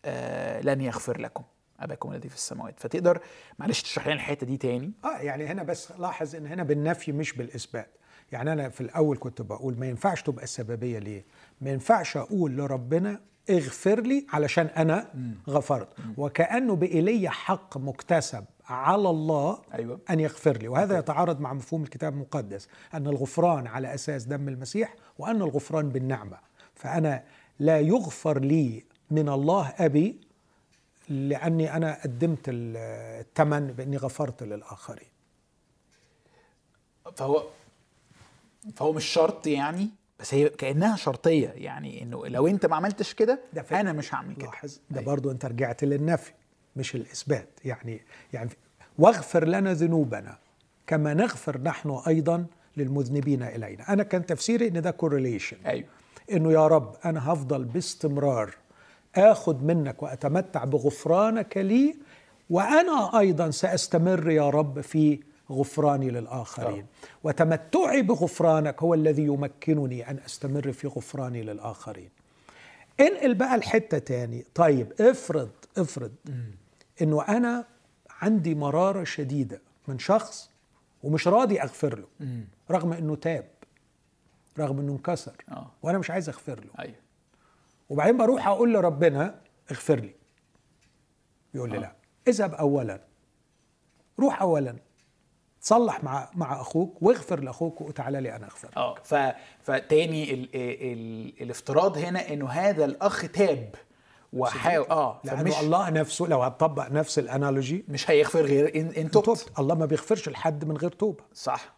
آه 0.06 0.62
لن 0.62 0.82
يغفر 0.82 1.20
لكم 1.22 1.44
أباكم 1.80 2.12
الذي 2.12 2.30
في 2.30 2.36
السماوات. 2.36 2.80
فتقدر 2.80 3.20
معلش 3.60 3.82
تشرح 3.82 4.08
لنا 4.08 4.16
الحتة 4.16 4.46
دي 4.48 4.58
تاني؟ 4.58 4.92
آه 5.06 5.18
يعني 5.18 5.46
هنا 5.48 5.64
بس 5.64 5.92
لاحظ 5.92 6.36
إن 6.36 6.48
هنا 6.48 6.64
بالنفي 6.64 7.12
مش 7.12 7.34
بالإثبات. 7.34 7.90
يعني 8.32 8.54
أنا 8.54 8.70
في 8.70 8.82
الأول 8.82 9.18
كنت 9.18 9.42
بقول 9.42 9.80
ما 9.80 9.86
ينفعش 9.88 10.22
تبقى 10.22 10.44
السببية 10.44 11.00
ليه؟ 11.00 11.26
ما 11.62 11.70
ينفعش 11.70 12.18
أقول 12.18 12.58
لربنا 12.58 13.22
اغفر 13.50 14.02
لي 14.02 14.26
علشان 14.30 14.66
أنا 14.66 15.08
غفرت. 15.50 15.88
وكأنه 16.18 16.76
بقي 16.76 17.02
لي 17.02 17.30
حق 17.30 17.78
مكتسب 17.78 18.46
على 18.66 19.10
الله 19.10 19.62
أيوة. 19.74 20.00
أن 20.10 20.20
يغفر 20.20 20.58
لي. 20.58 20.68
وهذا 20.68 20.98
يتعارض 21.00 21.40
مع 21.40 21.54
مفهوم 21.54 21.84
الكتاب 21.84 22.14
المقدس 22.14 22.68
أن 22.94 23.08
الغفران 23.08 23.68
على 23.68 23.94
أساس 23.94 24.24
دم 24.24 24.48
المسيح 24.48 24.96
وأن 25.18 25.36
الغفران 25.42 25.90
بالنعمة. 25.90 26.38
فأنا 26.76 27.24
لا 27.60 27.80
يغفر 27.80 28.40
لي 28.40 28.84
من 29.12 29.30
الله 29.30 29.74
أبي 29.78 30.20
لأني 31.10 31.74
أنا 31.76 32.02
قدمت 32.04 32.42
الثمن 32.48 33.68
بإني 33.68 33.98
غفرت 33.98 34.44
للآخرين. 34.44 35.08
فهو 37.16 37.44
فهو 38.76 38.94
مش 38.94 39.06
شرط 39.06 39.48
يعني 39.48 39.90
بس 40.20 40.34
هي 40.34 40.50
كأنها 40.50 40.96
شرطية 40.96 41.48
يعني 41.50 42.04
إنه 42.04 42.28
لو 42.28 42.48
أنت 42.48 42.66
ما 42.66 42.76
عملتش 42.76 43.14
كده. 43.14 43.40
أنا 43.72 43.94
مش 43.94 44.14
هعمل 44.14 44.36
كده. 44.36 44.46
لاحظ 44.46 44.80
ده 44.90 45.00
أيوة. 45.00 45.12
برضو 45.12 45.32
أنت 45.32 45.46
رجعت 45.46 45.84
للنفي 45.84 46.32
مش 46.76 46.96
الإثبات. 46.96 47.50
يعني 47.66 48.02
يعني 48.34 48.50
واغفر 48.98 49.48
لنا 49.48 49.74
ذنوبنا 49.74 50.38
كما 50.88 51.14
نغفر 51.14 51.62
نحن 51.62 52.02
أيضا 52.08 52.46
للمذنبين 52.78 53.44
إلينا. 53.44 53.94
أنا 53.94 54.04
كان 54.04 54.26
تفسيري 54.26 54.68
إن 54.68 54.82
ده 54.82 54.92
كورليشن 54.92 55.58
أيوه. 55.66 55.88
إنه 56.32 56.52
يا 56.52 56.68
رب 56.68 56.96
أنا 57.06 57.34
هفضل 57.34 57.64
باستمرار 57.64 58.56
اخذ 59.16 59.64
منك 59.64 60.04
وأتمتع 60.04 60.64
بغفرانك 60.64 61.58
لي 61.58 61.96
وأنا 62.50 63.20
أيضا 63.20 63.50
سأستمر 63.52 64.30
يا 64.30 64.50
رب 64.50 64.82
في 64.82 65.20
غفراني 65.52 66.10
للآخرين. 66.10 66.82
آه. 66.82 67.08
وتمتعي 67.24 68.02
بغفرانك 68.02 68.84
هو 68.84 68.94
الذي 68.94 69.24
يمكنني 69.24 70.10
أن 70.10 70.20
أستمر 70.26 70.72
في 70.72 70.88
غفراني 70.88 71.44
للآخرين. 71.44 72.10
انقل 73.00 73.36
بقى 73.36 73.56
الحته 73.56 73.98
تاني. 73.98 74.46
طيب 74.56 74.94
افرض 75.02 75.50
افرض 75.78 76.12
إنه 77.02 77.22
أنا 77.24 77.66
عندي 78.22 78.56
مرارة 78.56 79.04
شديدة 79.04 79.62
من 79.88 80.00
شخص 80.00 80.50
ومش 81.04 81.28
راضي 81.28 81.62
أغفر 81.62 82.00
له 82.00 82.08
رغم 82.72 82.94
إنه 82.94 83.16
تاب 83.16 83.46
رغم 84.60 84.80
إنه 84.80 84.92
انكسر 84.92 85.36
آه. 85.52 85.72
وأنا 85.84 85.98
مش 85.98 86.12
عايز 86.12 86.30
أغفر 86.30 86.60
له. 86.60 86.84
أيوه. 86.84 86.96
وبعدين 87.90 88.18
بروح 88.18 88.48
أقول 88.48 88.74
لربنا 88.74 89.36
اغفر 89.72 90.00
لي. 90.00 90.14
يقول 91.54 91.70
لي. 91.70 91.78
لا. 91.78 91.96
اذهب 92.28 92.54
اولا. 92.54 93.02
روح 94.20 94.42
اولا. 94.42 94.76
تصلح 95.62 96.04
مع 96.04 96.30
مع 96.36 96.62
أخوك 96.62 97.02
واغفر 97.02 97.40
لأخوك 97.40 97.82
وتعالى 97.82 98.22
لي 98.22 98.36
أنا 98.36 98.46
أغفر 98.46 98.70
آه 98.78 98.96
ف... 99.04 99.16
فتاني 99.62 100.34
ال... 100.34 100.50
ال... 100.56 101.42
الافتراض 101.42 101.98
هنا 101.98 102.34
انه 102.34 102.50
هذا 102.50 102.86
الأخ 102.86 103.26
تاب 103.32 103.76
وحاول 104.34 104.86
آه 104.90 105.22
لأنه 105.24 105.44
فمش 105.44 105.60
الله 105.60 105.90
نفسه 105.90 106.26
لو 106.26 106.44
هتطبق 106.44 106.92
نفس 106.92 107.20
الأنالوجي 107.20 107.86
مش 107.88 108.12
هيغفر 108.12 108.46
غير 108.46 108.76
إن, 108.76 108.88
إن 108.88 109.12
تبت 109.12 109.26
تبت. 109.26 109.52
الله 109.60 109.76
ما 109.76 109.86
بيغفرش 109.86 110.30
لحد 110.30 110.66
من 110.66 110.78
غير 110.78 110.92
توبة. 110.92 111.24
صح. 111.34 111.74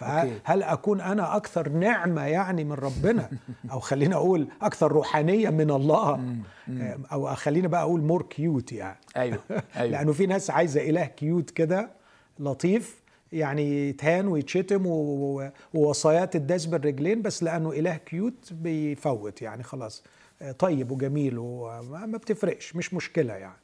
فهل 0.00 0.62
أكون 0.62 1.00
أنا 1.00 1.36
أكثر 1.36 1.68
نعمة 1.68 2.22
يعني 2.26 2.64
من 2.64 2.72
ربنا؟ 2.72 3.30
أو 3.72 3.80
خلينا 3.80 4.16
أقول 4.16 4.48
أكثر 4.62 4.92
روحانية 4.92 5.50
من 5.50 5.70
الله؟ 5.70 6.34
أو 7.12 7.34
خلينا 7.34 7.68
بقى 7.68 7.82
أقول 7.82 8.00
more 8.02 8.22
cute 8.22 8.72
يعني. 8.72 8.98
أيوه 9.16 9.38
أيوه. 9.76 9.90
لأنه 9.90 10.12
في 10.12 10.26
ناس 10.26 10.50
عايزة 10.50 10.90
إله 10.90 11.04
cute 11.04 11.50
كده 11.50 11.90
لطيف 12.38 13.00
يعني 13.32 13.88
يتهان 13.88 14.28
ويتشتم 14.28 14.86
و- 14.86 14.90
و- 15.40 15.50
ووصاياه 15.74 16.36
تتداس 16.36 16.66
بالرجلين 16.66 17.22
بس 17.22 17.42
لأنه 17.42 17.70
إله 17.72 17.96
cute 17.96 18.52
بيفوت 18.52 19.42
يعني 19.42 19.62
خلاص. 19.62 20.04
طيب 20.58 20.90
وجميل 20.90 21.38
وما 21.38 22.06
ما 22.06 22.18
بتفرقش 22.18 22.76
مش 22.76 22.94
مشكلة 22.94 23.34
يعني. 23.34 23.60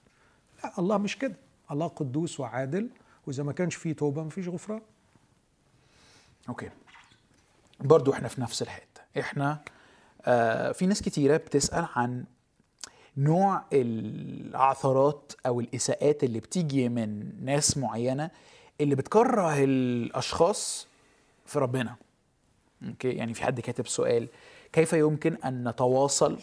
لا 0.65 0.73
الله 0.79 0.99
مش 0.99 1.19
كده. 1.19 1.35
الله 1.71 1.87
قدوس 1.87 2.41
وعادل 2.41 2.89
وإذا 3.27 3.43
ما 3.43 3.53
كانش 3.53 3.75
فيه 3.75 3.93
توبة 3.93 4.23
ما 4.23 4.31
فيش 4.31 4.49
غفران. 4.49 4.81
أوكي. 6.49 6.71
برضو 7.81 8.13
إحنا 8.13 8.29
في 8.29 8.41
نفس 8.41 8.63
الحتة. 8.63 9.01
إحنا 9.19 9.61
آه 10.23 10.73
في 10.73 10.87
ناس 10.87 11.03
كتيرة 11.03 11.37
بتسأل 11.37 11.87
عن 11.97 12.25
نوع 13.17 13.65
العثرات 13.73 15.33
أو 15.47 15.61
الإساءات 15.61 16.25
اللي 16.25 16.41
بتيجي 16.41 16.89
من 16.89 17.33
ناس 17.45 17.79
معينة 17.79 18.31
اللي 18.81 18.95
بتكره 18.95 19.65
الأشخاص 19.65 20.87
في 21.47 21.59
ربنا. 21.59 21.97
أوكي؟ 22.89 23.11
يعني 23.11 23.35
في 23.35 23.43
حد 23.43 23.61
كاتب 23.61 23.87
سؤال 23.87 24.29
كيف 24.73 24.93
يمكن 24.93 25.37
أن 25.45 25.69
نتواصل 25.69 26.39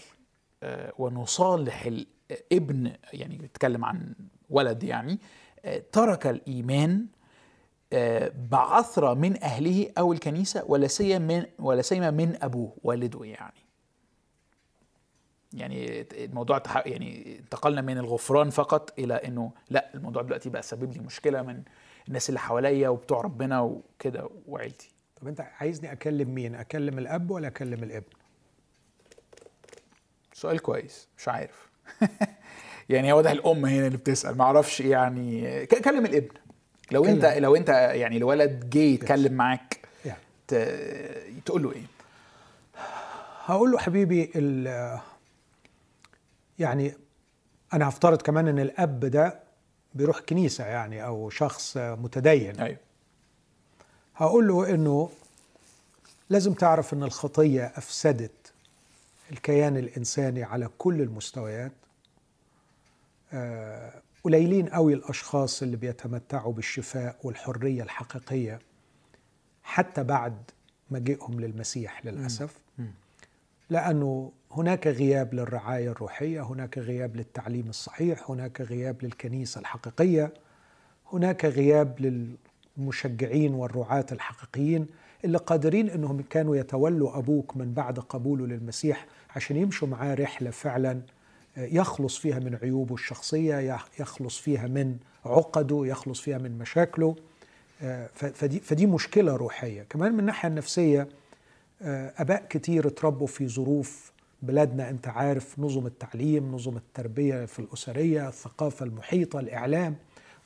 آه، 0.63 0.93
ونصالح 0.97 1.85
الابن 1.85 2.91
يعني 3.13 3.37
بيتكلم 3.37 3.85
عن 3.85 4.15
ولد 4.49 4.83
يعني 4.83 5.19
آه، 5.65 5.83
ترك 5.91 6.27
الإيمان 6.27 6.91
آه، 7.01 7.05
بعثرة 8.51 9.13
من 9.13 9.43
أهله 9.43 9.91
أو 9.97 10.13
الكنيسة 10.13 10.63
ولا 10.67 10.87
سيما 10.87 11.19
من 11.19 11.45
ولا 11.59 11.81
سيما 11.81 12.11
من 12.11 12.37
أبوه 12.41 12.73
والده 12.83 13.25
يعني. 13.25 13.63
يعني 15.53 16.01
الموضوع 16.01 16.63
يعني 16.85 17.39
انتقلنا 17.39 17.81
من 17.81 17.97
الغفران 17.97 18.49
فقط 18.49 18.99
إلى 18.99 19.13
إنه 19.13 19.51
لا 19.69 19.89
الموضوع 19.95 20.21
دلوقتي 20.21 20.49
بقى 20.49 20.61
سبب 20.61 20.93
لي 20.93 20.99
مشكلة 20.99 21.41
من 21.41 21.63
الناس 22.07 22.29
اللي 22.29 22.39
حواليا 22.39 22.89
وبتوع 22.89 23.21
ربنا 23.21 23.61
وكده 23.61 24.29
وعيلتي. 24.47 24.89
طب 25.21 25.27
أنت 25.27 25.41
عايزني 25.41 25.91
أكلم 25.91 26.35
مين؟ 26.35 26.55
أكلم 26.55 26.99
الأب 26.99 27.31
ولا 27.31 27.47
أكلم 27.47 27.83
الابن؟ 27.83 28.13
سؤال 30.33 30.59
كويس 30.59 31.07
مش 31.17 31.27
عارف. 31.27 31.69
يعني 32.89 33.21
ده 33.21 33.31
الأم 33.31 33.65
هنا 33.65 33.87
اللي 33.87 33.97
بتسأل 33.97 34.37
ما 34.37 34.43
أعرفش 34.43 34.79
يعني. 34.81 35.65
كلم 35.65 36.05
الابن. 36.05 36.42
لو 36.91 37.05
انت. 37.05 37.25
لو 37.25 37.55
انت 37.55 37.69
يعني 37.69 38.17
الولد 38.17 38.69
جه 38.69 38.79
يتكلم 38.79 39.33
معاك 39.33 39.79
ت- 40.47 41.23
تقول 41.45 41.63
له 41.63 41.71
إيه؟ 41.71 41.83
هقول 43.45 43.71
له 43.71 43.77
حبيبي 43.77 44.31
ال- 44.35 44.99
يعني 46.59 46.93
أنا 47.73 47.89
هفترض 47.89 48.21
كمان 48.21 48.47
ان 48.47 48.59
الاب 48.59 48.99
ده 48.99 49.39
بيروح 49.93 50.19
كنيسة 50.19 50.65
يعني 50.65 51.05
أو 51.05 51.29
شخص 51.29 51.77
متدين. 51.77 52.59
أيوه. 52.59 52.77
هقول 54.15 54.47
له 54.47 54.69
انه 54.73 55.09
لازم 56.29 56.53
تعرف 56.53 56.93
ان 56.93 57.03
الخطية 57.03 57.63
افسدت 57.75 58.53
الكيان 59.31 59.77
الانساني 59.77 60.43
على 60.43 60.69
كل 60.77 61.01
المستويات. 61.01 61.71
آه، 63.33 63.93
قليلين 64.23 64.67
قوي 64.67 64.93
الأشخاص 64.93 65.63
اللي 65.63 65.77
بيتمتعوا 65.77 66.53
بالشفاء 66.53 67.15
والحرية 67.23 67.83
الحقيقية 67.83 68.59
حتى 69.63 70.03
بعد 70.03 70.37
مجيئهم 70.91 71.39
للمسيح 71.39 72.05
للأسف. 72.05 72.57
لأنه 73.69 74.31
هناك 74.51 74.87
غياب 74.87 75.33
للرعاية 75.33 75.91
الروحية 75.91 76.41
هناك 76.41 76.77
غياب 76.77 77.15
للتعليم 77.15 77.69
الصحيح 77.69 78.31
هناك 78.31 78.61
غياب 78.61 79.03
للكنيسة 79.03 79.59
الحقيقية 79.61 80.33
هناك 81.13 81.45
غياب 81.45 81.99
للمشجعين 82.77 83.53
والرعاة 83.53 84.05
الحقيقيين 84.11 84.87
اللي 85.25 85.37
قادرين 85.37 85.89
إنهم 85.89 86.21
كانوا 86.29 86.55
يتولوا 86.55 87.17
أبوك 87.17 87.57
من 87.57 87.73
بعد 87.73 87.99
قبوله 87.99 88.47
للمسيح 88.47 89.05
عشان 89.35 89.57
يمشوا 89.57 89.87
معاه 89.87 90.13
رحلة 90.15 90.49
فعلا 90.51 91.01
يخلص 91.57 92.17
فيها 92.17 92.39
من 92.39 92.55
عيوبه 92.55 92.93
الشخصية 92.95 93.77
يخلص 93.99 94.37
فيها 94.39 94.67
من 94.67 94.97
عقده 95.25 95.81
يخلص 95.85 96.21
فيها 96.21 96.37
من 96.37 96.57
مشاكله. 96.57 97.15
ف- 98.13 98.25
فدي 98.25 98.59
فدي 98.59 98.85
مشكلة 98.85 99.35
روحية. 99.35 99.83
كمان 99.89 100.13
من 100.13 100.19
الناحية 100.19 100.49
النفسية 100.49 101.07
أباء 101.81 102.45
كتير 102.49 102.87
اتربوا 102.87 103.27
في 103.27 103.47
ظروف 103.47 104.11
بلادنا 104.41 104.89
أنت 104.89 105.07
عارف 105.07 105.59
نظم 105.59 105.85
التعليم 105.85 106.51
نظم 106.55 106.77
التربية 106.77 107.45
في 107.45 107.59
الأسرية 107.59 108.27
الثقافة 108.27 108.85
المحيطة 108.85 109.39
الإعلام 109.39 109.95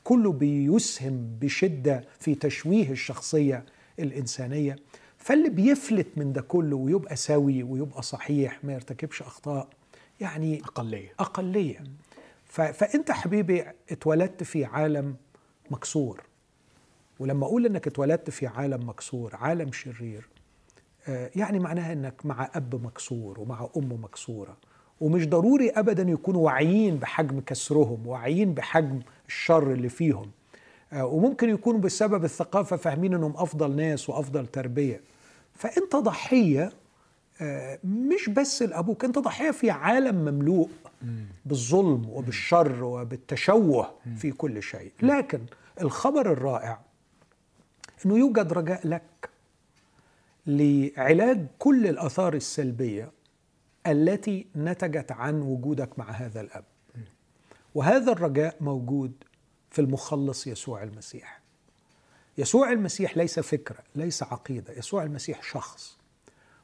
كله 0.04 0.32
بيسهم 0.32 1.28
بشدة 1.40 2.04
في 2.20 2.34
تشويه 2.34 2.90
الشخصية 2.90 3.64
الإنسانية. 3.98 4.76
فاللي 5.18 5.48
بيفلت 5.48 6.06
من 6.16 6.32
ده 6.32 6.40
كله 6.42 6.76
ويبقى 6.76 7.16
سوي 7.16 7.62
ويبقى 7.62 8.02
صحيح 8.02 8.64
ما 8.64 8.72
يرتكبش 8.72 9.22
أخطاء 9.22 9.68
يعني 10.20 10.62
أقلية. 11.20 11.84
ف... 12.44 12.60
فأنت 12.60 13.10
حبيبي 13.10 13.64
اتولدت 13.90 14.42
في 14.42 14.64
عالم 14.64 15.16
مكسور. 15.70 16.22
ولما 17.18 17.46
أقول 17.46 17.66
أنك 17.66 17.86
اتولدت 17.86 18.30
في 18.30 18.46
عالم 18.46 18.88
مكسور 18.88 19.36
عالم 19.36 19.72
شرير 19.72 20.28
آه، 21.08 21.30
يعني 21.36 21.58
معناها 21.58 21.92
أنك 21.92 22.26
مع 22.26 22.50
أب 22.54 22.84
مكسور 22.84 23.40
ومع 23.40 23.68
أم 23.76 24.04
مكسورة. 24.04 24.56
ومش 25.00 25.28
ضروري 25.28 25.70
أبدا 25.70 26.02
يكونوا 26.02 26.46
واعيين 26.46 26.96
بحجم 26.96 27.40
كسرهم 27.40 28.06
واعيين 28.06 28.54
بحجم 28.54 29.00
الشر 29.28 29.72
اللي 29.72 29.88
فيهم. 29.88 30.30
آه، 30.92 31.06
وممكن 31.06 31.48
يكونوا 31.48 31.80
بسبب 31.80 32.24
الثقافة 32.24 32.76
فاهمين 32.76 33.14
أنهم 33.14 33.36
أفضل 33.36 33.76
ناس 33.76 34.08
وأفضل 34.08 34.46
تربية. 34.46 35.00
فأنت 35.54 35.96
ضحية 35.96 36.64
آه، 36.64 36.72
مش 37.84 38.28
بس 38.28 38.62
لابوك 38.62 39.04
أنت 39.04 39.18
ضحية 39.18 39.50
في 39.50 39.70
عالم 39.70 40.14
مملوء 40.14 40.70
بالظلم 41.46 42.08
وبالشر 42.08 42.84
وبالتشوه 42.84 43.94
في 44.16 44.30
كل 44.32 44.62
شيء. 44.62 44.92
لكن 45.02 45.40
الخبر 45.80 46.32
الرائع 46.32 46.80
إنه 48.06 48.18
يوجد 48.18 48.52
رجاء 48.52 48.86
لك 48.86 49.30
لعلاج 50.46 51.46
كل 51.58 51.86
الآثار 51.86 52.34
السلبية 52.34 53.10
التي 53.86 54.46
نتجت 54.56 55.12
عن 55.12 55.40
وجودك 55.40 55.98
مع 55.98 56.10
هذا 56.10 56.40
الأب. 56.40 56.64
وهذا 57.74 58.12
الرجاء 58.12 58.56
موجود 58.60 59.12
في 59.70 59.80
المخلص 59.80 60.46
يسوع 60.46 60.82
المسيح. 60.82 61.40
يسوع 62.38 62.72
المسيح 62.72 63.16
ليس 63.16 63.40
فكرة 63.40 63.78
ليس 63.94 64.22
عقيدة 64.22 64.72
يسوع 64.72 65.02
المسيح 65.02 65.42
شخص. 65.42 65.97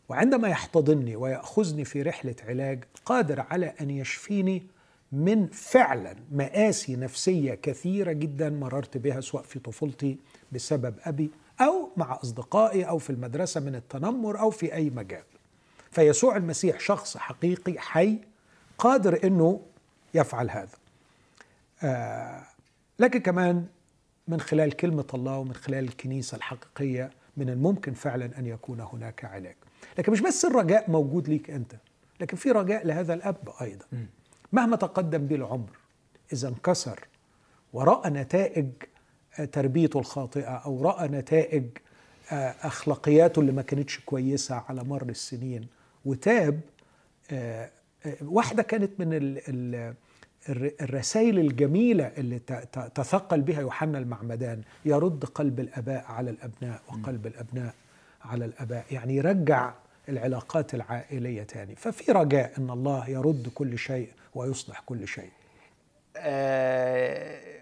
وعندما 0.09 0.49
يحتضنني 0.49 1.17
ويأخذني 1.17 1.85
في 1.85 2.03
رحلة 2.03 2.35
علاج 2.49 2.85
قادر 3.05 3.41
على 3.41 3.67
أن 3.81 3.91
يشفيني 3.91 4.67
من 5.13 5.47
فعلا 5.47 6.17
مآسي 6.33 6.97
نفسية 6.97 7.55
كثيرة 7.55 8.13
جدا 8.13 8.51
مررت 8.51 8.97
بها 8.97 9.21
سواء 9.21 9.43
في 9.43 9.59
طفولتي 9.59 10.19
بسبب 10.53 10.95
أبي 11.05 11.31
أو 11.61 11.91
مع 11.97 12.19
أصدقائي 12.23 12.85
أو 12.85 12.99
في 12.99 13.11
المدرسة 13.11 13.61
من 13.61 13.75
التنمر 13.75 14.41
أو 14.41 14.51
في 14.51 14.75
أي 14.75 14.91
مجال. 14.91 15.23
فيسوع 15.91 16.37
المسيح 16.37 16.81
شخص 16.81 17.17
حقيقي 17.17 17.79
حي 17.79 18.19
قادر 18.79 19.25
إنه 19.25 19.61
يفعل 20.15 20.51
هذا. 20.51 20.77
آه 21.83 22.43
لكن 22.99 23.21
كمان 23.21 23.67
من 24.29 24.41
خلال 24.41 24.73
كلمة 24.73 25.07
الله 25.15 25.39
ومن 25.39 25.55
خلال 25.55 25.85
الكنيسة 25.85 26.37
الحقيقية 26.37 27.11
من 27.37 27.51
الممكن 27.51 27.93
فعلا 27.93 28.39
أن 28.39 28.47
يكون 28.47 28.81
هناك 28.81 29.25
علاج. 29.25 29.57
لكن 29.99 30.13
مش 30.13 30.21
بس 30.21 30.45
الرجاء 30.45 30.91
موجود 30.91 31.29
ليك 31.29 31.51
أنت 31.51 31.75
لكن 32.21 32.37
في 32.37 32.51
رجاء 32.51 32.87
لهذا 32.87 33.15
الأب 33.15 33.49
أيضا. 33.61 33.85
مهما 34.53 34.77
تقدم 34.77 35.27
به 35.27 35.37
العمر 35.37 35.71
إذا 36.33 36.49
انكسر 36.49 37.09
وراى 37.73 38.11
نتائج 38.11 38.69
تربيته 39.53 39.99
الخاطئة 39.99 40.51
أو 40.51 40.83
راى 40.83 41.09
نتائج 41.09 41.65
آه، 42.33 42.55
أخلاقياته 42.63 43.41
اللي 43.41 43.53
ما 43.53 43.63
كانتش 43.63 43.99
كويسة 43.99 44.63
على 44.69 44.85
مر 44.85 45.09
السنين 45.09 45.67
وتاب 46.05 46.61
آه، 47.31 47.71
آه، 48.07 48.17
واحدة 48.23 48.63
كانت 48.63 48.91
من 49.01 49.39
الرسائل 50.81 51.39
الجميلة 51.39 52.05
اللي 52.05 52.39
تثقل 52.95 53.41
بها 53.41 53.61
يوحنا 53.61 53.99
المعمدان 53.99 54.63
يرد 54.85 55.25
قلب 55.25 55.61
الأباء 55.61 56.05
على 56.09 56.31
الأبناء 56.31 56.81
وقلب 56.89 57.27
الأبناء 57.27 57.75
على 58.25 58.45
الآباء 58.45 58.85
يعني 58.91 59.17
يرجع 59.17 59.75
العلاقات 60.09 60.75
العائلية 60.75 61.43
تاني. 61.43 61.77
ففي 61.77 62.13
رجاء 62.13 62.53
إن 62.59 62.71
الله 62.71 63.11
يرد 63.11 63.49
كل 63.55 63.79
شيء 63.79 64.11
ويصلح 64.35 64.81
كل 64.81 65.09
شيء. 65.09 65.31
آه 66.17 67.55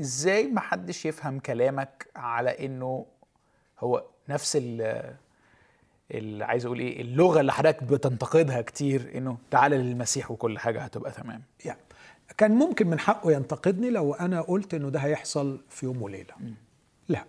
إزاي 0.00 0.46
ما 0.46 0.60
حدش 0.60 1.06
يفهم 1.06 1.38
كلامك 1.38 2.06
على 2.16 2.66
إنه 2.66 3.06
هو 3.80 4.04
نفس 4.28 4.58
ال 4.60 6.42
عايز 6.42 6.66
أقول 6.66 6.78
إيه 6.78 7.00
اللغة 7.00 7.40
اللي 7.40 7.52
حضرتك 7.52 7.82
بتنتقدها 7.82 8.62
كتير 8.62 9.10
إنه 9.14 9.38
تعالى 9.50 9.78
للمسيح 9.78 10.30
وكل 10.30 10.58
حاجة 10.58 10.80
هتبقى 10.80 11.10
تمام؟ 11.10 11.42
يعني 11.64 11.78
كان 12.38 12.50
ممكن 12.50 12.86
من 12.86 12.98
حقه 12.98 13.32
ينتقدني 13.32 13.90
لو 13.90 14.14
أنا 14.14 14.40
قلت 14.40 14.74
إنه 14.74 14.88
ده 14.90 15.00
هيحصل 15.00 15.60
في 15.70 15.86
يوم 15.86 16.02
وليلة. 16.02 16.34
م. 16.40 16.50
لا 17.08 17.24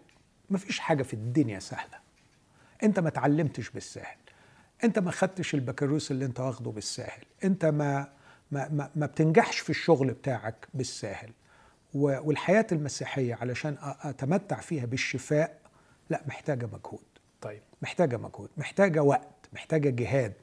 مفيش 0.50 0.80
حاجة 0.80 1.04
في 1.04 1.14
الدنيا 1.14 1.60
سهلة. 1.60 2.03
انت 2.84 3.00
ما 3.00 3.08
اتعلمتش 3.08 3.70
بالساهل 3.70 4.18
انت 4.84 5.00
ما 5.00 5.12
خدتش 5.12 5.54
البكالوريوس 5.54 6.12
اللي 6.12 6.26
انت 6.26 6.40
واخده 6.40 6.72
بالساهل 6.72 7.24
انت 7.44 7.66
ما 7.66 8.08
ما 8.52 8.70
ما, 8.70 8.90
ما 8.96 9.06
بتنجحش 9.06 9.60
في 9.60 9.70
الشغل 9.70 10.08
بتاعك 10.12 10.68
بالساهل 10.74 11.30
والحياة 11.94 12.68
المسيحية 12.72 13.36
علشان 13.42 13.78
أتمتع 13.82 14.60
فيها 14.60 14.86
بالشفاء 14.86 15.60
لا 16.10 16.22
محتاجة 16.28 16.66
مجهود. 16.66 17.04
طيب. 17.42 17.62
محتاجة 17.82 18.18
مجهود 18.18 18.50
محتاجة 18.58 19.04
وقت 19.04 19.50
محتاجة 19.54 19.90
جهاد 19.90 20.34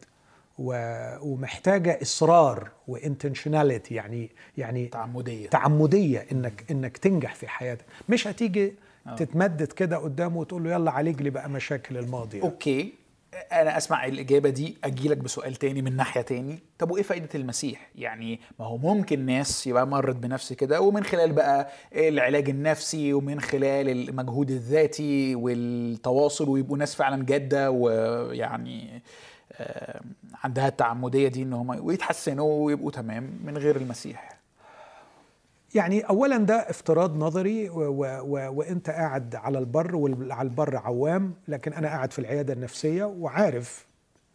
ومحتاجة 0.59 1.99
إصرار 2.03 2.71
و 2.89 2.96
intentionality 2.96 3.95
يعني 3.95 4.31
يعني 4.59 4.87
تعمدية. 4.87 5.49
تعمدية 5.49 6.27
إنك 6.33 6.65
إنك 6.71 6.99
تنجح 6.99 7.35
في 7.35 7.49
حياتك. 7.49 7.85
مش 8.09 8.27
هتيجي 8.27 8.75
أوه. 9.07 9.17
تتمدد 9.17 9.73
كده 9.73 9.97
قدامه 9.97 10.37
وتقول 10.39 10.65
له 10.65 10.71
يلا 10.71 10.91
عالج 10.91 11.23
لي 11.23 11.31
بقى 11.31 11.51
مشاكل 11.51 11.97
الماضي 11.97 12.43
okay. 12.43 12.93
أنا 13.53 13.77
أسمع 13.77 14.07
الإجابة 14.07 14.51
دي 14.51 14.77
أجي 14.85 15.09
لك 15.09 15.17
بسؤال 15.17 15.55
تاني 15.55 15.83
من 15.83 15.97
ناحية 15.97 16.21
تاني. 16.21 16.59
طب 16.79 16.91
وإيه 16.91 17.03
فائده 17.03 17.29
المسيح؟ 17.35 17.91
يعني 17.95 18.41
ما 18.59 18.67
هو 18.67 18.79
ممكن 18.79 19.27
ناس 19.27 19.67
يبقى 19.67 19.87
مرت 19.87 20.17
بنفس 20.17 20.53
كده 20.53 20.81
ومن 20.81 21.05
خلال 21.05 21.33
بقى 21.33 21.69
العلاج 21.95 22.49
النفسي 22.49 23.13
ومن 23.13 23.41
خلال 23.41 23.89
المجهود 24.09 24.51
الذاتي 24.51 25.35
والتواصل 25.35 26.49
ويبقوا 26.49 26.79
ناس 26.79 26.95
فعلا 26.95 27.25
جادة 27.25 27.71
ويعني 27.71 29.03
عندها 30.45 30.69
التعمدية 30.69 31.29
دي 31.29 31.43
إن 31.43 31.53
هم 31.53 31.85
ويتحسنوا 31.85 32.65
ويبقوا 32.67 32.91
تمام 32.91 33.31
من 33.45 33.59
غير 33.59 33.77
المسيح. 33.77 34.40
يعني 35.75 36.01
اولا 36.01 36.37
ده 36.37 36.55
افتراض 36.55 37.17
نظري 37.17 37.69
و 37.69 37.81
و 38.21 38.53
وأنت 38.55 38.91
قاعد 38.91 39.35
على 39.35 39.59
البر 39.59 39.97
وعلى 39.97 40.49
البر 40.49 40.77
عوام 40.77 41.35
لكن 41.49 41.73
أنا 41.73 41.89
قاعد 41.89 42.13
في 42.13 42.19
العيادة 42.19 42.53
النفسية 42.53 43.05
وعارف 43.05 43.87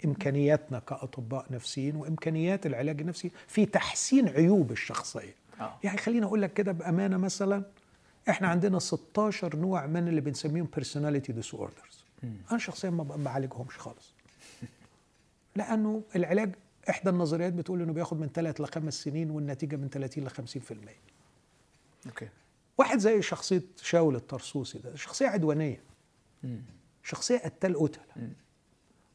إمكانياتنا 0.05 0.79
كأطباء 0.79 1.45
نفسيين 1.51 1.95
وإمكانيات 1.95 2.65
العلاج 2.65 3.01
النفسي 3.01 3.31
في 3.47 3.65
تحسين 3.65 4.29
عيوب 4.29 4.71
الشخصية. 4.71 5.35
أوه. 5.61 5.73
يعني 5.83 5.97
خليني 5.97 6.25
أقول 6.25 6.41
لك 6.41 6.53
كده 6.53 6.71
بأمانة 6.71 7.17
مثلا 7.17 7.63
إحنا 8.29 8.47
عندنا 8.47 8.79
16 8.79 9.55
نوع 9.55 9.85
من 9.85 10.07
اللي 10.07 10.21
بنسميهم 10.21 10.67
personality 10.75 11.33
disorders 11.33 12.05
أنا 12.51 12.59
شخصيا 12.59 12.89
ما 12.89 13.03
بعالجهمش 13.03 13.77
خالص. 13.77 14.13
لأنه 15.55 16.01
العلاج 16.15 16.55
إحدى 16.89 17.09
النظريات 17.09 17.53
بتقول 17.53 17.81
إنه 17.81 17.93
بياخد 17.93 18.19
من 18.19 18.29
ثلاث 18.33 18.61
لخمس 18.61 18.93
سنين 18.93 19.31
والنتيجة 19.31 19.75
من 19.75 19.89
30 19.89 20.23
ل 20.23 20.29
50% 20.29 21.14
okay. 22.05 22.29
واحد 22.77 22.99
زي 22.99 23.21
شخصية 23.21 23.63
شاول 23.81 24.15
الطرسوسي 24.15 24.79
ده 24.79 24.95
شخصية 24.95 25.27
عدوانية. 25.27 25.83
مم. 26.43 26.61
شخصية 27.03 27.37
قتال 27.37 27.79
قتلة. 27.79 28.03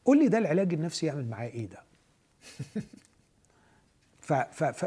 قول 0.05 0.19
لي 0.19 0.27
ده 0.27 0.37
العلاج 0.37 0.73
النفسي 0.73 1.05
يعمل 1.05 1.27
معاه 1.27 1.47
إيه 1.47 1.69
ده؟ 1.69 1.83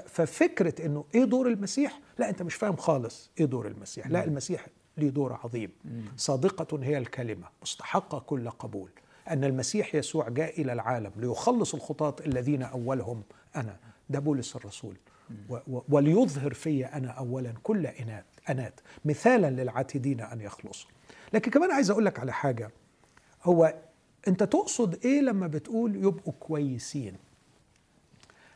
ففكرة 0.06 0.86
إنه 0.86 1.04
إيه 1.14 1.24
دور 1.24 1.48
المسيح؟ 1.48 2.00
لا 2.18 2.30
أنت 2.30 2.42
مش 2.42 2.54
فاهم 2.54 2.76
خالص 2.76 3.30
إيه 3.40 3.46
دور 3.46 3.66
المسيح. 3.66 4.06
لا 4.06 4.24
المسيح 4.24 4.66
ليه 4.96 5.10
دور 5.10 5.32
عظيم. 5.32 5.70
صادقة 6.16 6.84
هي 6.84 6.98
الكلمة 6.98 7.48
مستحقة 7.62 8.18
كل 8.18 8.50
قبول. 8.50 8.90
أن 9.30 9.44
المسيح 9.44 9.94
يسوع 9.94 10.28
جاء 10.28 10.60
إلى 10.60 10.72
العالم 10.72 11.12
ليخلص 11.16 11.74
الخطاة 11.74 12.16
الذين 12.26 12.62
أولهم 12.62 13.22
أنا. 13.56 13.76
ده 14.10 14.18
بولس 14.18 14.56
الرسول. 14.56 14.96
وليظهر 15.66 16.54
في 16.54 16.86
أنا 16.86 17.10
أولا 17.10 17.52
كل 17.62 17.86
إنات 17.86 18.24
أنات 18.50 18.80
مثالا 19.04 19.50
للعاتدين 19.50 20.20
أن 20.20 20.40
يخلصوا 20.40 20.90
لكن 21.32 21.50
كمان 21.50 21.72
عايز 21.72 21.90
أقول 21.90 22.04
لك 22.04 22.18
على 22.18 22.32
حاجة. 22.32 22.70
هو 23.42 23.74
أنت 24.28 24.42
تقصد 24.42 25.04
إيه 25.04 25.20
لما 25.20 25.46
بتقول 25.46 25.96
يبقوا 25.96 26.32
كويسين؟ 26.40 27.16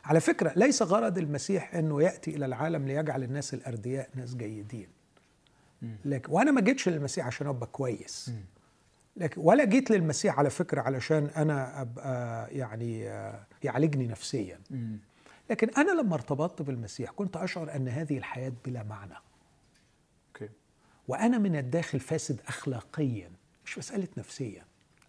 على 0.05 0.19
فكرة 0.19 0.53
ليس 0.55 0.81
غرض 0.81 1.17
المسيح 1.17 1.75
أنه 1.75 2.01
يأتي 2.01 2.35
إلى 2.35 2.45
العالم 2.45 2.87
ليجعل 2.87 3.23
الناس 3.23 3.53
الأردياء 3.53 4.09
ناس 4.15 4.35
جيدين. 4.35 4.87
لكن 6.05 6.31
وأنا 6.31 6.51
ما 6.51 6.61
جيتش 6.61 6.89
للمسيح 6.89 7.27
عشان 7.27 7.47
أبقى 7.47 7.67
كويس. 7.67 8.31
لكن 9.17 9.41
ولا 9.41 9.65
جيت 9.65 9.91
للمسيح 9.91 10.39
على 10.39 10.49
فكرة 10.49 10.81
علشان 10.81 11.25
أنا 11.25 11.81
أبقى 11.81 12.47
يعني 12.57 12.99
يعالجني 13.63 14.07
نفسيا. 14.07 14.59
لكن 15.49 15.69
أنا 15.77 15.91
لما 16.01 16.15
ارتبطت 16.15 16.61
بالمسيح 16.61 17.11
كنت 17.11 17.37
أشعر 17.37 17.75
أن 17.75 17.87
هذه 17.87 18.17
الحياة 18.17 18.51
بلا 18.65 18.83
معنى. 18.83 19.13
okay. 20.37 20.49
وأنا 21.07 21.37
من 21.37 21.55
الداخل 21.55 21.99
فاسد 21.99 22.41
أخلاقيا 22.47 23.31
مش 23.65 23.77
مسألة 23.77 24.07
نفسيا 24.17 24.63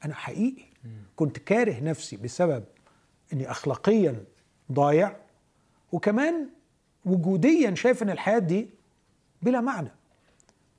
أنا 0.05 0.14
حقيقي. 0.14 0.62
mm. 0.62 0.86
كنت 1.16 1.38
كاره 1.38 1.80
نفسي 1.80 2.16
بسبب 2.16 2.64
أني 3.32 3.51
أخلاقيا 3.51 4.24
ضايع 4.72 5.16
وكمان 5.93 6.49
وجوديا 7.05 7.74
شايف 7.74 8.03
أن 8.03 8.11
الحياة 8.11 8.38
دي 8.38 8.68
بلا 9.43 9.61
معنى. 9.61 9.91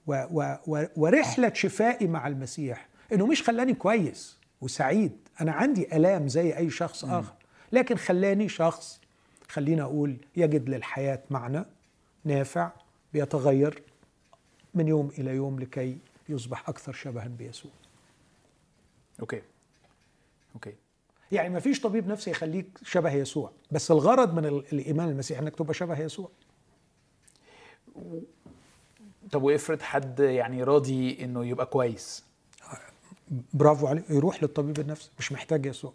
و 0.08 0.14
و 0.32 0.58
و 0.68 0.86
ورحلة 0.96 1.54
شفائي 1.54 2.08
مع 2.08 2.28
المسيح 2.28 2.88
أنه 3.14 3.28
مش 3.28 3.44
خلاني 3.44 3.74
كويس 3.74 4.38
وسعيد. 4.62 5.18
أنا 5.42 5.52
عندي 5.52 5.96
ألام 5.96 6.28
زي 6.28 6.58
أي 6.58 6.70
شخص 6.70 7.06
آخر 7.06 7.34
لكن 7.72 7.96
خلاني 7.96 8.50
شخص 8.50 9.02
خلينا 9.52 9.84
أقول 9.84 10.18
يجد 10.36 10.70
للحياة 10.70 11.24
معنى 11.30 11.66
نافع 12.24 12.72
بيتغير 13.14 13.84
من 14.74 14.88
يوم 14.88 15.12
إلى 15.18 15.32
يوم 15.32 15.60
لكي 15.60 15.98
يصبح 16.30 16.70
أكثر 16.70 16.94
شبها 16.94 17.28
بيسوع. 17.28 17.72
okay. 19.20 19.42
okay. 20.56 20.74
يعني 21.32 21.50
ما 21.50 21.60
فيش 21.60 21.82
طبيب 21.82 22.08
نفسي 22.08 22.32
يخليك 22.32 22.78
شبه 22.84 23.12
يسوع 23.14 23.52
بس 23.72 23.92
الغرض 23.92 24.34
من 24.34 24.46
ال- 24.46 24.66
الإيمان 24.74 25.10
المسيحي 25.10 25.42
إنك 25.42 25.56
تبقى 25.56 25.74
شبه 25.74 26.00
يسوع. 26.00 26.30
طب 29.32 29.44
وإفرض 29.44 29.82
حد 29.82 30.20
يعني 30.20 30.64
راضي 30.64 31.24
إنه 31.24 31.46
يبقى 31.46 31.66
كويس؟ 31.66 32.24
برافو 33.54 33.88
عليه 33.88 34.04
يروح 34.10 34.44
للطبيب 34.44 34.80
النفسي 34.80 35.10
مش 35.20 35.32
محتاج 35.32 35.66
يسوع. 35.66 35.94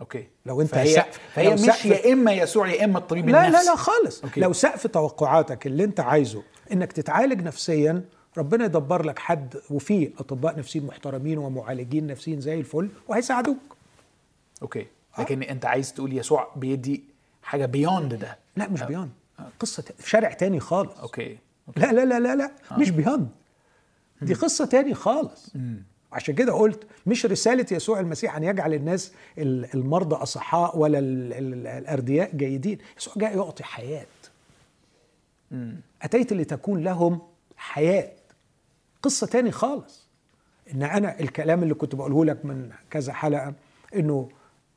okay. 0.00 0.26
لو 0.46 0.60
أنت 0.60 0.70
فهي 0.70 0.94
سقف- 0.94 1.20
فهي 1.34 1.46
لو 1.46 1.52
مش 1.54 1.60
سقف- 1.60 1.86
يا 1.86 2.12
إما 2.12 2.32
يسوع 2.32 2.68
يا 2.68 2.84
إما 2.84 2.98
الطبيب 2.98 3.28
لا 3.28 3.46
النفسي 3.48 3.66
لا 3.66 3.70
لا 3.70 3.76
خالص. 3.76 4.22
okay. 4.24 4.40
لو 4.40 4.52
سقف 4.52 4.86
توقعاتك 4.86 5.66
اللي 5.66 5.84
أنت 5.84 6.00
عايزه 6.00 6.42
إنك 6.72 6.92
تتعالج 6.92 7.42
نفسيا 7.42 8.04
ربنا 8.38 8.64
يدبر 8.64 9.02
لك 9.04 9.18
حد 9.18 9.54
وفي 9.70 10.10
أطباء 10.18 10.58
نفسيين 10.58 10.86
محترمين 10.86 11.38
ومعالجين 11.38 12.06
نفسيين 12.06 12.40
زي 12.40 12.58
الفل 12.60 12.88
وهيساعدوك. 13.08 13.56
okay. 14.62 14.86
لكن 15.18 15.42
أنت 15.42 15.64
عايز 15.66 15.92
تقول 15.94 16.12
يسوع 16.18 16.52
بيدي 16.56 17.04
حاجة 17.42 17.66
beyond 17.66 18.14
ده. 18.14 18.38
لا 18.56 18.68
مش 18.68 18.82
beyond 18.82 19.08
قصه 19.60 19.82
ت- 19.82 19.92
في 20.02 20.10
شارع 20.10 20.32
تاني 20.32 20.60
خالص. 20.60 20.98
okay. 20.98 21.38
لا 21.76 21.92
لا 21.92 22.04
لا 22.04 22.20
لا 22.20 22.36
لا. 22.36 22.50
مش 22.78 22.90
beyond 22.90 23.28
دي 24.22 24.34
قصة 24.34 24.64
تاني 24.66 24.94
خالص. 24.94 25.52
عشان 26.12 26.34
كده 26.34 26.52
قلت 26.52 26.86
مش 27.06 27.26
رسالة 27.26 27.66
يسوع 27.72 28.00
المسيح 28.00 28.36
أن 28.36 28.44
يجعل 28.44 28.74
الناس 28.74 29.12
ال- 29.38 29.74
المرضى 29.74 30.16
أصحاء 30.16 30.78
ولا 30.78 30.98
ال- 30.98 31.32
ال- 31.32 31.66
الأردياء 31.66 32.36
جيدين. 32.36 32.78
يسوع 32.98 33.14
جاء 33.16 33.36
يعطي 33.36 33.64
حياة. 33.64 34.06
أتيت 36.02 36.32
لتكون 36.32 36.84
لهم 36.84 37.20
حياة. 37.56 38.10
قصة 39.02 39.26
تاني 39.26 39.50
خالص. 39.50 40.08
إن 40.74 40.82
أنا 40.82 41.20
الكلام 41.20 41.62
اللي 41.62 41.74
كنت 41.74 41.94
بقوله 41.94 42.24
لك 42.24 42.44
من 42.44 42.70
كذا 42.90 43.12
حلقة 43.12 43.54
إنه 43.94 44.28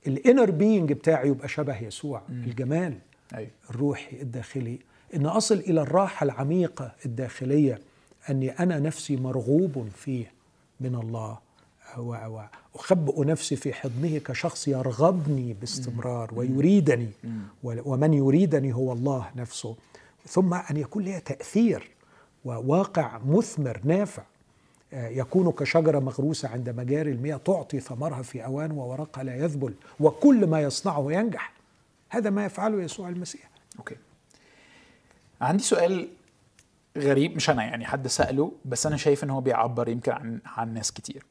الانر 0.08 0.52
بينج 0.52 0.94
بتاعي 0.94 1.28
يبقى 1.28 1.48
شبه 1.48 1.82
يسوع 1.84 2.22
الجمال 2.30 2.98
أيوه. 3.36 3.50
الروحي 3.70 4.22
الداخلي. 4.22 4.80
إن 5.16 5.26
أصل 5.26 5.56
إلى 5.56 5.82
الراحة 5.82 6.24
العميقة 6.24 6.92
الداخلية 7.06 7.80
أني 8.30 8.50
أنا 8.60 8.80
نفسي 8.80 9.16
مرغوب 9.16 9.90
فيه. 9.96 10.32
من 10.82 10.96
الله 10.96 11.38
واخبئ 11.98 13.26
نفسي 13.26 13.56
في 13.56 13.74
حضنه 13.74 14.18
كشخص 14.18 14.68
يرغبني 14.68 15.54
باستمرار 15.54 16.32
ويريدني 16.36 17.10
ومن 17.64 18.14
يريدني 18.14 18.74
هو 18.74 18.94
الله 18.94 19.32
نفسه. 19.36 19.76
ثم 20.28 20.54
أن 20.54 20.78
يكون 20.78 21.04
لي 21.04 21.20
تأثير 21.20 21.92
وواقع 22.46 23.20
مثمر 23.26 23.80
نافع 23.84 24.24
آه، 24.94 25.08
يكون 25.08 25.52
كشجرة 25.52 26.00
مغروسة 26.00 26.50
عند 26.50 26.70
مجاري 26.70 27.12
المياه 27.12 27.38
تعطي 27.38 27.80
ثمرها 27.80 28.22
في 28.22 28.46
أوان 28.46 28.72
وورقها 28.72 29.24
لا 29.24 29.36
يذبل 29.36 29.74
وكل 30.00 30.48
ما 30.48 30.62
يصنعه 30.62 31.12
ينجح. 31.12 31.54
هذا 32.10 32.30
ما 32.30 32.46
يفعله 32.46 32.82
يسوع 32.82 33.10
المسيح. 33.10 33.50
أوكي. 33.80 33.96
عندي 35.42 35.64
سؤال 35.64 36.08
غريب 36.98 37.36
مش 37.36 37.50
أنا 37.50 37.64
يعني 37.64 37.86
حد 37.86 38.08
سأله 38.08 38.52
بس 38.66 38.86
أنا 38.86 38.98
شايف 38.98 39.24
إن 39.24 39.30
هو 39.30 39.42
بيعبر 39.42 39.90
يمكن 39.90 40.12
عن 40.12 40.42
عن 40.46 40.74
ناس 40.74 40.92
كتير. 40.92 41.26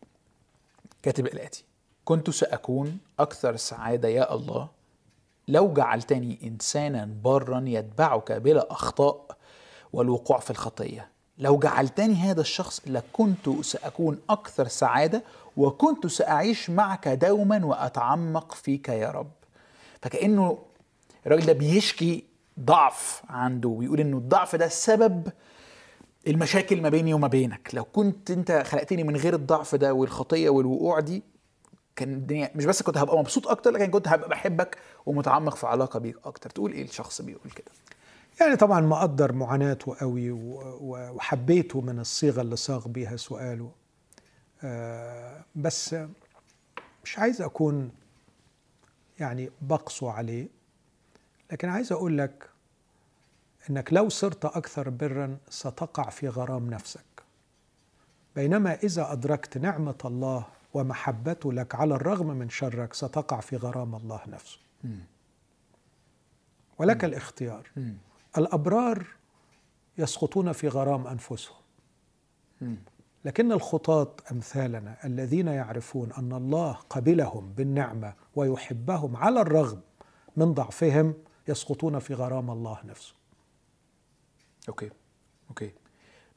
كاتب 1.02 1.26
الآتي 1.26 1.64
كنت 2.04 2.30
سأكون 2.30 2.98
أكثر 3.18 3.56
سعادة 3.56 4.08
يا 4.08 4.34
الله 4.34 4.68
لو 5.48 5.72
جعلتني 5.72 6.38
إنسانا 6.44 7.08
برا 7.24 7.64
يتبعك 7.66 8.32
بلا 8.32 8.72
أخطاء 8.72 9.36
والوقوع 9.92 10.38
في 10.38 10.50
الخطية. 10.50 11.08
لو 11.38 11.58
جعلتني 11.58 12.14
هذا 12.14 12.40
الشخص 12.40 12.80
لكنت 12.86 13.48
سأكون 13.60 14.18
أكثر 14.30 14.68
سعادة 14.68 15.22
وكنت 15.56 16.06
سأعيش 16.06 16.70
معك 16.70 17.08
دوما 17.08 17.64
وأتعمق 17.66 18.54
فيك 18.54 18.88
يا 18.88 19.10
رب. 19.10 19.30
فكأنه 20.02 20.58
الراجل 21.26 21.46
ده 21.46 21.52
بيشكي 21.52 22.24
ضعف 22.60 23.22
عنده 23.28 23.68
ويقول 23.68 24.00
إنه 24.00 24.16
الضعف 24.16 24.56
ده 24.56 24.68
سبب 24.68 25.28
المشاكل 26.26 26.82
ما 26.82 26.88
بيني 26.88 27.14
وما 27.14 27.28
بينك. 27.28 27.70
لو 27.74 27.84
كنت 27.84 28.30
انت 28.30 28.52
خلقتني 28.66 29.04
من 29.04 29.16
غير 29.16 29.34
الضعف 29.34 29.74
ده 29.74 29.94
والخطية 29.94 30.50
والوقوع 30.50 31.00
دي 31.00 31.22
كان 31.96 32.12
الدنيا 32.12 32.50
مش 32.54 32.64
بس 32.64 32.82
كنت 32.82 32.96
هبقى 32.98 33.18
مبسوط 33.18 33.48
أكتر 33.48 33.70
لكن 33.70 33.90
كنت 33.90 34.08
هبقى 34.08 34.28
بحبك 34.28 34.76
ومتعمق 35.06 35.54
في 35.56 35.66
علاقة 35.66 35.98
بيك 35.98 36.16
أكتر. 36.24 36.50
تقول 36.50 36.72
إيه 36.72 36.84
الشخص 36.84 37.22
بيقول 37.22 37.50
كده؟ 37.56 37.70
يعني 38.40 38.56
طبعا 38.56 38.80
مقدر 38.80 39.32
معاناته 39.32 39.94
قوي 40.00 40.30
وحبيته 40.80 41.80
من 41.80 41.98
الصيغة 41.98 42.40
اللي 42.40 42.56
صاغ 42.56 42.88
بيها 42.88 43.16
سؤاله. 43.16 43.70
آه، 44.62 45.44
بس 45.56 45.96
مش 47.04 47.18
عايز 47.18 47.42
أكون 47.42 47.90
يعني 49.18 49.50
بقسو 49.62 50.08
عليه 50.08 50.48
لكن 51.52 51.68
عايز 51.68 51.92
أقول 51.92 52.18
لك 52.18 52.49
أنك 53.70 53.92
لو 53.92 54.08
صرت 54.08 54.44
أكثر 54.44 54.90
برا 54.90 55.38
ستقع 55.48 56.10
في 56.10 56.28
غرام 56.28 56.70
نفسك. 56.70 57.04
بينما 58.36 58.74
إذا 58.74 59.12
أدركت 59.12 59.58
نعمة 59.58 59.98
الله 60.04 60.46
ومحبته 60.74 61.52
لك 61.52 61.74
على 61.74 61.94
الرغم 61.94 62.26
من 62.26 62.50
شرك 62.50 62.94
ستقع 62.94 63.40
في 63.40 63.56
غرام 63.56 63.94
الله 63.94 64.20
نفسه. 64.28 64.58
ولك 66.78 67.04
الاختيار. 67.04 67.70
الأبرار 68.38 69.06
يسقطون 69.98 70.52
في 70.52 70.68
غرام 70.68 71.06
أنفسهم. 71.06 71.56
لكن 73.24 73.52
الخطاة 73.52 74.14
أمثالنا 74.32 74.96
الذين 75.04 75.48
يعرفون 75.48 76.12
أن 76.12 76.32
الله 76.32 76.72
قبلهم 76.72 77.52
بالنعمة 77.52 78.14
ويحبهم 78.36 79.16
على 79.16 79.40
الرغم 79.40 79.80
من 80.36 80.54
ضعفهم 80.54 81.14
يسقطون 81.48 81.98
في 81.98 82.14
غرام 82.14 82.50
الله 82.50 82.78
نفسه. 82.84 83.19
okay. 84.68 84.90
okay. 85.48 85.70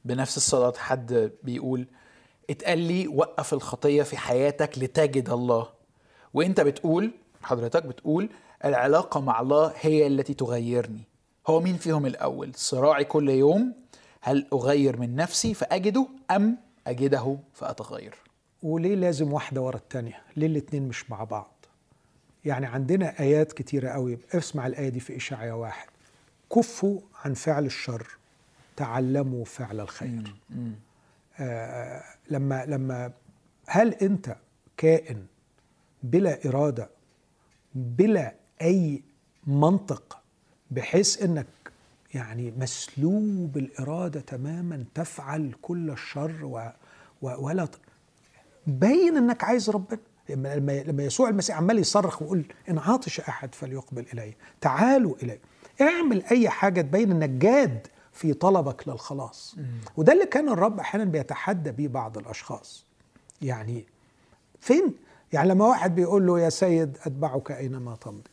بنفس 0.04 0.36
الصلاة 0.36 0.72
حد 0.76 1.32
بيقول 1.42 1.86
اتقال 2.50 2.78
لي 2.78 3.08
وقف 3.08 3.54
الخطية 3.54 4.02
في 4.02 4.16
حياتك 4.16 4.78
لتجد 4.78 5.28
الله. 5.28 5.68
وإنت 6.34 6.60
بتقول 6.60 7.10
حضرتك 7.42 7.86
بتقول 7.86 8.28
العلاقة 8.64 9.20
مع 9.20 9.40
الله 9.40 9.72
هي 9.80 10.06
التي 10.06 10.34
تغيرني. 10.34 11.02
هو 11.46 11.60
مين 11.60 11.76
فيهم 11.76 12.06
الأول؟ 12.06 12.52
صراعي 12.54 13.04
كل 13.04 13.28
يوم 13.28 13.74
هل 14.20 14.46
أغير 14.52 15.00
من 15.00 15.16
نفسي 15.16 15.54
فأجده 15.54 16.06
أم 16.30 16.56
أجده 16.86 17.38
فأتغير؟ 17.52 18.14
وليه 18.62 18.94
لازم 18.94 19.32
واحدة 19.32 19.60
ورا 19.60 19.76
التانية؟ 19.76 20.22
ليه 20.36 20.46
الاتنين 20.46 20.88
مش 20.88 21.10
مع 21.10 21.24
بعض؟ 21.24 21.64
يعني 22.44 22.66
عندنا 22.66 23.20
آيات 23.20 23.52
كتيرة 23.52 23.88
قوي. 23.88 24.18
اسمع 24.34 24.66
الآية 24.66 24.88
دي 24.88 25.00
في 25.00 25.16
إشعياء 25.16 25.56
واحد. 25.56 25.88
كفوا 26.54 27.00
عن 27.24 27.34
فعل 27.34 27.66
الشر 27.66 28.06
تعلموا 28.76 29.44
فعل 29.44 29.80
الخير. 29.80 30.34
آه 31.38 32.02
لما 32.30 32.64
لما 32.66 33.12
هل 33.66 33.94
أنت 33.94 34.36
كائن 34.76 35.26
بلا 36.02 36.48
إرادة 36.48 36.90
بلا 37.74 38.34
أي 38.62 39.02
منطق 39.46 40.18
بحيث 40.70 41.22
أنك 41.22 41.46
يعني 42.14 42.50
مسلوب 42.58 43.56
الإرادة 43.56 44.20
تماما 44.20 44.84
تفعل 44.94 45.54
كل 45.62 45.90
الشر 45.90 46.44
و 46.44 46.72
و 47.22 47.44
ولا 47.46 47.64
ت- 47.64 47.76
باين 48.66 49.16
إنك 49.16 49.44
عايز 49.44 49.70
ربنا. 49.70 49.98
لما 50.28 50.56
لما 50.56 50.82
لما 50.82 51.02
يسوع 51.02 51.28
المسيح 51.28 51.56
عمال 51.56 51.78
يصرخ 51.78 52.22
ويقول 52.22 52.44
إن 52.68 52.78
عاطش 52.78 53.20
أحد 53.20 53.54
فليقبل 53.54 54.06
إلي 54.12 54.34
تعالوا 54.60 55.16
إلي. 55.22 55.38
اعمل 55.80 56.22
اي 56.24 56.48
حاجة 56.48 56.80
تبين 56.80 57.10
انك 57.10 57.30
جاد 57.30 57.86
في 58.12 58.34
طلبك 58.34 58.88
للخلاص. 58.88 59.56
وده 59.96 60.12
اللي 60.12 60.26
كان 60.26 60.48
الرب 60.48 60.80
أحيانا 60.80 61.04
بيتحدى 61.04 61.72
بيه 61.72 61.88
بعض 61.88 62.18
الأشخاص. 62.18 62.84
يعني 63.42 63.84
فين؟ 64.60 64.94
يعني 65.32 65.48
لما 65.48 65.64
واحد 65.66 65.94
بيقول 65.94 66.26
له 66.26 66.40
يا 66.40 66.48
سيد 66.48 66.96
أتبعك 67.06 67.50
أينما 67.50 67.96
تمضي. 67.96 68.30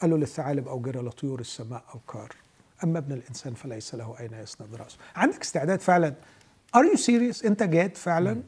قال 0.00 0.10
له 0.10 0.16
للثعالب 0.18 0.68
أوجرة 0.68 1.02
ولطيور 1.02 1.40
السماء 1.40 1.84
اوكار 1.94 2.32
أما 2.84 2.98
ابن 2.98 3.12
الإنسان 3.12 3.54
فليس 3.54 3.94
له 3.94 4.14
أين 4.20 4.32
يسند 4.32 4.74
رأسه. 4.74 4.96
عندك 5.16 5.40
استعداد 5.40 5.80
فعلا؟ 5.80 6.14
are 6.76 6.84
you 6.84 6.96
serious 6.96 7.44
أنت 7.44 7.62
جاد 7.62 7.96
فعلا؟ 7.96 8.42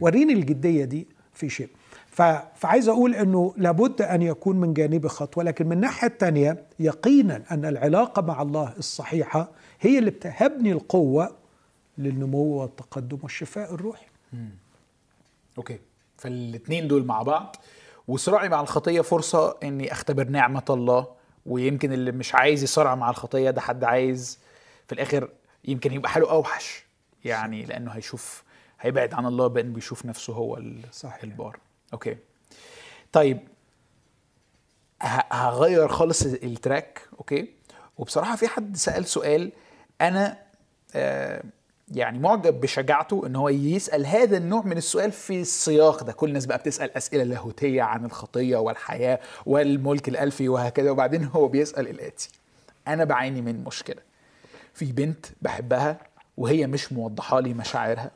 وريني 0.00 0.32
الجدية 0.32 0.84
دي 0.84 1.06
في 1.34 1.50
شيء. 1.50 1.68
فعايز 2.12 2.88
أقول 2.88 3.14
إنه 3.14 3.54
لابد 3.56 4.02
أن 4.02 4.22
يكون 4.22 4.56
من 4.56 4.74
جانبي 4.74 5.08
خطوة 5.08 5.44
لكن 5.44 5.66
من 5.66 5.72
الناحية 5.72 6.08
الثانية 6.08 6.66
يقينا 6.78 7.42
أن 7.50 7.64
العلاقة 7.64 8.22
مع 8.22 8.42
الله 8.42 8.74
الصحيحة 8.78 9.48
هي 9.80 9.98
اللي 9.98 10.10
بتهبني 10.10 10.72
القوة 10.72 11.36
للنمو 11.98 12.38
والتقدم 12.38 13.18
والشفاء 13.22 13.74
الروحي. 13.74 14.06
okay. 15.58 15.78
فالاثنين 16.16 16.88
دول 16.88 17.04
مع 17.06 17.22
بعض. 17.22 17.56
وصراعي 18.08 18.48
مع 18.48 18.60
الخطية 18.60 19.00
فرصة 19.00 19.56
إني 19.62 19.92
أختبر 19.92 20.24
نعمة 20.28 20.64
الله 20.70 21.06
ويمكن 21.46 21.92
اللي 21.92 22.12
مش 22.12 22.34
عايز 22.34 22.62
يصارع 22.62 22.94
مع 22.94 23.10
الخطية 23.10 23.50
ده 23.50 23.60
حد 23.60 23.84
عايز 23.84 24.38
في 24.86 24.92
الآخر 24.94 25.28
يمكن 25.64 25.92
يبقى 25.92 26.10
حاله 26.10 26.30
أوحش 26.30 26.84
يعني 27.24 27.64
لأنه 27.64 27.90
هيشوف 27.90 28.44
هيبعد 28.80 29.14
عن 29.14 29.26
الله 29.26 29.46
بأن 29.46 29.72
بيشوف 29.72 30.06
نفسه 30.06 30.32
هو 30.32 30.56
ال- 30.56 30.80
صحيح. 30.90 31.24
okay. 31.92 32.16
طيب 33.12 33.38
هغير 35.32 35.88
خالص 35.88 36.22
ال 36.22 36.35
track 36.35 37.00
okay. 37.18 37.48
وبصراحة 37.98 38.36
في 38.36 38.48
حد 38.48 38.76
سأل 38.76 39.06
سؤال 39.06 39.52
أنا 40.00 40.38
آه 40.94 41.42
يعني 41.94 42.18
معجب 42.18 42.60
بشجاعته 42.60 43.26
إن 43.26 43.36
هو 43.36 43.48
يسأل 43.48 44.06
هذا 44.06 44.36
النوع 44.36 44.62
من 44.62 44.76
السؤال 44.76 45.12
في 45.12 45.40
السياق 45.40 46.02
ده. 46.02 46.12
كل 46.12 46.28
الناس 46.28 46.46
بقى 46.46 46.58
بتسأل 46.58 46.96
أسئلة 46.96 47.24
لاهوتية 47.24 47.82
عن 47.82 48.04
الخطية 48.04 48.56
والحياة 48.56 49.20
والملك 49.46 50.08
الألفي 50.08 50.48
وهكذا 50.48 50.90
وبعدين 50.90 51.24
هو 51.24 51.48
بيسأل 51.48 51.88
الآتي. 51.88 52.28
أنا 52.88 53.04
بعاني 53.04 53.40
من 53.42 53.64
مشكلة. 53.64 54.02
في 54.74 54.92
بنت 54.92 55.26
بحبها 55.42 55.98
وهي 56.36 56.66
مش 56.66 56.92
موضحة 56.92 57.40
لي 57.40 57.54
مشاعرها 57.54 58.10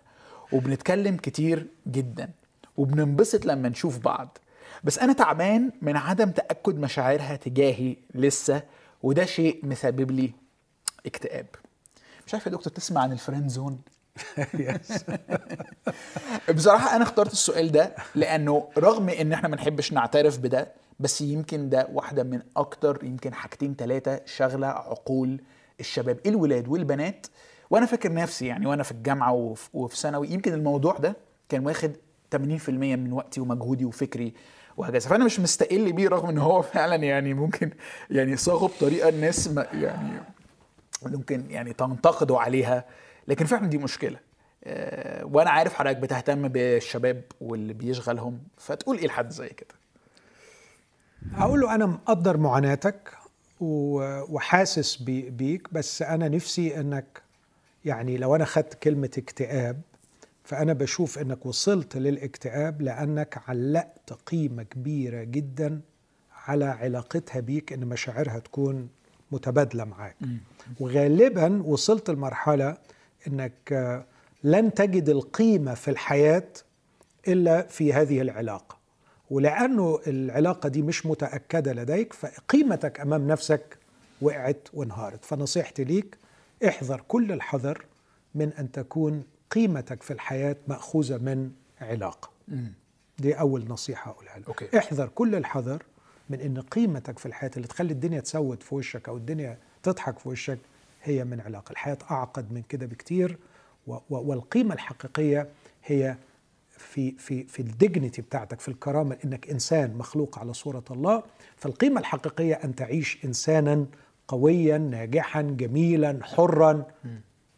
وبنتكلم 0.52 1.16
كتير 1.16 1.66
جدا. 1.86 2.30
وبننبسط 2.76 3.44
لما 3.46 3.68
نشوف 3.68 3.98
بعض. 3.98 4.38
بس 4.84 4.98
أنا 4.98 5.12
تعبان 5.12 5.70
من 5.82 5.96
عدم 5.96 6.30
تأكد 6.30 6.78
مشاعرها 6.78 7.36
تجاهي 7.36 7.96
لسه 8.14 8.62
وده 9.02 9.24
شيء 9.24 9.66
مسبب 9.66 10.10
لي 10.10 10.32
اكتئاب. 11.06 11.46
مش 12.26 12.34
عارف 12.34 12.46
يا 12.46 12.50
دكتور 12.50 12.72
تسمع 12.72 13.00
عن 13.00 13.12
ال 13.12 13.17
friend 13.17 13.48
zone. 13.50 13.78
بصراحة 16.56 16.96
أنا 16.96 17.02
اخترت 17.04 17.32
السؤال 17.32 17.72
ده 17.72 17.94
لأنه 18.14 18.68
رغم 18.78 19.08
إن 19.08 19.32
إحنا 19.32 19.48
ما 19.48 19.56
نحبش 19.56 19.92
نعترف 19.92 20.38
بده 20.38 20.72
بس 21.00 21.20
يمكن 21.20 21.68
ده 21.68 21.88
واحدة 21.92 22.22
من 22.22 22.42
أكتر 22.56 23.04
يمكن 23.04 23.34
حاجتين 23.34 23.74
ثلاثة 23.78 24.20
شاغلة 24.26 24.66
عقول 24.66 25.40
الشباب 25.80 26.18
الولاد 26.26 26.68
والبنات. 26.68 27.26
وأنا 27.70 27.86
فاكر 27.86 28.12
نفسي 28.12 28.46
يعني 28.46 28.66
وأنا 28.66 28.82
في 28.82 28.92
الجامعة 28.92 29.32
وف- 29.32 29.70
وفي 29.74 29.96
ثانوي 29.96 30.28
يمكن 30.30 30.52
الموضوع 30.52 30.96
ده 30.98 31.16
كان 31.48 31.66
واخد 31.66 31.92
80% 32.34 32.68
من 32.70 33.12
وقتي 33.12 33.40
ومجهودي 33.40 33.84
وفكري 33.84 34.32
وهكذا. 34.76 35.08
فأنا 35.08 35.24
مش 35.24 35.40
مستقل 35.40 35.92
بيه 35.92 36.08
رغم 36.08 36.28
إن 36.28 36.38
هو 36.38 36.62
فعلا 36.72 36.94
يعني 36.96 37.34
ممكن 37.34 37.70
يعني 38.10 38.36
صاغه 38.36 38.66
بطريقة 38.66 39.08
الناس 39.08 39.48
ما 39.48 39.66
يعني 39.72 40.20
ممكن 41.02 41.50
يعني 41.50 41.72
تنتقدوا 41.72 42.38
عليها 42.40 42.84
لكن 43.28 43.44
فعلا 43.44 43.66
دي 43.66 43.78
مشكلة. 43.78 44.18
آه، 44.64 45.24
وأنا 45.24 45.50
عارف 45.50 45.74
حضرتك 45.74 45.96
بتهتم 45.96 46.48
بالشباب 46.48 47.22
واللي 47.40 47.72
بيشغلهم 47.72 48.38
فتقول 48.58 48.98
إيه 48.98 49.06
لحد 49.06 49.30
زي 49.30 49.48
كده؟ 49.48 49.74
هقول 51.34 51.60
له 51.60 51.74
أنا 51.74 51.86
مقدر 51.86 52.36
معاناتك 52.36 53.10
وحاسس 53.60 54.96
بي- 54.96 55.30
بيك 55.30 55.68
بس 55.72 56.02
أنا 56.02 56.28
نفسي 56.28 56.80
إنك 56.80 57.22
يعني 57.84 58.16
لو 58.16 58.36
أنا 58.36 58.44
خدت 58.44 58.74
كلمة 58.74 59.10
اكتئاب 59.18 59.80
فأنا 60.46 60.72
بشوف 60.72 61.18
إنك 61.18 61.46
وصلت 61.46 61.96
للاكتئاب 61.96 62.82
لأنك 62.82 63.40
علقت 63.48 64.12
قيمة 64.12 64.62
كبيرة 64.62 65.22
جدا 65.22 65.80
على 66.46 66.64
علاقتها 66.64 67.40
بيك 67.40 67.72
إن 67.72 67.86
مشاعرها 67.86 68.38
تكون 68.38 68.88
متبادلة 69.32 69.84
معاك. 69.84 70.16
وغالبا 70.80 71.62
وصلت 71.62 72.10
لمرحلة 72.10 72.76
إنك 73.26 73.72
آه، 73.72 74.04
لن 74.44 74.74
تجد 74.74 75.08
القيمة 75.08 75.74
في 75.74 75.90
الحياة 75.90 76.48
إلا 77.28 77.62
في 77.62 77.92
هذه 77.92 78.20
العلاقة. 78.20 78.76
ولأنه 79.30 80.00
العلاقة 80.06 80.68
دي 80.68 80.82
مش 80.82 81.06
متأكدة 81.06 81.72
لديك 81.72 82.12
فقيمتك 82.12 83.00
أمام 83.00 83.26
نفسك 83.28 83.78
وقعت 84.22 84.68
وانهارت. 84.74 85.24
فنصيحتي 85.24 85.84
ليك 85.84 86.16
احذر 86.68 87.04
كل 87.08 87.32
الحذر 87.32 87.84
من 88.34 88.52
أن 88.52 88.72
تكون 88.72 89.22
قيمتك 89.50 90.02
في 90.02 90.12
الحياة 90.12 90.56
مأخوذة 90.68 91.16
من 91.18 91.50
علاقة. 91.80 92.30
دي 93.18 93.34
أول 93.34 93.64
نصيحة 93.68 94.10
أقولها 94.10 94.38
لك. 94.38 94.48
okay. 94.48 94.78
احذر 94.78 95.08
كل 95.08 95.34
الحذر 95.34 95.82
من 96.30 96.40
إن 96.40 96.60
قيمتك 96.60 97.18
في 97.18 97.26
الحياة 97.26 97.50
اللي 97.56 97.68
تخلي 97.68 97.92
الدنيا 97.92 98.20
تسود 98.20 98.62
في 98.62 98.74
وشك 98.74 99.08
أو 99.08 99.16
الدنيا 99.16 99.58
تضحك 99.82 100.18
في 100.18 100.28
وشك 100.28 100.58
هي 101.02 101.24
من 101.24 101.40
علاقة. 101.40 101.72
الحياة 101.72 101.98
أعقد 102.10 102.52
من 102.52 102.62
كده 102.68 102.86
بكتير 102.86 103.38
و- 103.86 103.92
و- 103.94 104.00
والقيمة 104.10 104.74
الحقيقية 104.74 105.48
هي 105.84 106.16
في 106.70 107.10
في 107.18 107.44
في 107.44 107.60
ال 107.60 107.68
dignity 107.68 108.22
بتاعتك 108.22 108.60
في 108.60 108.68
الكرامة 108.68 109.16
إنك 109.24 109.50
إنسان 109.50 109.94
مخلوق 109.94 110.38
على 110.38 110.52
صورة 110.54 110.84
الله. 110.90 111.22
فالقيمة 111.56 112.00
الحقيقية 112.00 112.54
أن 112.54 112.74
تعيش 112.74 113.24
إنسانا 113.24 113.86
قويا 114.28 114.78
ناجحا 114.78 115.42
جميلا 115.42 116.18
حرا. 116.22 116.84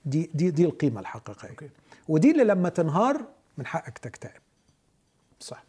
دي 0.05 0.31
دي 0.35 0.51
دي 0.51 0.65
القيمة 0.65 1.01
الحقيقية. 1.01 1.49
أوكي. 1.51 1.69
ودي 2.09 2.31
اللي 2.31 2.45
لما 2.45 2.69
تنهار 2.69 3.25
من 3.59 3.67
حقك 3.67 3.99
تكتئب. 3.99 4.41
صح. 5.41 5.65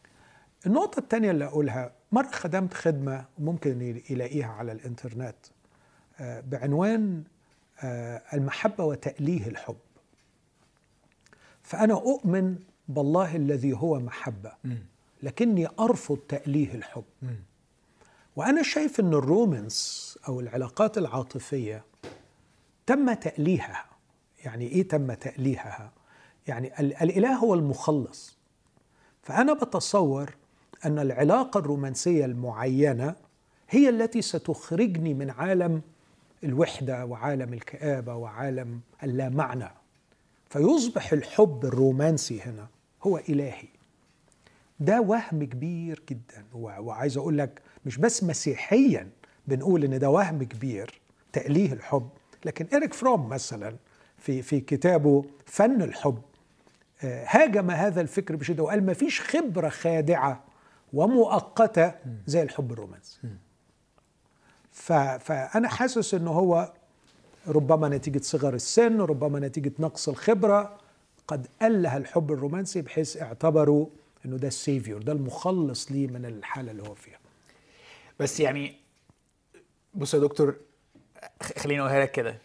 النقطة 0.65 0.99
الثانية 0.99 1.31
اللي 1.31 1.45
أقولها 1.45 1.91
مرة 2.11 2.31
خدمت 2.31 2.73
خدمة 2.73 3.25
ممكن 3.39 4.01
يلاقيها 4.09 4.47
على 4.47 4.71
الإنترنت 4.71 5.35
آه، 6.19 6.39
بعنوان 6.39 7.23
آه، 7.83 8.21
المحبة 8.33 8.83
وتأليه 8.83 9.47
الحب. 9.47 9.77
فأنا 11.63 11.93
أؤمن 11.93 12.59
بالله 12.87 13.35
الذي 13.35 13.73
هو 13.73 13.99
محبة 13.99 14.51
لكني 15.23 15.67
أرفض 15.79 16.17
تأليه 16.17 16.75
الحب. 16.75 17.03
وأنا 18.35 18.63
شايف 18.63 18.99
أن 18.99 19.13
الرومانس 19.13 20.19
أو 20.27 20.39
العلاقات 20.39 20.97
العاطفية 20.97 21.83
تم 22.85 23.13
تأليهها. 23.13 23.85
يعني 24.45 24.67
إيه 24.67 24.87
تم 24.87 25.13
تأليهها؟ 25.13 25.91
يعني 26.49 26.79
ال- 26.79 26.93
الإله 27.03 27.33
هو 27.35 27.53
المخلص. 27.53 28.37
فأنا 29.23 29.53
بتصور 29.53 30.35
أن 30.85 30.99
العلاقة 30.99 31.57
الرومانسية 31.57 32.25
المعينة 32.25 33.15
هي 33.69 33.89
التي 33.89 34.21
ستخرجني 34.21 35.13
من 35.13 35.29
عالم 35.29 35.81
الوحدة 36.43 37.05
وعالم 37.05 37.53
الكآبة 37.53 38.15
وعالم 38.15 38.79
اللامعنى. 39.03 39.69
فيصبح 40.49 41.13
الحب 41.13 41.65
الرومانسي 41.65 42.41
هنا 42.41 42.67
هو 43.03 43.17
إلهي. 43.17 43.67
ده 44.79 45.01
وهم 45.01 45.43
كبير 45.43 46.01
جدا. 46.09 46.45
وعايز 46.53 47.17
أقول 47.17 47.37
لك 47.37 47.61
مش 47.85 47.97
بس 47.97 48.23
مسيحيا 48.23 49.09
بنقول 49.47 49.83
إن 49.83 49.99
ده 49.99 50.09
وهم 50.09 50.43
كبير 50.43 51.01
تأليه 51.33 51.73
الحب 51.73 52.09
لكن 52.45 52.67
إريك 52.73 52.93
فروم 52.93 53.29
مثلا 53.29 53.75
في 54.17 54.41
في 54.41 54.59
كتابه 54.59 55.25
فن 55.45 55.81
الحب 55.81 56.21
هاجم 57.03 57.71
هذا 57.71 58.01
الفكر 58.01 58.35
بشدة 58.35 58.63
وقال 58.63 58.85
ما 58.85 58.93
فيش 58.93 59.21
خبرة 59.21 59.69
خادعة 59.69 60.43
ومؤقتة 60.93 61.93
زي 62.25 62.41
الحب 62.41 62.71
الرومانسي. 62.71 63.19
فأنا 64.71 65.67
حاسس 65.67 66.13
إن 66.13 66.27
هو 66.27 66.73
ربما 67.47 67.89
نتيجة 67.89 68.19
صغر 68.21 68.53
السن 68.53 69.01
ربما 69.01 69.39
نتيجة 69.39 69.71
نقص 69.79 70.09
الخبرة 70.09 70.77
قد 71.27 71.47
اله 71.61 71.97
الحب 71.97 72.31
الرومانسي 72.31 72.81
بحيث 72.81 73.17
اعتبروا 73.17 73.87
إنه 74.25 74.37
ده 74.37 74.47
السيفيور 74.47 75.01
ده 75.01 75.11
المخلص 75.13 75.91
ليه 75.91 76.07
من 76.07 76.25
الحالة 76.25 76.71
اللي 76.71 76.83
هو 76.83 76.93
فيها. 76.95 77.19
بس 78.19 78.39
يعني 78.39 78.75
بص 79.93 80.13
يا 80.13 80.19
دكتور 80.19 80.55
خليني 81.57 81.81
أقولها 81.81 81.99
لك 82.01 82.11
كده. 82.11 82.37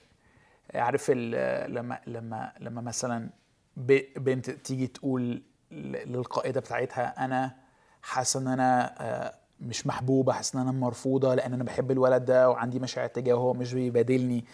عارف 0.74 1.10
لما 1.10 2.00
لما 2.06 2.52
لما 2.60 2.80
مثلا 2.80 3.28
بنت 3.76 4.50
تيجي 4.50 4.86
تقول 4.86 5.42
للقائدة 5.70 6.60
بتاعتها 6.60 7.24
أنا 7.24 7.56
حاسة 8.02 8.40
إن 8.40 8.48
أنا 8.48 8.94
آه، 9.00 9.34
مش 9.60 9.86
محبوبة 9.86 10.32
حاسة 10.32 10.56
إن 10.56 10.68
أنا 10.68 10.78
مرفوضة 10.78 11.34
لأن 11.34 11.54
أنا 11.54 11.64
بحب 11.64 11.90
الولد 11.90 12.24
ده 12.24 12.50
وعندي 12.50 12.78
مشاعر 12.78 13.08
تجاهه 13.08 13.36
هو 13.36 13.54
مش 13.54 13.74
بيبادلني 13.74 14.44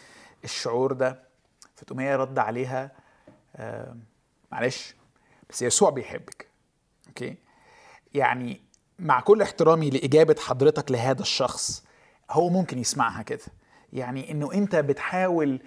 الشعور 0.44 0.92
ده. 0.92 1.22
فتقوم 1.76 2.00
هي 2.00 2.16
رد 2.16 2.38
عليها 2.38 2.90
آه، 3.56 3.96
معلش 4.52 4.94
بس 5.50 5.62
يسوع 5.62 5.90
بيحبك 5.90 6.46
أوكي؟ 7.08 7.36
يعني 8.14 8.60
مع 8.98 9.20
كل 9.20 9.42
احترامي 9.42 9.90
لإجابة 9.90 10.36
حضرتك 10.38 10.90
لهذا 10.90 11.22
الشخص 11.22 11.84
هو 12.30 12.48
ممكن 12.48 12.78
يسمعها 12.78 13.22
كده. 13.22 13.44
يعني 13.92 14.30
إنه 14.30 14.52
أنت 14.52 14.76
بتحاول 14.76 15.60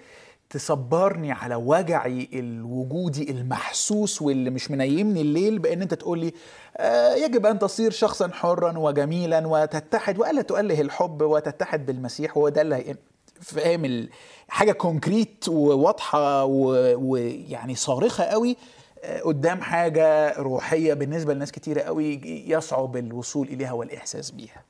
تصبرني 0.54 1.32
على 1.32 1.56
وجعي 1.56 2.30
الوجودي 2.34 3.32
المحسوس 3.32 4.22
واللي 4.22 4.50
مش 4.50 4.72
منيمني 4.72 5.22
الليل 5.22 5.60
بان 5.60 5.82
انت 5.82 5.94
تقول 5.94 6.20
لي 6.20 6.34
آه 6.78 7.14
يجب 7.16 7.46
أن 7.46 7.60
تصير 7.60 7.92
شخصا 7.92 8.28
حرا 8.34 8.78
وجميلا 8.78 9.48
وتتحد 9.48 10.20
وألا 10.20 10.42
تؤله 10.42 10.82
الحب 10.82 11.22
وتتحد 11.22 11.86
بالمسيح 11.86 12.38
هو 12.38 12.50
ده 12.50 12.62
اللي 12.62 12.76
هي- 12.76 12.96
فاهم 13.42 14.10
حاجة 14.48 14.72
concrete 14.72 15.46
وواضحة 15.50 16.44
ويعني 16.46 17.76
صارخة 17.76 18.24
قوي 18.24 18.58
آه، 19.04 19.22
قدام 19.22 19.62
حاجة 19.62 20.34
روحية 20.40 20.94
بالنسبة 20.94 21.34
لناس 21.34 21.52
كتيرة 21.52 21.82
قوي 21.82 22.22
يصعب 22.48 22.98
الوصول 22.98 23.48
إليها 23.48 23.72
والإحساس 23.72 24.32
بيها. 24.32 24.64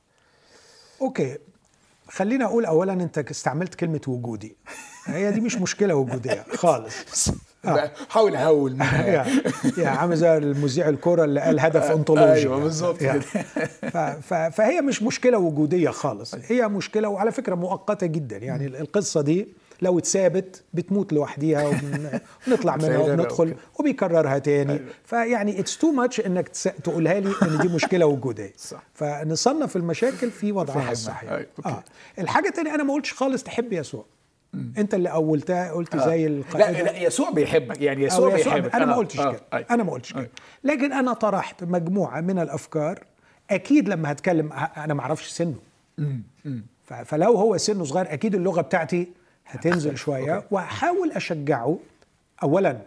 okay. 1.00 1.36
خلينا 2.14 2.44
أقول 2.44 2.64
اولا 2.64 2.92
أنت 2.92 3.18
استعملت 3.18 3.74
كلمة 3.74 4.00
وجودي. 4.08 4.56
هي 5.04 5.30
دي 5.32 5.40
مش 5.40 5.56
مشكلة 5.56 5.94
وجودية 5.94 6.44
خالص. 6.54 7.28
آه. 7.64 7.90
حاول 8.08 8.72
منها 8.72 9.06
يا 9.14 9.26
يا 9.78 9.88
عامل 9.88 10.16
زي 10.16 10.36
المذيع 10.36 10.88
الكورة 10.88 11.24
اللي 11.24 11.40
قال 11.40 11.60
هدف 11.60 11.90
أنطولوجي. 11.96 12.32
أيوه 12.32 12.58
بالظبط 12.60 12.96
فهي 14.52 14.80
مش 14.80 15.02
مشكلة 15.02 15.38
وجودية 15.38 15.90
خالص. 15.90 16.34
هي 16.34 16.68
مشكلة 16.68 17.08
وعلى 17.08 17.32
فكرة 17.32 17.54
مؤقتة 17.54 18.06
جدا. 18.06 18.36
يعني 18.36 18.66
القصة 18.66 19.20
دي 19.20 19.48
لو 19.82 19.98
اتسابت 19.98 20.62
بتموت 20.74 21.12
لوحديها 21.12 21.68
ونطلع 22.48 22.76
منها 22.76 22.98
وبندخل 22.98 23.48
okay. 23.48 23.60
وبيكررها 23.78 24.38
تاني. 24.38 24.80
فيعني 25.04 25.60
it's 25.60 25.78
too 25.78 25.90
much 25.90 26.20
إنك 26.20 26.48
تقولها 26.84 27.20
لي 27.20 27.32
إن 27.42 27.58
دي 27.58 27.68
مشكلة 27.68 28.06
وجودية. 28.06 28.52
صح. 28.70 28.82
فنصنف 28.94 29.76
المشاكل 29.76 30.30
في 30.30 30.52
وضعها. 30.52 30.92
الصحيح. 30.92 31.32
أيوة،. 31.32 31.46
آه. 31.66 31.84
الحاجة 32.18 32.48
الثانية 32.48 32.74
أنا 32.74 32.82
ما 32.82 32.94
قلتش 32.94 33.12
خالص 33.12 33.42
تحب 33.42 33.72
يسوع. 33.72 34.04
أنت 34.78 34.94
اللي 34.94 35.08
اولتها 35.08 35.72
قلت 35.72 35.96
زي 35.96 36.28
لا 36.28 36.36
القائد. 36.36 36.76
لا 36.76 37.02
يسوع 37.02 37.30
بيحبك 37.30 37.80
يعني 37.80 38.04
يسوع 38.04 38.38
يسوع 38.38 38.54
بيحبك. 38.54 38.74
أنا 38.74 38.86
ما 38.86 38.94
قلتش 38.94 39.20
آه، 39.20 39.32
كده. 39.32 39.40
أيوة. 39.52 39.66
أنا 39.70 39.82
ما 39.82 39.92
قلتش 39.92 40.12
كده. 40.12 40.20
أيوة. 40.20 40.30
لكن 40.64 40.92
أنا 40.92 41.12
طرحت 41.12 41.64
مجموعة 41.64 42.20
من 42.20 42.38
الأفكار. 42.38 43.04
أكيد 43.50 43.88
لما 43.88 44.12
هتكلم 44.12 44.52
أنا 44.52 44.94
ما 44.94 45.00
أعرفش 45.00 45.28
سنه. 45.28 45.54
فلو 46.84 47.32
هو 47.32 47.56
سنه 47.56 47.84
صغير 47.84 48.12
أكيد 48.12 48.34
اللغة 48.34 48.60
بتاعتي 48.60 49.08
هتنزل 49.46 49.96
شوية. 49.96 50.44
وهحاول 50.50 51.12
أشجعه. 51.12 51.78
اولا 52.42 52.78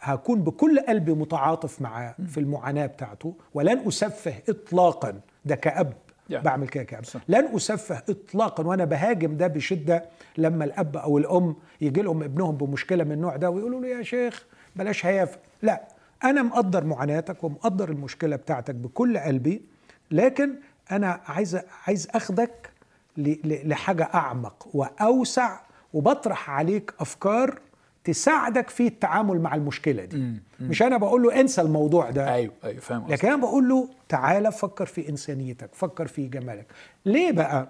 هكون 0.00 0.42
بكل 0.42 0.80
قلبي 0.80 1.12
متعاطف 1.12 1.82
معاه 1.82 2.14
في 2.28 2.40
المعاناة 2.40 2.86
بتاعته. 2.86 3.34
ولن 3.54 3.88
أسفه 3.88 4.34
اطلاقا. 4.48 5.20
ده 5.44 5.54
كأب 5.54 5.92
Yeah. 6.32 6.36
بعمل 6.36 6.68
كده 6.68 6.84
كأب. 6.84 7.04
لن 7.28 7.48
أسفه 7.56 8.02
اطلاقا. 8.08 8.64
وأنا 8.66 8.84
بهاجم 8.84 9.36
ده 9.36 9.46
بشدة 9.46 10.04
لما 10.38 10.64
الأب 10.64 10.96
أو 10.96 11.18
الأم 11.18 11.56
يجي 11.80 12.02
لهم 12.02 12.22
ابنهم 12.22 12.56
بمشكلة 12.56 13.04
من 13.04 13.12
النوع 13.12 13.36
ده 13.36 13.50
ويقولوا 13.50 13.80
له 13.80 13.88
يا 13.88 14.02
شيخ 14.02 14.44
بلاش 14.76 15.06
هيافه 15.06 15.38
لا 15.62 15.82
أنا 16.24 16.42
مقدر 16.42 16.84
معاناتك 16.84 17.44
ومقدر 17.44 17.88
المشكلة 17.90 18.36
بتاعتك 18.36 18.74
بكل 18.74 19.18
قلبي. 19.18 19.62
لكن 20.10 20.54
أنا 20.92 21.20
عايز 21.26 21.58
عايز 21.86 22.08
أخدك 22.14 22.70
لحاجة 23.16 24.08
أعمق 24.14 24.68
وأوسع 24.74 25.60
وبطرح 25.94 26.50
عليك 26.50 26.94
أفكار 27.00 27.58
تساعدك 28.04 28.70
في 28.70 28.86
التعامل 28.86 29.40
مع 29.40 29.54
المشكلة 29.54 30.04
دي. 30.04 30.32
مش 30.60 30.82
أنا 30.82 30.96
بقول 30.96 31.22
له 31.22 31.40
انسى 31.40 31.60
الموضوع 31.60 32.10
ده. 32.10 32.34
أيوه 32.34 32.52
أيوه 32.64 32.80
فاهم. 32.80 33.06
لكن 33.08 33.28
أنا 33.28 33.36
بقول 33.36 33.68
له 33.68 33.88
تعالى 34.08 34.52
فكر 34.52 34.86
في 34.86 35.08
إنسانيتك 35.08 35.70
فكر 35.74 36.06
في 36.06 36.26
جمالك. 36.26 36.66
ليه 37.06 37.32
بقى؟ 37.32 37.68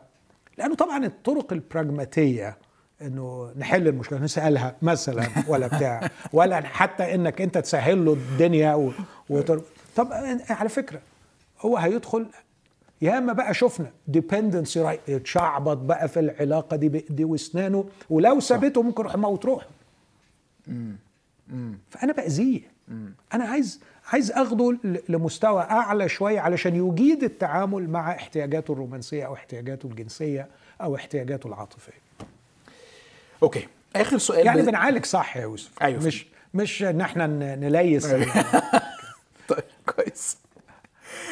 لأنه 0.58 0.74
طبعا 0.74 1.04
الطرق 1.06 1.52
البراجماتية 1.52 2.56
إنه 3.02 3.52
نحل 3.56 3.88
المشكلة 3.88 4.18
نسألها 4.18 4.76
مثلا 4.82 5.26
ولا 5.48 5.66
بتاع 5.66 6.10
ولا 6.32 6.60
حتى 6.60 7.14
إنك 7.14 7.40
أنت 7.40 7.58
تسهل 7.58 8.04
له 8.04 8.12
الدنيا 8.12 8.74
و... 8.74 8.92
وتر... 9.30 9.62
طب 9.96 10.12
على 10.50 10.68
فكرة 10.68 11.00
هو 11.60 11.76
هيدخل 11.76 12.26
ياما 13.04 13.32
بقى 13.32 13.54
شفنا 13.54 13.90
ديبندنسي 14.08 14.98
يتشعبط 15.08 15.76
بقى 15.76 16.08
في 16.08 16.20
العلاقة 16.20 16.76
دي 16.76 16.88
بايديه 16.88 17.24
وأسنانه 17.24 17.88
ولو 18.10 18.40
سابته 18.40 18.82
ممكن 18.82 19.00
يروح 19.02 19.14
يموت 19.14 19.44
روحه. 19.44 19.66
فأنا 21.90 22.12
باذيه 22.12 22.60
أنا 23.34 23.44
عايز 23.44 23.80
عايز 24.12 24.32
أخده 24.32 24.78
لمستوى 25.08 25.62
أعلى 25.62 26.08
شوية 26.08 26.40
علشان 26.40 26.74
يجيد 26.76 27.24
التعامل 27.24 27.88
مع 27.90 28.12
احتياجاته 28.12 28.72
الرومانسية 28.72 29.26
أو 29.26 29.34
احتياجاته 29.34 29.86
الجنسية 29.86 30.48
أو 30.80 30.96
احتياجاته 30.96 31.46
العاطفية. 31.46 31.92
أوكي. 33.42 33.68
آخر 33.96 34.18
سؤال 34.18 34.46
يعني 34.46 34.62
بنعالج 34.62 35.04
صح 35.04 35.36
يا 35.36 35.42
يوسف. 35.42 35.82
أيوة. 35.82 36.02
مش 36.02 36.26
مش 36.54 36.82
إن 36.82 37.00
إحنا 37.00 37.26
نليس. 37.56 38.06
طيب 39.48 39.64
كويس. 39.86 40.36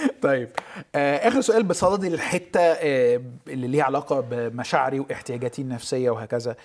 طيب 0.23 0.49
آه 0.95 1.29
آخر 1.29 1.41
سؤال 1.41 1.63
بصدد 1.63 2.05
الحتة 2.05 2.61
آه 2.61 3.23
اللي 3.49 3.69
ليها 3.69 3.85
علاقة 3.85 4.21
بمشاعري 4.21 5.01
واحتياجاتي 5.01 5.63
النفسية 5.63 6.11
وهكذا. 6.11 6.57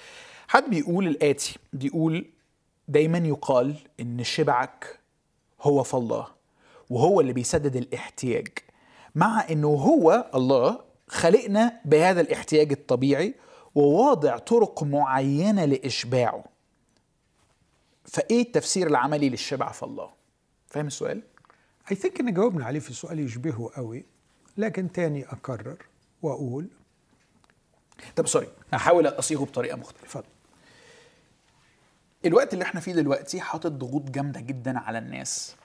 حد 0.48 0.70
بيقول 0.70 1.08
الآتي 1.08 1.60
بيقول 1.74 2.26
دايما 2.88 3.18
يقال 3.18 3.76
إن 4.00 4.24
شبعك 4.24 5.00
هو 5.62 5.84
في 5.84 5.94
الله 5.94 6.28
وهو 6.90 7.22
اللي 7.22 7.34
بيسدد 7.34 7.76
الاحتياج 7.76 8.48
مع 9.16 9.46
إنه 9.50 9.68
هو 9.68 10.32
الله 10.36 10.80
خلقنا 11.08 11.80
بهذا 11.86 12.22
الاحتياج 12.22 12.72
الطبيعي 12.72 13.34
وواضع 13.76 14.38
طرق 14.38 14.84
معينة 14.84 15.66
لإشباعه. 15.66 16.44
فإيه 18.06 18.42
التفسير 18.42 18.88
العملي 18.88 19.30
للشبع 19.30 19.72
في 19.72 19.84
الله؟ 19.84 20.10
فاهم 20.68 20.88
السؤال؟ 20.88 21.22
اي 21.92 21.96
ثينك 21.96 22.20
إن 22.20 22.34
جاوبنا 22.34 22.66
عليه 22.66 22.80
في 22.80 22.94
سؤال 22.94 23.20
يشبهه 23.20 23.70
قوي 23.76 24.06
لكن 24.58 24.92
تاني 24.92 25.26
أكرر 25.26 25.78
وأقول. 26.22 26.68
طب 28.16 28.28
سوري 28.28 28.48
احاول 28.74 29.08
أصيغه 29.08 29.44
بطريقة 29.46 29.78
مختلفة. 29.78 30.04
اتفضل. 30.06 30.24
الوقت 32.26 32.54
اللي 32.54 32.64
إحنا 32.64 32.80
فيه 32.80 32.94
دلوقتي 32.94 33.42
حاطط 33.42 33.72
ضغوط 33.72 34.10
جامدة 34.10 34.40
جدا 34.40 34.80
على 34.80 34.98
الناس 34.98 35.56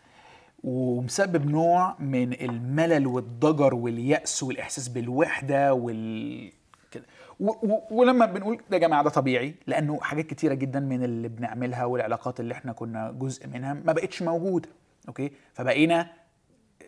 ومسبب 0.64 1.47
نوع 1.51 1.97
من 2.01 2.33
الملل 2.33 3.07
والضجر 3.07 3.75
واليأس 3.75 4.43
والإحساس 4.43 4.89
بالوحدة 4.89 5.75
وال 5.75 6.53
كده. 6.91 7.05
و- 7.41 7.51
و- 7.66 7.83
ولما 7.91 8.27
بنقول 8.27 8.57
ده 8.70 8.77
يا 8.77 8.79
جماعة 8.83 9.03
ده 9.05 9.11
طبيعي 9.11 9.55
لأنه 9.66 10.01
حاجات 10.01 10.27
كتيرة 10.27 10.55
جدا 10.55 10.81
من 10.81 11.05
اللي 11.05 11.29
بنعملها 11.29 11.85
والعلاقات 11.85 12.41
اللي 12.41 12.55
إحنا 12.55 12.73
كنا 12.73 13.11
جزء 13.11 13.47
منها 13.47 13.75
ما 13.75 13.93
بقتش 13.93 14.23
موجودة. 14.23 14.68
أوكي؟ 15.09 15.32
فبقينا 15.55 16.12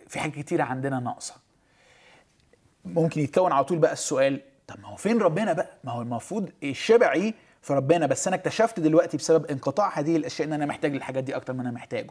في 0.09 0.19
حاجات 0.19 0.35
كتيرة 0.35 0.63
عندنا 0.63 1.01
ناقصة. 1.01 1.35
ممكن 2.85 3.21
يتكون 3.21 3.53
على 3.53 3.65
طول 3.65 3.79
بقى 3.79 3.93
السؤال 3.93 4.41
طب 4.67 4.81
ما 4.81 4.89
هو 4.89 4.97
فين 4.97 5.19
ربنا 5.19 5.53
بقى؟ 5.53 5.71
ما 5.85 5.93
هو 5.93 6.03
المفروض 6.03 6.51
الشبعي 6.63 7.35
في 7.63 7.73
ربنا 7.73 8.07
بس 8.07 8.27
أنا 8.27 8.37
اكتشفت 8.37 8.81
دلوقتي 8.81 9.17
بسبب 9.17 9.47
انقطاع 9.47 9.99
هذه 9.99 10.17
الأشياء 10.17 10.49
إن 10.49 10.53
أنا 10.53 10.67
محتاج 10.67 10.93
للحاجات 10.95 11.25
دي 11.25 11.37
أكتر 11.37 11.53
ما 11.53 11.63
أنا 11.63 11.71
محتاجه. 11.71 12.11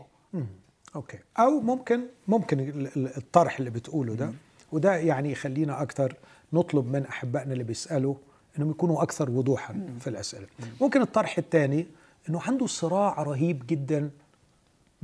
أوكي. 0.95 1.17
أو 1.39 1.59
ممكن 1.59 2.01
ممكن 2.27 2.59
ال- 2.59 2.87
ال- 2.97 3.17
الطرح 3.17 3.57
اللي 3.59 3.69
بتقوله 3.69 4.13
ده. 4.15 4.31
وده 4.71 4.95
يعني 4.95 5.31
يخلينا 5.31 5.81
أكتر 5.81 6.15
نطلب 6.53 6.85
من 6.95 7.05
أحبائنا 7.05 7.53
اللي 7.53 7.63
بيسألوا 7.63 8.15
إنهم 8.57 8.69
يكونوا 8.71 9.03
أكثر 9.03 9.29
وضوحا 9.29 9.87
في 9.99 10.07
الأسئلة. 10.09 10.47
ممكن 10.81 11.01
الطرح 11.01 11.37
الثاني 11.37 11.87
إنه 12.29 12.41
عنده 12.41 12.67
صراع 12.67 13.23
رهيب 13.23 13.63
جدا 13.67 14.11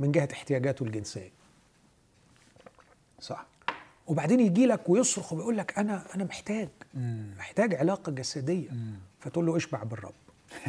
من 0.00 0.12
جهة 0.12 0.28
احتياجاته 0.32 0.82
الجنسية. 0.82 1.30
صح. 3.20 3.46
وبعدين 4.06 4.40
يجي 4.40 4.66
لك 4.66 4.88
ويصرخ 4.88 5.32
ويقول 5.32 5.56
لك 5.58 5.78
أنا 5.78 6.02
أنا 6.14 6.24
محتاج 6.24 6.68
محتاج 7.38 7.74
علاقة 7.74 8.12
جسدية. 8.12 8.68
فتقول 9.20 9.46
له 9.46 9.56
اشبع 9.56 9.82
بالرب. 9.82 10.12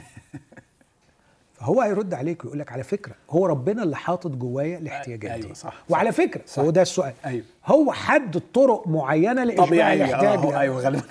فهو 1.54 1.82
هيرد 1.82 2.14
عليك 2.14 2.44
ويقول 2.46 2.60
لك 2.60 2.72
على 2.72 2.84
فكرة 2.84 3.16
هو 3.30 3.46
ربنا 3.46 3.84
اللي 3.84 3.96
حاطط 3.96 4.32
جوايا 4.32 4.78
الاحتياجات 4.78 5.32
أيوة، 5.32 5.48
دي. 5.48 5.54
صح، 5.54 5.70
صح. 5.70 5.84
وعلى 5.90 6.12
فكرة 6.12 6.42
هو 6.60 6.70
ده 6.70 6.82
السؤال. 6.82 7.14
أيوة. 7.26 7.46
هو 7.66 7.92
حدد 7.92 8.42
طرق 8.54 8.88
معينة 8.88 9.44
لاشباع 9.44 9.66
طبيعي 9.66 9.94
الاحتياج 10.06 10.40
ده. 10.42 10.60
أيوه 10.60 10.82
غالبا 10.82 11.04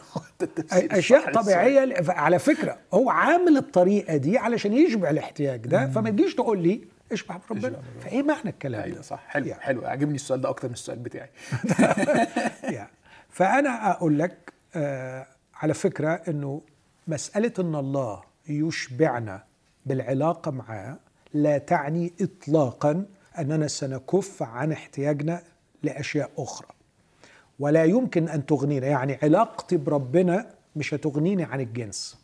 اشياء. 0.99 1.33
طبيعية 1.33 1.95
على 2.09 2.39
فكرة 2.39 2.79
هو 2.95 3.11
عامل 3.11 3.57
الطريقة 3.57 4.17
دي 4.17 4.39
علشان 4.39 4.73
يشبع 4.73 5.11
الاحتياج 5.11 5.61
ده. 5.67 5.87
فما 5.89 6.11
تجيش 6.11 6.35
تقول 6.35 6.63
لي 6.63 6.81
اشبع 7.13 7.37
بربنا. 7.51 7.81
فإيه 8.01 8.23
معنى 8.23 8.51
الكلام 8.51 8.83
أيوه 8.83 8.97
ده 8.97 9.03
صح. 9.03 9.25
حلو 9.29 9.47
يعني. 9.47 9.63
حلو. 9.63 9.87
عجبني 9.87 10.15
السؤال 10.15 10.41
ده 10.41 10.49
أكتر 10.49 10.69
من 10.69 10.75
السؤال 10.75 10.99
بتاعي. 10.99 11.31
يعني. 12.77 12.91
فأنا 13.29 13.91
أقول 13.91 14.19
لك 14.19 14.53
آه 14.75 15.27
على 15.55 15.75
فكرة 15.75 16.11
أنه 16.29 16.63
مسألة 17.09 17.53
أن 17.59 17.75
الله 17.75 18.23
يشبعنا 18.49 19.45
بالعلاقة 19.87 20.51
معاه 20.51 20.97
لا 21.35 21.59
تعني 21.59 22.13
إطلاقا 22.21 23.07
أننا 23.39 23.69
سنكف 23.69 24.43
عن 24.43 24.73
احتياجنا 24.73 25.43
لأشياء 25.83 26.31
أخرى. 26.39 26.69
ولا 27.59 27.85
يمكن 27.85 28.29
أن 28.29 28.47
تغنينا. 28.47 28.87
يعني 28.87 29.19
علاقتي 29.23 29.77
بربنا 29.77 30.51
مش 30.77 30.95
هتغنيني 30.95 31.45
عن 31.45 31.61
الجنس. 31.61 32.19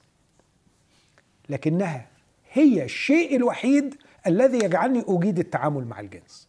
لكنها 1.48 2.06
هي 2.52 2.84
الشيء 2.84 3.36
الوحيد 3.36 3.94
الذي 4.26 4.58
يجعلني 4.64 5.04
أجيد 5.08 5.38
التعامل 5.38 5.84
مع 5.84 6.00
الجنس. 6.00 6.48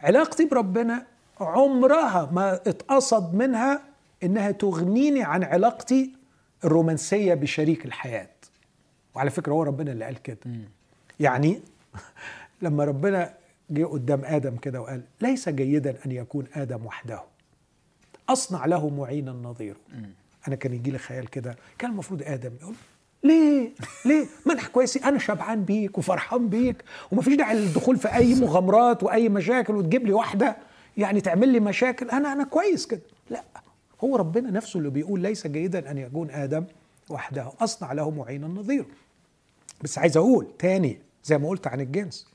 علاقتي 0.00 0.44
بربنا 0.44 1.06
عمرها 1.40 2.30
ما 2.32 2.54
اتقصد 2.54 3.34
منها 3.34 3.82
إنها 4.22 4.50
تغنيني 4.50 5.22
عن 5.22 5.44
علاقتي 5.44 6.12
الرومانسية 6.64 7.34
بشريك 7.34 7.84
الحياة. 7.84 8.28
وعلى 9.14 9.30
فكرة 9.30 9.52
هو 9.52 9.62
ربنا 9.62 9.92
اللي 9.92 10.04
قال 10.04 10.22
كده. 10.22 10.38
يعني 11.20 11.60
لما 12.62 12.84
ربنا 12.84 13.34
جه 13.70 13.84
قدام 13.84 14.24
آدم 14.24 14.56
كده 14.56 14.80
وقال 14.80 15.02
ليس 15.20 15.48
جيدا 15.48 15.96
أن 16.06 16.12
يكون 16.12 16.46
آدم 16.54 16.86
وحده. 16.86 17.22
أصنع 18.28 18.66
له 18.66 18.88
معينا 18.88 19.32
نظيره 19.32 19.76
أنا 20.48 20.56
كان 20.56 20.74
يجي 20.74 20.90
لي 20.90 20.98
خيال 20.98 21.30
كده. 21.30 21.56
كان 21.78 21.90
المفروض 21.90 22.22
آدم 22.22 22.52
يقول 22.60 22.74
ليه؟ 23.24 23.70
ليه؟ 24.04 24.26
أنا 24.50 24.62
كويس. 24.68 24.96
أنا 24.96 25.18
شبعان 25.18 25.64
بيك 25.64 25.98
وفرحان 25.98 26.48
بيك 26.48 26.84
ومفيش 27.12 27.34
داعي 27.34 27.54
للدخول 27.56 27.96
في 27.96 28.14
أي 28.14 28.34
مغامرات 28.34 29.02
وأي 29.02 29.28
مشاكل 29.28 29.76
وتجيب 29.76 30.06
لي 30.06 30.12
واحدة 30.12 30.56
يعني 30.96 31.20
تعمل 31.20 31.48
لي 31.48 31.60
مشاكل. 31.60 32.10
أنا 32.10 32.32
أنا 32.32 32.44
كويس 32.44 32.86
كده. 32.86 33.00
لا 33.30 33.44
هو 34.04 34.16
ربنا 34.16 34.50
نفسه 34.50 34.78
اللي 34.78 34.90
بيقول 34.90 35.20
ليس 35.20 35.46
جيدا 35.46 35.90
أن 35.90 35.98
يكون 35.98 36.30
آدم 36.30 36.64
وحده. 37.10 37.52
أصنع 37.60 37.92
له 37.92 38.10
معينا 38.10 38.46
نظيره 38.46 38.86
بس 39.82 39.98
عايز 39.98 40.16
أقول 40.16 40.46
تاني 40.58 40.98
زي 41.24 41.38
ما 41.38 41.48
قلت 41.48 41.66
عن 41.66 41.80
الجنس 41.80 42.26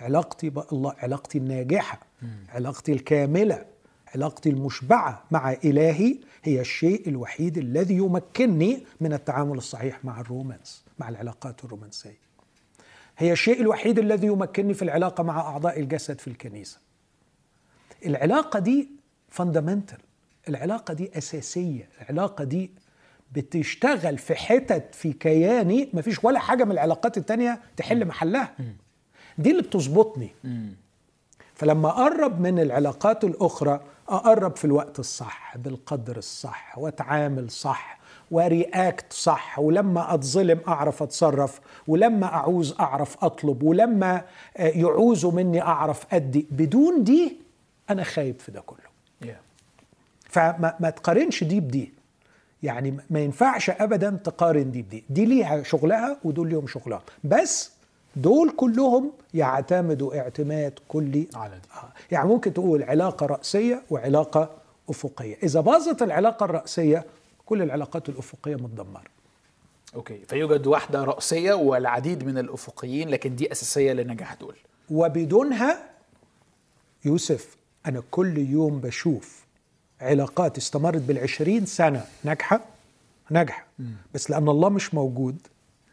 علاقتي 0.00 0.50
بالله 0.50 0.94
علاقتي 0.98 1.38
الناجحة 1.38 2.00
علاقتي 2.54 2.92
الكاملة 2.92 3.64
علاقتي 4.14 4.50
المشبعة 4.50 5.24
مع 5.30 5.52
إلهي 5.52 6.16
هي 6.42 6.60
الشيء 6.60 7.08
الوحيد 7.08 7.58
الذي 7.58 7.94
يمكنني 7.94 8.84
من 9.00 9.12
التعامل 9.12 9.58
الصحيح 9.58 10.04
مع 10.04 10.20
الرومانس 10.20 10.84
مع 10.98 11.08
العلاقات 11.08 11.64
الرومانسية. 11.64 12.18
هي 13.18 13.32
الشيء 13.32 13.60
الوحيد 13.60 13.98
الذي 13.98 14.26
يمكنني 14.26 14.74
في 14.74 14.82
العلاقة 14.82 15.22
مع 15.22 15.40
أعضاء 15.40 15.80
الجسد 15.80 16.20
في 16.20 16.28
الكنيسة. 16.28 16.78
العلاقة 18.06 18.58
دي 18.58 18.88
فاندامنتال 19.28 19.98
العلاقة 20.48 20.94
دي 20.94 21.18
أساسية 21.18 21.88
العلاقة 22.00 22.44
دي 22.44 22.70
بتشتغل 23.32 24.18
في 24.18 24.34
حتت 24.34 24.94
في 24.94 25.12
كياني 25.12 25.90
مفيش 25.92 26.24
ولا 26.24 26.38
حاجة 26.38 26.64
من 26.64 26.72
العلاقات 26.72 27.16
التانية 27.18 27.60
تحل 27.76 28.04
محلها. 28.04 28.54
دي 29.38 29.50
اللي 29.50 29.62
بتظبطني. 29.62 30.30
فلما 31.54 31.88
أقرب 31.88 32.40
من 32.40 32.58
العلاقات 32.58 33.24
الأخرى 33.24 33.80
أقرب 34.10 34.56
في 34.56 34.64
الوقت 34.64 34.98
الصح 34.98 35.56
بالقدر 35.56 36.16
الصح 36.16 36.78
وأتعامل 36.78 37.50
صح 37.50 38.00
ورياكت 38.30 39.12
صح 39.12 39.58
ولما 39.58 40.14
أتظلم 40.14 40.60
أعرف 40.68 41.02
أتصرف 41.02 41.60
ولما 41.88 42.26
أعوز 42.26 42.74
أعرف 42.80 43.24
أطلب 43.24 43.62
ولما 43.62 44.24
يعوزوا 44.56 45.32
مني 45.32 45.62
أعرف 45.62 46.14
أدي. 46.14 46.46
بدون 46.50 47.04
دي 47.04 47.36
أنا 47.90 48.04
خايب 48.04 48.40
في 48.40 48.52
ده 48.52 48.60
كله. 48.60 48.90
فما 50.28 50.74
ما 50.80 50.90
تقارنش 50.90 51.44
دي 51.44 51.60
بدي. 51.60 51.92
يعني 52.62 52.96
ما 53.10 53.20
ينفعش 53.20 53.70
ابدا 53.70 54.10
تقارن 54.24 54.70
دي 54.70 54.82
بدي. 54.82 55.04
دي 55.10 55.24
ليها 55.24 55.62
شغلها 55.62 56.16
ودول 56.24 56.48
ليهم 56.48 56.66
شغلها. 56.66 57.02
بس 57.24 57.70
دول 58.16 58.50
كلهم 58.56 59.12
يعتمدوا 59.34 60.18
اعتماد 60.18 60.72
كلي 60.88 61.28
على 61.34 61.54
دي. 61.54 61.68
آه. 61.76 61.92
يعني 62.10 62.28
ممكن 62.28 62.54
تقول 62.54 62.82
علاقة 62.82 63.26
رأسية 63.26 63.82
وعلاقة 63.90 64.50
أفقية 64.90 65.36
إذا 65.42 65.60
باظت 65.60 66.02
العلاقة 66.02 66.44
الرأسية 66.44 67.04
كل 67.46 67.62
العلاقات 67.62 68.08
الأفقية 68.08 68.56
متدمرة 68.56 69.04
أوكي 69.94 70.18
فيوجد 70.28 70.66
واحدة 70.66 71.04
رأسية 71.04 71.52
والعديد 71.52 72.24
من 72.24 72.38
الأفقيين 72.38 73.08
لكن 73.08 73.36
دي 73.36 73.52
أساسية 73.52 73.92
لنجاح 73.92 74.34
دول 74.34 74.54
وبدونها 74.90 75.78
يوسف 77.04 77.56
أنا 77.86 78.02
كل 78.10 78.38
يوم 78.38 78.80
بشوف 78.80 79.44
علاقات 80.00 80.58
استمرت 80.58 81.02
بالعشرين 81.02 81.66
سنة 81.66 82.04
ناجحة 82.24 82.60
ناجحة 83.30 83.66
بس 84.14 84.30
لأن 84.30 84.48
الله 84.48 84.68
مش 84.68 84.94
موجود 84.94 85.36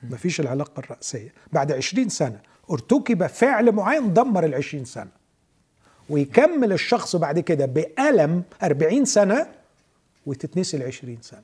مفيش 0.04 0.40
العلاقة 0.40 0.80
الرأسية. 0.80 1.34
بعد 1.52 1.72
عشرين 1.72 2.10
سنة 2.10 2.42
ارتكب 2.72 3.28
فعل 3.28 3.72
معين 3.72 4.14
دمر 4.14 4.46
العشرين 4.46 4.86
سنة. 4.86 5.12
ويكمل 6.10 6.74
الشخص 6.74 7.16
بعد 7.16 7.40
كده 7.40 7.66
بألم 7.66 8.44
أربعين 8.64 9.06
سنة 9.06 9.48
وتتنسي 10.26 10.78
العشرين 10.78 11.22
سنة. 11.22 11.44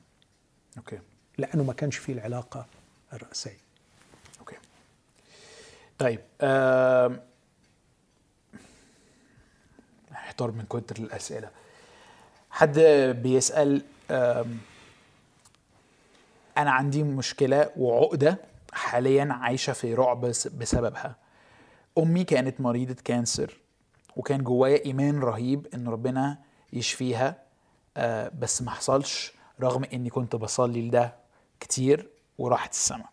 okay. 0.78 0.98
لأنه 1.38 1.62
ما 1.62 1.72
كانش 1.72 1.96
فيه 1.96 2.12
العلاقة 2.12 2.66
الرأسية. 3.12 3.58
أوكي. 4.40 4.56
طيب 5.98 6.20
آم، 6.40 7.20
احتار 10.12 10.50
من 10.50 10.64
كتر 10.64 10.96
الأسئلة. 10.96 11.50
حد 12.50 12.78
بيسأل 13.22 13.82
آم، 14.10 14.58
أنا 16.58 16.70
عندي 16.70 17.02
مشكلة 17.02 17.70
وعقدة 17.76 18.38
حاليا 18.72 19.28
عايشة 19.32 19.72
في 19.72 19.94
رعب 19.94 20.20
بس- 20.20 20.48
بسببها. 20.48 21.16
أمي 21.98 22.24
كانت 22.24 22.60
مريضة 22.60 22.96
كانسر 23.04 23.56
وكان 24.16 24.44
جوايا 24.44 24.84
إيمان 24.84 25.20
رهيب 25.20 25.66
إن 25.74 25.88
ربنا 25.88 26.38
يشفيها 26.72 27.42
آه، 27.96 28.32
بس 28.38 28.62
ما 28.62 28.70
حصلش 28.70 29.32
رغم 29.60 29.84
إني 29.84 30.10
كنت 30.10 30.36
بصلي 30.36 30.88
لده 30.88 31.14
كتير 31.60 32.08
وراحت 32.38 32.72
السما. 32.72 33.04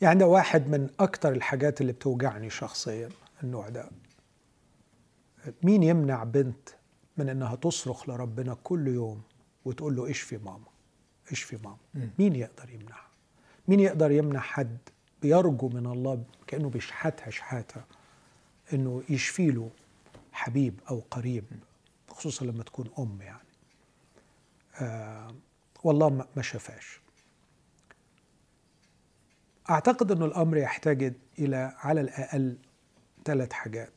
يعني 0.00 0.18
ده 0.18 0.26
واحد 0.26 0.68
من 0.68 0.88
أكتر 1.00 1.32
الحاجات 1.32 1.80
اللي 1.80 1.92
بتوجعني 1.92 2.50
شخصيا 2.50 3.08
النوع 3.42 3.68
ده. 3.68 3.90
مين 5.62 5.82
يمنع 5.82 6.24
بنت 6.24 6.68
من 7.16 7.28
إنها 7.28 7.54
تصرخ 7.56 8.08
لربنا 8.08 8.56
كل 8.64 8.88
يوم 8.88 9.22
وتقول 9.64 9.96
له 9.96 10.10
اشفي 10.10 10.38
ماما؟ 10.38 10.66
اشفي 11.30 11.56
ماما؟ 11.56 12.08
مين 12.18 12.36
يقدر 12.36 12.70
يمنعها؟ 12.70 13.08
مين 13.68 13.80
يقدر 13.80 14.10
يمنع 14.10 14.40
حد 14.40 14.78
بيرجو 15.22 15.68
من 15.68 15.86
الله 15.86 16.24
كأنه 16.46 16.70
بيشحتها 16.70 17.30
شحاتة 17.30 17.84
إنه 18.72 19.02
يشفي 19.08 19.50
له 19.50 19.70
حبيب 20.32 20.80
أو 20.90 21.02
قريب 21.10 21.44
خصوصا 22.08 22.44
لما 22.44 22.62
تكون 22.62 22.90
أم 22.98 23.18
يعني. 23.22 23.48
آه 24.80 25.34
والله 25.84 26.26
ما 26.36 26.42
شفاش. 26.42 27.00
أعتقد 29.70 30.12
أن 30.12 30.22
الأمر 30.22 30.56
يحتاج 30.56 31.14
إلى 31.38 31.74
على 31.78 32.00
الأقل 32.00 32.56
ثلاث 33.24 33.52
حاجات. 33.52 33.92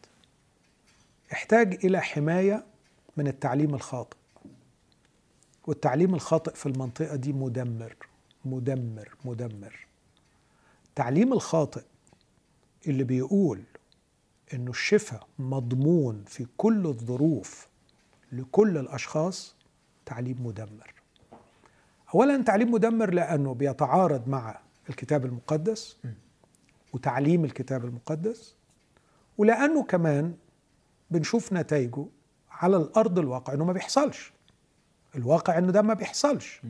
يحتاج 1.32 1.86
إلى 1.86 2.02
حماية 2.02 2.66
من 3.18 3.28
التعليم 3.28 3.76
الخاطئ. 3.76 4.18
والتعليم 5.68 6.16
الخاطئ 6.16 6.54
في 6.56 6.66
المنطقة 6.66 7.16
دي 7.16 7.34
مدمر 7.34 7.96
مدمر 8.46 9.16
مدمر. 9.26 9.88
التعليم 10.90 11.34
الخاطئ 11.34 11.84
اللي 12.88 13.04
بيقول 13.04 13.62
إنه 14.54 14.72
الشفاء 14.72 15.28
مضمون 15.40 16.24
في 16.28 16.46
كل 16.58 16.86
الظروف 16.88 17.68
لكل 18.32 18.78
الأشخاص 18.78 19.56
تعليم 20.06 20.38
مدمر. 20.46 20.94
اولا 22.16 22.44
تعليم 22.44 22.72
مدمر 22.72 23.14
لأنه 23.14 23.54
بيتعارض 23.54 24.28
مع 24.30 24.60
الكتاب 24.90 25.26
المقدس 25.26 25.98
وتعليم 26.94 27.46
الكتاب 27.46 27.86
المقدس 27.86 28.56
ولأنه 29.38 29.84
كمان 29.84 30.34
بنشوف 31.12 31.54
نتائجه 31.54 32.06
على 32.58 32.78
الأرض 32.78 33.20
الواقع 33.20 33.54
إنه 33.54 33.66
ما 33.66 33.74
بيحصلش. 33.74 34.34
الواقع 35.16 35.58
إنه 35.58 35.72
ده 35.72 35.82
ما 35.82 35.94
بيحصلش. 35.94 36.62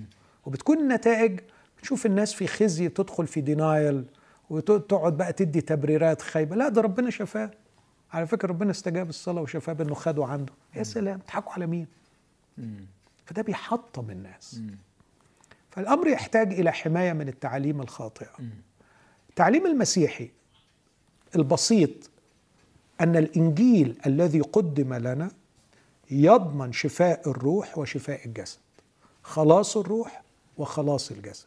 وبتكون 0.46 0.80
النتائج 0.80 1.40
بتشوف 1.78 2.06
الناس 2.06 2.34
في 2.34 2.48
خزي 2.48 2.90
تدخل 2.90 3.28
في 3.28 3.42
دينايل 3.42 4.06
وتقعد 4.50 5.18
بقى 5.18 5.34
تدي 5.34 5.62
تبريرات 5.62 6.22
خايبة. 6.22 6.56
لا 6.56 6.70
ده 6.70 6.82
ربنا 6.82 7.10
شفاه. 7.10 7.52
على 8.14 8.28
فكرة 8.28 8.48
ربنا 8.48 8.72
استجاب 8.72 9.10
الصلاة 9.10 9.42
وشفاه 9.42 9.74
بأنه 9.74 9.94
خده 9.94 10.26
عنده. 10.26 10.54
يا 10.76 10.84
سلام 10.84 11.20
تضحكوا 11.20 11.54
على 11.54 11.68
مين؟ 11.68 11.88
فده 13.26 13.42
بيحطم 13.42 14.10
الناس. 14.10 14.62
فالأمر 15.72 16.08
يحتاج 16.08 16.54
إلى 16.54 16.72
حماية 16.72 17.14
من 17.14 17.28
التعاليم 17.28 17.82
الخاطئة. 17.82 18.34
التعليم 19.30 19.66
المسيحي 19.66 20.32
البسيط 21.36 22.10
أن 23.02 23.16
الإنجيل 23.16 23.98
الذي 24.06 24.42
قدم 24.42 24.94
لنا 24.94 25.32
يضمن 26.12 26.74
شفاء 26.74 27.30
الروح 27.30 27.78
وشفاء 27.78 28.26
الجسد. 28.26 28.60
خلاص 29.24 29.78
الروح 29.78 30.22
وخلاص 30.58 31.12
الجسد. 31.12 31.46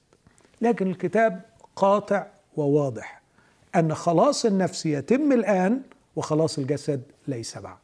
لكن 0.61 0.91
الكتاب 0.91 1.43
قاطع 1.77 2.27
وواضح 2.57 3.21
أن 3.77 3.95
خلاص 3.95 4.45
النفس 4.45 4.87
يتم 4.87 5.33
الآن 5.33 5.83
وخلاص 6.17 6.59
الجسد 6.59 7.03
ليس 7.29 7.59
بعد. 7.59 7.77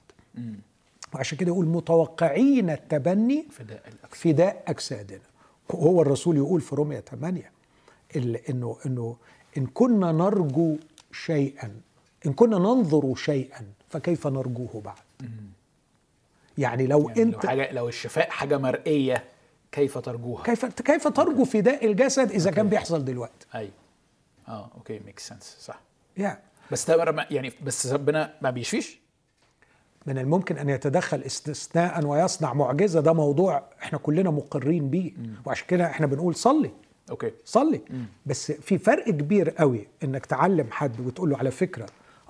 وعشان 1.14 1.38
كده 1.38 1.48
يقول 1.48 1.66
متوقعين 1.66 2.70
التبني 2.70 3.46
فداء 3.50 3.82
الأكثر 3.88 4.16
فداء 4.32 4.62
اجسادنا 4.66 5.20
وهو 5.70 6.02
الرسول 6.02 6.36
يقول 6.36 6.60
في 6.60 6.74
رومية 6.74 7.00
8 7.00 7.50
ال- 8.16 8.36
انه 8.36 8.76
إنه 8.86 9.16
إن 9.58 9.66
كنا 9.66 10.12
نرجو 10.12 10.76
شيئا 11.12 11.80
إن 12.26 12.32
كنا 12.32 12.58
ننظر 12.58 13.14
شيئا 13.14 13.66
فكيف 13.88 14.26
نرجوه 14.26 14.82
بعد؟ 14.84 15.28
يعني 16.58 16.86
لو 16.86 17.08
يعني 17.08 17.14
لو 17.14 17.22
أنت 17.22 17.46
حاجة 17.46 17.72
لو 17.72 17.88
الشفاء 17.88 18.30
حاجة 18.30 18.58
مرئية 18.58 19.24
كيف 19.72 19.98
ترجوها؟ 19.98 20.42
كيف 20.42 20.64
كيف 20.64 21.08
ترجو 21.08 21.44
فداء 21.44 21.86
الجسد 21.86 22.30
إذا 22.30 22.50
كان 22.50 22.68
بيحصل 22.68 23.04
دلوقتي؟ 23.04 23.46
اي 23.54 23.70
آه 24.48 24.70
okay. 24.74 24.98
make 24.98 25.18
sense 25.18 25.56
صح. 25.60 25.80
يعني 26.16 26.38
بس 26.72 26.90
ده 26.90 27.26
يعني 27.30 27.52
بس 27.64 27.86
ربنا 27.86 28.34
ما 28.42 28.50
بيشفيش؟ 28.50 28.98
من 30.06 30.18
الممكن 30.18 30.58
أن 30.58 30.68
يتدخل 30.68 31.22
استثناء 31.22 32.04
ويصنع 32.04 32.54
معجزة. 32.54 33.00
ده 33.00 33.12
موضوع 33.12 33.62
إحنا 33.82 33.98
كلنا 33.98 34.30
مقرين 34.30 34.90
بيه. 34.90 35.12
وعشان 35.44 35.66
كده 35.66 35.86
إحنا 35.86 36.06
بنقول 36.06 36.34
صلي. 36.34 36.70
أوكي. 37.10 37.32
صلي. 37.44 37.80
بس 38.26 38.52
في 38.52 38.78
فرق 38.78 39.04
كبير 39.10 39.50
قوي 39.50 39.88
إنك 40.04 40.26
تعلم 40.26 40.66
حد 40.70 41.00
وتقول 41.00 41.30
له 41.30 41.38
على 41.38 41.50
فكرة 41.50 41.86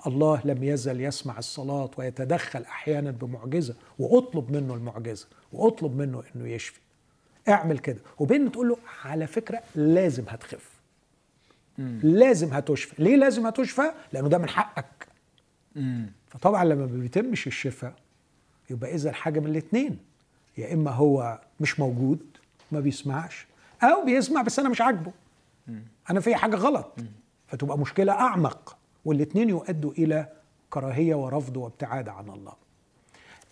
الله 0.07 0.41
لم 0.45 0.63
يزل 0.63 1.01
يسمع 1.01 1.37
الصلاة 1.37 1.91
ويتدخل 1.97 2.61
أحيانا 2.63 3.11
بمعجزة 3.11 3.75
وأطلب 3.99 4.51
منه 4.51 4.73
المعجزة 4.73 5.27
وأطلب 5.53 5.95
منه 5.97 6.23
إنه 6.35 6.47
يشفي. 6.47 6.79
اعمل 7.49 7.79
كده. 7.79 7.99
وبين 8.19 8.51
تقول 8.51 8.69
له 8.69 8.77
على 9.05 9.27
فكرة 9.27 9.61
لازم 9.75 10.23
هتخف. 10.29 10.69
لازم 12.03 12.53
هتشفى. 12.53 13.03
ليه 13.03 13.15
لازم 13.15 13.47
هتشفى؟ 13.47 13.91
لأنه 14.13 14.27
ده 14.27 14.37
من 14.37 14.49
حقك. 14.49 15.07
فطبعا 16.27 16.63
لما 16.63 16.85
ما 16.85 16.99
بيتمش 16.99 17.47
الشفاء 17.47 17.93
يبقى 18.69 18.95
إذا 18.95 19.11
حاجة 19.11 19.39
من 19.39 19.47
الاثنين 19.47 19.97
يا 20.57 20.73
إما 20.73 20.91
هو 20.91 21.41
مش 21.59 21.79
موجود 21.79 22.19
ما 22.71 22.79
بيسمعش 22.79 23.47
أو 23.83 24.05
بيسمع 24.05 24.41
بس 24.41 24.59
أنا 24.59 24.69
مش 24.69 24.81
عاجبه. 24.81 25.11
أنا 26.09 26.19
في 26.19 26.35
حاجة 26.35 26.55
غلط. 26.55 26.95
فتبقى 27.47 27.77
مشكلة 27.77 28.13
أعمق. 28.13 28.76
والاثنين 29.07 29.49
يؤدوا 29.49 29.91
إلى 29.91 30.25
كراهية 30.69 31.15
ورفض 31.15 31.57
وابتعاد 31.57 32.09
عن 32.09 32.29
الله. 32.29 32.53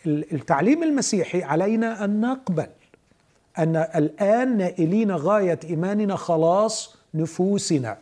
التعليم 0.07 0.83
المسيحي 0.83 1.43
علينا 1.43 2.05
أن 2.05 2.21
نقبل 2.21 2.67
أن 3.57 3.75
الآن 3.75 4.57
نائلين 4.57 5.11
غاية 5.11 5.59
إيماننا 5.63 6.15
خلاص 6.15 6.97
نفوسنا. 7.13 7.97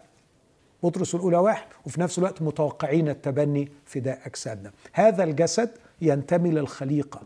بطرس 0.84 1.16
الأولى 1.16 1.38
واحد 1.38 1.68
وفي 1.86 2.02
نفس 2.02 2.20
الوقت 2.20 2.42
متوقعين 2.42 3.10
التبني 3.10 3.72
فداء 3.86 4.20
أجسادنا. 4.26 4.72
هذا 4.94 5.24
الجسد 5.24 5.70
ينتمي 6.02 6.52
للخليقة 6.52 7.22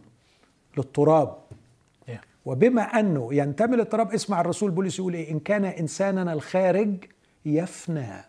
للتراب. 0.78 1.38
وبما 2.46 2.82
أنه 2.82 3.34
ينتمي 3.34 3.78
للتراب 3.78 4.14
اسمع 4.14 4.42
الرسول 4.42 4.72
بولس 4.72 5.00
يقول 5.00 5.14
إيه؟ 5.14 5.32
إن 5.32 5.40
كان 5.40 5.66
إنساننا 5.66 6.34
الخارج 6.34 6.96
يفنى. 7.46 8.26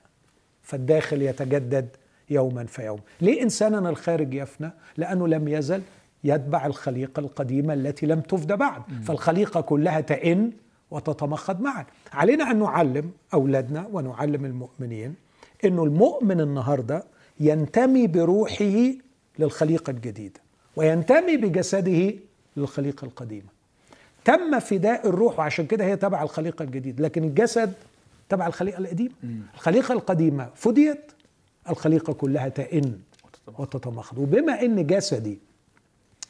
فالداخل 0.68 1.22
يتجدد 1.22 1.88
يوما 2.30 2.64
فيوم 2.64 3.00
ليه 3.20 3.42
انساننا 3.42 3.90
الخارج 3.90 4.34
يفنى؟ 4.34 4.70
لأنه 4.96 5.28
لم 5.28 5.48
يزل 5.48 5.82
يتبع 6.24 6.66
الخليقة 6.66 7.20
القديمة 7.20 7.74
التي 7.74 8.06
لم 8.06 8.20
تفدى 8.20 8.56
بعد. 8.56 8.80
م. 8.88 9.02
فالخليقة 9.02 9.60
كلها 9.60 10.00
تئن 10.00 10.52
وتتمخض 10.90 11.60
معا. 11.60 11.86
علينا 12.12 12.50
أن 12.50 12.58
نعلم 12.58 13.10
أولادنا 13.34 13.86
ونعلم 13.92 14.44
المؤمنين 14.44 15.14
إنه 15.64 15.84
المؤمن 15.84 16.40
النهارده 16.40 17.04
ينتمي 17.40 18.06
بروحه 18.06 18.74
للخليقة 19.38 19.90
الجديدة 19.90 20.40
وينتمي 20.76 21.36
بجسده 21.36 22.12
للخليقة 22.56 23.04
القديمة. 23.04 23.48
تم 24.24 24.58
فداء 24.58 25.08
الروح 25.08 25.38
وعشان 25.38 25.66
كده 25.66 25.84
هي 25.84 25.96
تبع 25.96 26.22
الخليقة 26.22 26.62
الجديدة 26.62 27.04
لكن 27.04 27.24
الجسد 27.24 27.72
تبع 28.28 28.46
الخليقة 28.46 28.78
القديمة. 28.78 29.14
الخليقة 29.54 29.92
القديمة 29.92 30.50
فديت 30.54 31.12
الخليقة 31.68 32.12
كلها 32.12 32.48
تئن 32.48 32.98
وتتمخض. 33.58 34.18
وبما 34.18 34.62
إن 34.62 34.86
جسدي 34.86 35.38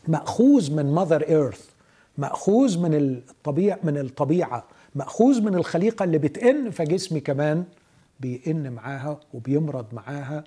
مأخوذ 0.08 0.72
من 0.72 0.94
ماذر 0.94 1.22
ايرث 1.28 1.70
مأخوذ 2.18 2.78
من 2.78 2.94
الطبيعه 2.94 3.78
من 3.84 3.98
الطبيعة 3.98 4.64
مأخوذ 4.94 5.42
من 5.42 5.54
الخليقة 5.54 6.04
اللي 6.04 6.18
بتئن 6.18 6.70
فجسمي 6.70 7.20
كمان 7.20 7.64
بيئن 8.20 8.72
معاها 8.72 9.20
وبيمرض 9.34 9.94
معاها 9.94 10.44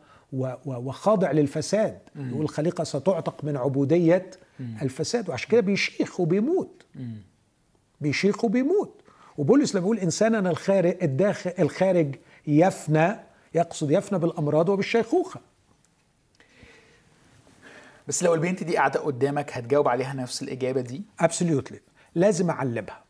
وخاضع 0.65 1.31
للفساد. 1.31 1.99
يقول 2.15 2.41
الخليقه 2.41 2.83
ستعتق 2.83 3.43
من 3.43 3.57
عبودية 3.57 4.29
الفساد. 4.81 5.29
وعشان 5.29 5.49
كده 5.49 5.61
بيشيخ 5.61 6.19
وبيموت. 6.19 6.85
بيشيخ 8.01 8.45
وبيموت. 8.45 9.00
وبولس 9.37 9.71
لما 9.75 9.81
بيقول 9.81 9.99
إنساننا 9.99 10.49
الخارج 10.49 10.97
الداخل 11.03 11.53
الخارج 11.59 12.15
يفنى 12.47 13.15
يقصد 13.53 13.91
يفنى 13.91 14.19
بالأمراض 14.19 14.69
وبالشيخوخة. 14.69 15.41
بس 18.07 18.23
لو 18.23 18.33
البنت 18.33 18.63
دي 18.63 18.77
قاعدة 18.77 18.99
قدامك 18.99 19.53
هتجاوب 19.53 19.87
عليها 19.87 20.13
نفس 20.13 20.43
الإجابة 20.43 20.81
دي؟ 20.81 21.01
ابسوليوتلي 21.19 21.79
لازم 22.15 22.49
أعلمها. 22.49 23.03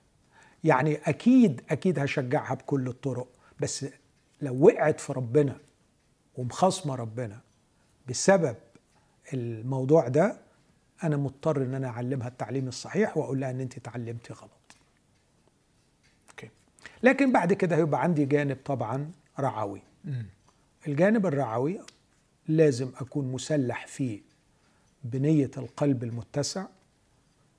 يعني 0.63 0.95
أكيد 0.95 1.61
أكيد 1.69 1.99
هشجعها 1.99 2.53
بكل 2.53 2.87
الطرق. 2.87 3.27
بس 3.59 3.85
لو 4.41 4.65
وقعت 4.65 4.99
في 4.99 5.13
ربنا 5.13 5.57
ومخاصمة 6.35 6.95
ربنا 6.95 7.39
بسبب 8.09 8.55
الموضوع 9.33 10.07
ده 10.07 10.37
أنا 11.03 11.17
مضطر 11.17 11.57
إن 11.57 11.73
أنا 11.73 11.87
أعلمها 11.87 12.27
التعليم 12.27 12.67
الصحيح 12.67 13.17
وأقول 13.17 13.39
لها 13.39 13.51
إن 13.51 13.59
أنت 13.61 13.77
اتعلمتي 13.77 14.33
غلط. 14.33 14.60
لكن 17.03 17.31
بعد 17.31 17.53
كده 17.53 17.75
هيبقى 17.75 18.01
عندي 18.03 18.25
جانب 18.25 18.57
طبعا 18.65 19.11
رعوي. 19.39 19.81
الجانب 20.87 21.25
الرعوي 21.25 21.79
لازم 22.47 22.91
أكون 22.99 23.31
مسلح 23.31 23.87
فيه 23.87 24.21
بنية 25.03 25.51
القلب 25.57 26.03
المتسع 26.03 26.65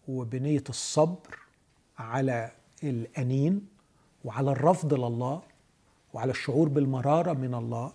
وبنية 0.09 0.65
الصبر 0.69 1.39
على 1.99 2.51
الأنين 2.85 3.67
وعلى 4.25 4.51
الرفض 4.53 4.95
لله 4.95 5.43
وعلى 6.15 6.31
الشعور 6.31 6.69
بالمرارة 6.69 7.33
من 7.33 7.55
الله. 7.55 7.93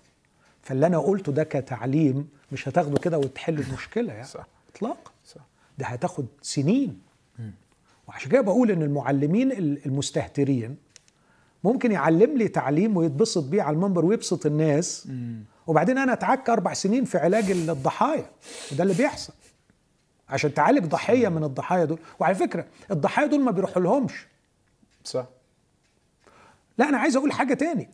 فاللي 0.62 0.88
أنا 0.88 0.98
قلته 1.00 1.32
ده 1.32 1.44
كتعليم 1.44 2.30
مش 2.52 2.68
هتاخده 2.68 2.98
كده 3.00 3.18
وتحل 3.18 3.60
المشكلة 3.60 4.14
يعني. 4.14 4.28
صح. 4.28 4.48
اطلاقا 4.76 5.12
صح. 5.26 5.42
ده 5.78 5.86
هتاخد 5.86 6.26
سنين. 6.42 7.02
وعشان 8.08 8.32
كده 8.32 8.42
بقول 8.42 8.72
إن 8.72 8.84
المعلمين 8.84 9.52
المستهترين 9.86 10.78
ممكن 11.68 11.92
يعلم 11.92 12.38
لي 12.38 12.48
تعليم 12.48 12.98
ويتبسط 12.98 13.44
بيه 13.44 13.62
على 13.62 13.76
المنبر 13.76 14.06
ويبسط 14.06 14.46
الناس. 14.46 15.08
وبعدين 15.68 15.98
أنا 15.98 16.14
اتعك 16.14 16.50
أربع 16.50 16.74
سنين 16.74 17.06
في 17.06 17.18
علاج 17.18 17.52
الضحايا. 17.52 18.30
وده 18.72 18.84
اللي 18.84 18.94
بيحصل. 18.94 19.34
عشان 20.30 20.54
تعالج 20.54 20.86
ضحية 20.86 21.30
من 21.30 21.44
الضحايا 21.44 21.86
دول. 21.86 22.00
وعلى 22.20 22.36
فكرة 22.36 22.66
الضحايا 22.92 23.28
دول 23.28 23.40
ما 23.40 23.52
بيروحوا 23.52 23.82
لهمش. 23.82 24.28
صح. 25.04 25.26
لا 26.78 26.90
أنا 26.90 26.98
عايز 26.98 27.18
أقول 27.18 27.32
حاجة 27.32 27.54
تاني. 27.54 27.90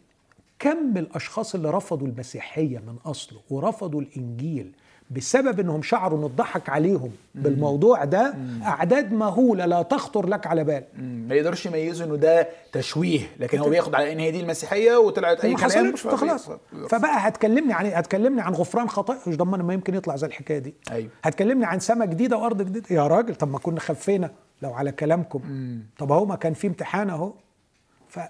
كم 0.60 0.98
الأشخاص 0.98 1.56
اللي 1.56 1.70
رفضوا 1.70 2.08
المسيحية 2.08 2.80
من 2.80 2.96
أصله 3.06 3.40
ورفضوا 3.50 4.02
الإنجيل 4.02 4.76
بسبب 5.12 5.60
إنهم 5.60 5.82
شعروا 5.82 6.20
ان 6.20 6.24
اتضحك 6.24 6.70
عليهم 6.70 7.12
بالموضوع 7.36 8.04
ده 8.04 8.36
أعداد 8.64 9.14
مهوله 9.14 9.66
لا 9.66 9.82
تخطر 9.82 10.28
لك 10.28 10.48
على 10.48 10.64
بال. 10.64 10.84
ما 11.28 11.36
يقدرش 11.36 11.66
يميزوا 11.66 12.06
إنه 12.08 12.16
ده 12.16 12.48
تشويه 12.72 13.22
لكن 13.40 13.60
هو 13.60 13.70
بياخد 13.70 13.96
على 13.96 14.14
إن 14.14 14.20
هي 14.20 14.32
دي 14.32 14.40
المسيحية 14.40 14.96
وطلعت 14.98 15.46
أي 15.46 15.54
كلام 15.56 15.96
خلاص. 15.96 16.50
فبقى 16.90 17.18
هتكلمني 17.28 17.74
عن 17.74 17.86
هتكلمني 17.86 18.42
عن 18.42 18.54
غفران 18.54 18.90
خطايا 18.90 19.20
مش 19.28 19.38
ضمان 19.38 19.62
ما 19.62 19.74
يمكن 19.74 19.96
يطلع 19.96 20.16
زي 20.16 20.28
الحكاية 20.28 20.60
دي؟ 20.60 20.74
أيوه. 20.92 21.10
هتكلمني 21.24 21.66
عن 21.66 21.80
سماء 21.80 22.08
جديدة 22.08 22.38
وأرض 22.38 22.62
جديدة. 22.62 22.86
يا 22.96 23.08
راجل 23.08 23.36
طب 23.36 23.52
ما 23.52 23.60
كنا 23.60 23.80
خفينا 23.80 24.32
لو 24.62 24.74
على 24.74 24.92
كلامكم. 24.92 25.42
مم. 25.48 25.84
طب 25.98 26.12
أهو 26.12 26.26
ما 26.26 26.36
كان 26.36 26.54
في 26.54 26.68
امتحان 26.68 27.10
أهو. 27.10 27.34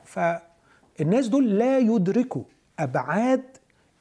فالناس 0.06 1.28
دول 1.28 1.60
لا 1.60 1.78
يدركوا 1.80 2.44
أبعاد 2.80 3.41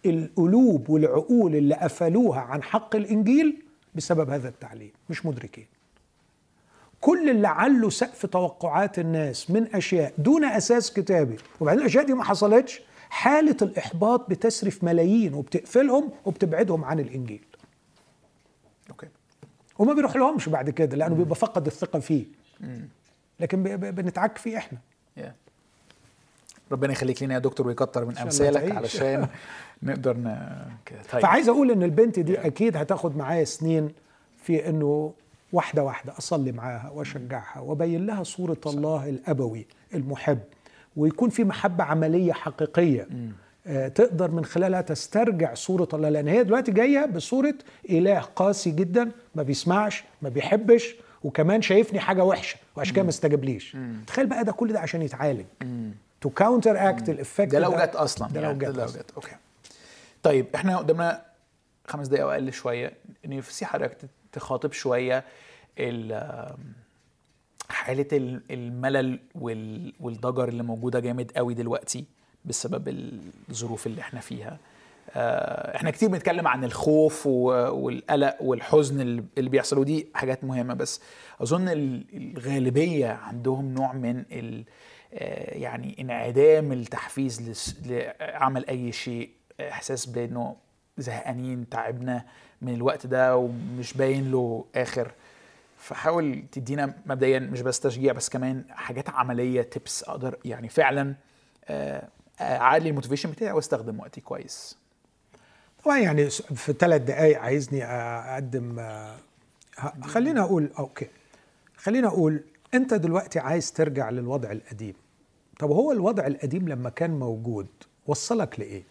القلوب 0.06 0.90
والعقول 0.90 1.56
اللي 1.56 1.74
قفلوها 1.74 2.40
عن 2.40 2.62
حق 2.62 2.96
الإنجيل 2.96 3.62
بسبب 3.94 4.30
هذا 4.30 4.48
التعليم 4.48 4.90
مش 5.10 5.26
مدركين. 5.26 5.66
كل 7.00 7.30
اللي 7.30 7.48
علوا 7.48 7.90
سقف 7.90 8.26
توقعات 8.26 8.98
الناس 8.98 9.50
من 9.50 9.74
أشياء 9.74 10.14
دون 10.18 10.44
أساس 10.44 10.92
كتابي 10.92 11.36
وبعدين 11.60 11.80
الأشياء 11.80 12.04
دي 12.06 12.14
ما 12.14 12.24
حصلتش 12.24 12.80
حالة 13.10 13.56
الإحباط 13.62 14.30
بتسرف 14.30 14.84
ملايين 14.84 15.34
وبتقفلهم 15.34 16.10
وبتبعدهم 16.24 16.84
عن 16.84 17.00
الإنجيل. 17.00 17.44
أوكي. 18.90 19.06
وما 19.78 19.92
بيروح 19.92 20.16
لهمش 20.16 20.48
بعد 20.48 20.70
كده 20.70 20.96
لأنه 20.96 21.14
بيبقى 21.14 21.34
فقد 21.34 21.66
الثقة 21.66 21.98
فيه. 21.98 22.24
لكن 23.40 23.62
بنتعك 23.76 24.38
فيه 24.38 24.56
إحنا. 24.58 24.78
ربنا 26.72 26.92
يخليك 26.92 27.22
لنا 27.22 27.34
يا 27.34 27.38
دكتور 27.38 27.66
ويكتر 27.66 28.04
من 28.04 28.18
أمثالك 28.18 28.72
علشان 28.76 29.26
نقدر 29.82 30.16
ن... 30.16 30.36
طيب. 31.12 31.22
فعايز 31.22 31.48
أقول 31.48 31.70
إن 31.70 31.82
البنت 31.82 32.18
دي 32.18 32.38
أكيد 32.38 32.76
هتاخد 32.76 33.16
معايا 33.16 33.44
سنين 33.44 33.90
في 34.42 34.68
إنه 34.68 35.12
واحدة 35.52 35.84
واحدة 35.84 36.12
أصلي 36.18 36.52
معاها 36.52 36.90
وأشجعها 36.90 37.60
وأبين 37.60 38.06
لها 38.06 38.22
صورة. 38.22 38.56
الله 38.66 39.08
الأبوي 39.08 39.66
المحب 39.94 40.38
ويكون 40.96 41.28
في 41.30 41.44
محبة 41.44 41.84
عملية 41.84 42.32
حقيقية. 42.32 43.08
آه 43.66 43.88
تقدر 43.88 44.30
من 44.30 44.44
خلالها 44.44 44.80
تسترجع 44.80 45.54
صورة 45.54 45.88
الله 45.94 46.08
لأن 46.08 46.28
هي 46.28 46.44
دلوقتي 46.44 46.72
جاية 46.72 47.06
بصورة 47.06 47.54
إله 47.90 48.18
قاسي 48.20 48.70
جدا 48.70 49.10
ما 49.34 49.42
بيسمعش 49.42 50.04
ما 50.22 50.28
بيحبش 50.28 50.94
وكمان 51.24 51.62
شايفني 51.62 52.00
حاجة 52.00 52.24
وحشة 52.24 52.56
وعشان 52.76 52.94
كده 52.94 53.02
ما 53.02 53.08
استجابليش. 53.08 53.76
تخيل 54.06 54.26
بقى 54.26 54.44
ده 54.44 54.52
كل 54.52 54.72
ده 54.72 54.80
عشان 54.80 55.02
يتعالج. 55.02 55.44
to 56.22 56.30
counteract 56.30 56.88
ال 56.88 57.08
effect 57.08 57.48
ده 57.52 57.58
لو 57.58 57.70
جت 57.72 57.96
أصلا. 57.96 58.28
ده 58.28 58.40
لو 58.40 58.52
جت 58.58 58.76
لو 58.76 58.86
جت. 58.86 59.10
أوكي 59.16 59.36
طيب 60.22 60.46
إحنا 60.54 60.76
قدامنا 60.78 61.22
خمس 61.86 62.08
دقايق 62.08 62.24
أو 62.24 62.30
أقل 62.32 62.52
شوية. 62.52 62.92
نفسي 63.26 63.66
حضرتك 63.66 64.08
تخاطب 64.32 64.72
شوية 64.72 65.24
ال- 65.78 66.54
حالة 67.68 68.06
ال- 68.12 68.42
الملل 68.50 69.18
وال- 69.34 69.92
والضجر 70.00 70.48
اللي 70.48 70.62
موجودة 70.62 71.00
جامد 71.00 71.30
قوي 71.36 71.54
دلوقتي 71.54 72.04
بسبب 72.44 72.88
الظروف 73.50 73.86
اللي 73.86 74.00
إحنا 74.00 74.20
فيها. 74.20 74.58
آه، 75.16 75.76
إحنا 75.76 75.90
كتير 75.90 76.08
بنتكلم 76.08 76.48
عن 76.48 76.64
الخوف 76.64 77.26
والقلق 77.26 78.36
والحزن 78.42 79.00
اللي 79.38 79.50
بيحصل 79.50 79.78
ودي 79.78 80.08
حاجات 80.14 80.44
مهمة 80.44 80.74
بس. 80.74 81.00
أظن 81.40 81.68
ال- 81.68 82.04
الغالبية 82.14 83.08
عندهم 83.08 83.74
نوع 83.74 83.92
من 83.92 84.24
ال 84.32 84.64
يعني 85.12 85.96
انعدام 86.00 86.72
التحفيز 86.72 87.74
لعمل 87.86 88.66
أي 88.68 88.92
شيء. 88.92 89.30
إحساس 89.60 90.06
بأنه 90.06 90.56
زهقانين 90.98 91.68
تعبنا 91.68 92.24
من 92.62 92.74
الوقت 92.74 93.06
ده 93.06 93.36
ومش 93.36 93.92
باين 93.92 94.30
له 94.30 94.64
آخر. 94.74 95.12
فحاول 95.78 96.44
تدينا 96.52 96.94
مبدئيا 97.06 97.38
مش 97.38 97.60
بس 97.60 97.80
تشجيع 97.80 98.12
بس 98.12 98.28
كمان 98.28 98.64
حاجات 98.70 99.10
عملية 99.10 99.62
tips 99.62 100.02
أقدر 100.02 100.36
يعني 100.44 100.68
فعلا 100.68 101.14
آه، 101.68 102.08
أعلي 102.40 102.88
ال 102.88 102.92
motivation 102.92 103.30
بتاعي 103.30 103.52
وأستخدم 103.52 104.00
وقتي 104.00 104.20
كويس. 104.20 104.78
طبعا 105.84 105.98
يعني 105.98 106.30
في 106.30 106.72
ثلاث 106.72 107.02
دقائق 107.02 107.40
عايزني 107.40 107.84
أقدم 107.84 108.78
آه، 108.78 109.16
خلينا 110.02 110.40
أقول 110.40 110.70
okay. 110.78 111.06
خلينا 111.76 112.08
أقول 112.08 112.44
أنت 112.74 112.94
دلوقتي 112.94 113.38
عايز 113.38 113.72
ترجع 113.72 114.10
للوضع 114.10 114.52
القديم. 114.52 114.94
طب 115.62 115.70
هو 115.70 115.92
الوضع 115.92 116.26
القديم 116.26 116.68
لما 116.68 116.90
كان 116.90 117.10
موجود 117.18 117.66
وصلك 118.06 118.60
لإيه؟ 118.60 118.84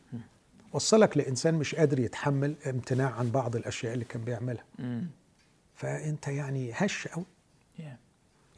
وصلك 0.73 1.17
لإنسان 1.17 1.53
مش 1.53 1.75
قادر 1.75 1.99
يتحمل 1.99 2.55
امتناع 2.67 3.11
عن 3.11 3.31
بعض 3.31 3.55
الأشياء 3.55 3.93
اللي 3.93 4.05
كان 4.05 4.21
بيعملها. 4.21 4.63
فأنت 5.75 6.27
يعني 6.27 6.71
هش 6.73 7.07
قوي. 7.07 7.25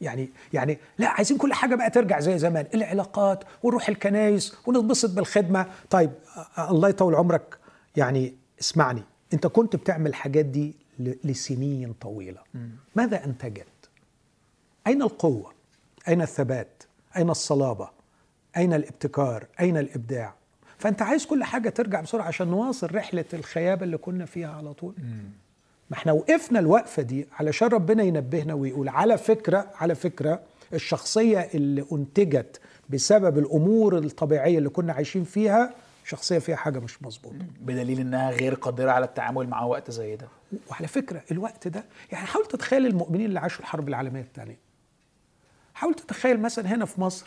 يعني 0.00 0.30
يعني 0.52 0.78
لا 0.98 1.08
عايزين 1.08 1.38
كل 1.38 1.52
حاجة 1.52 1.74
بقى 1.74 1.90
ترجع 1.90 2.20
زي 2.20 2.38
زمان. 2.38 2.66
العلاقات 2.74 3.44
ونروح 3.62 3.88
الكنايس 3.88 4.56
ونتبسط 4.66 5.10
بالخدمة. 5.10 5.66
طيب 5.90 6.12
الله 6.58 6.88
يطول 6.88 7.14
عمرك. 7.14 7.58
يعني 7.96 8.34
اسمعني 8.60 9.02
أنت 9.32 9.46
كنت 9.46 9.76
بتعمل 9.76 10.06
الحاجات 10.06 10.44
دي 10.44 10.74
لسنين 10.98 11.92
طويلة. 11.92 12.40
ماذا 12.94 13.24
أنتجت؟ 13.24 13.66
أين 14.86 15.02
القوة؟ 15.02 15.52
أين 16.08 16.22
الثبات؟ 16.22 16.82
أين 17.16 17.30
الصلابة؟ 17.30 17.93
أين 18.56 18.72
الابتكار؟ 18.72 19.46
أين 19.60 19.76
الإبداع؟ 19.76 20.34
فأنت 20.78 21.02
عايز 21.02 21.26
كل 21.26 21.44
حاجة 21.44 21.68
ترجع 21.68 22.00
بسرعة 22.00 22.26
عشان 22.26 22.48
نواصل 22.48 22.94
رحلة 22.94 23.24
الخيابه 23.34 23.84
اللي 23.84 23.96
كنا 23.96 24.24
فيها 24.24 24.48
على 24.54 24.74
طول. 24.74 24.94
ما 25.90 25.96
إحنا 25.96 26.12
وقفنا 26.12 26.58
الوقفة 26.58 27.02
دي 27.02 27.28
علشان 27.38 27.68
ربنا 27.68 28.02
ينبهنا 28.02 28.54
ويقول 28.54 28.88
على 28.88 29.18
فكرة 29.18 29.70
على 29.74 29.94
فكرة 29.94 30.40
الشخصية 30.74 31.38
اللي 31.54 31.84
أنتجت 31.92 32.60
بسبب 32.90 33.38
الأمور 33.38 33.98
الطبيعية 33.98 34.58
اللي 34.58 34.68
كنا 34.68 34.92
عايشين 34.92 35.24
فيها 35.24 35.74
شخصية 36.04 36.38
فيها 36.38 36.56
حاجة 36.56 36.78
مش 36.78 37.02
مظبوطة. 37.02 37.36
بدليل 37.60 38.00
إنها 38.00 38.30
غير 38.30 38.54
قادرة 38.54 38.90
على 38.90 39.04
التعامل 39.04 39.48
مع 39.48 39.62
وقت 39.64 39.90
زي 39.90 40.16
ده. 40.16 40.28
وعلى 40.70 40.88
فكرة 40.88 41.22
الوقت 41.30 41.68
ده 41.68 41.84
يعني 42.12 42.26
حاول 42.26 42.46
تتخيل 42.46 42.86
المؤمنين 42.86 43.26
اللي 43.26 43.40
عاشوا 43.40 43.60
الحرب 43.60 43.88
العالمية 43.88 44.20
الثانية 44.20 44.58
حاول 45.74 45.94
تتخيل 45.94 46.40
مثلا 46.40 46.74
هنا 46.74 46.84
في 46.84 47.00
مصر 47.00 47.26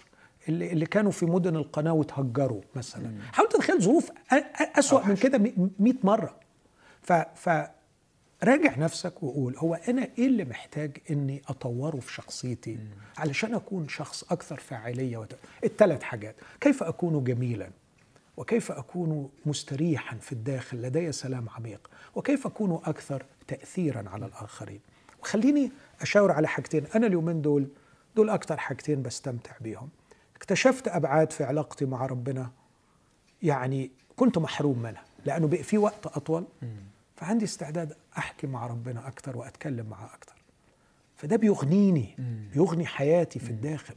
اللي, 0.50 0.72
اللي 0.72 0.86
كانوا 0.86 1.12
في 1.12 1.26
مدن 1.26 1.56
القناة 1.56 1.94
وتهجروا 1.94 2.62
مثلا. 2.76 3.12
حاول 3.34 3.50
تتخيل 3.50 3.82
ظروف 3.82 4.12
أسوأ 4.80 5.06
من 5.08 5.16
كده 5.16 5.38
100 5.80 5.94
مرة. 6.04 6.36
ف, 7.02 7.14
ف 7.14 7.50
راجع 8.44 8.78
نفسك 8.78 9.24
وقول 9.24 9.56
هو 9.58 9.76
أنا 9.76 10.08
إيه 10.18 10.28
اللي 10.28 10.46
محتاج 10.46 10.98
إني 11.12 11.42
أطوره 11.48 12.00
في 12.00 12.14
شخصيتي 12.14 12.80
علشان 13.18 13.54
أكون 13.54 13.88
شخص 13.88 14.24
أكثر 14.32 14.60
فاعلية 14.60 15.18
وت... 15.18 15.36
الثلاث 15.64 16.04
حاجات. 16.04 16.36
كيف 16.62 16.84
أكون 16.84 17.24
جميلا؟ 17.24 17.70
وكيف 18.38 18.72
أكون 18.72 19.30
مستريحا 19.46 20.18
في 20.18 20.32
الداخل؟ 20.32 20.82
لدي 20.82 21.12
سلام 21.12 21.50
عميق. 21.50 21.90
وكيف 22.16 22.46
أكون 22.48 22.82
أكثر 22.86 23.26
تاثيرا 23.48 24.10
على 24.10 24.26
الآخرين؟ 24.26 24.80
وخليني 25.22 25.72
أشاور 26.02 26.32
على 26.32 26.48
حاجتين. 26.48 26.86
أنا 26.96 27.08
اليومين 27.08 27.42
دول 27.42 27.68
دول 28.16 28.30
أكثر 28.30 28.58
حاجتين 28.58 29.02
بستمتع 29.02 29.52
بيهم. 29.62 29.90
اكتشفت 30.38 30.88
أبعاد 30.88 31.32
في 31.32 31.44
علاقتي 31.44 31.86
مع 31.86 32.06
ربنا. 32.06 32.52
يعني 33.44 33.92
كنت 34.16 34.38
محروم 34.38 34.80
منها 34.80 35.04
لأنه 35.26 35.48
بقى 35.48 35.64
في 35.64 35.78
وقت 35.78 36.06
أطول. 36.06 36.46
فعندي 37.16 37.46
استعداد 37.46 37.94
أحكي 38.18 38.48
مع 38.48 38.68
ربنا 38.68 39.08
أكتر 39.08 39.38
وأتكلم 39.38 39.86
معاه 39.86 40.10
أكتر. 40.16 40.34
فده 41.16 41.36
بيغنيني 41.36 42.16
بيغني 42.54 42.86
حياتي 42.86 43.40
في 43.40 43.50
الداخل. 43.50 43.96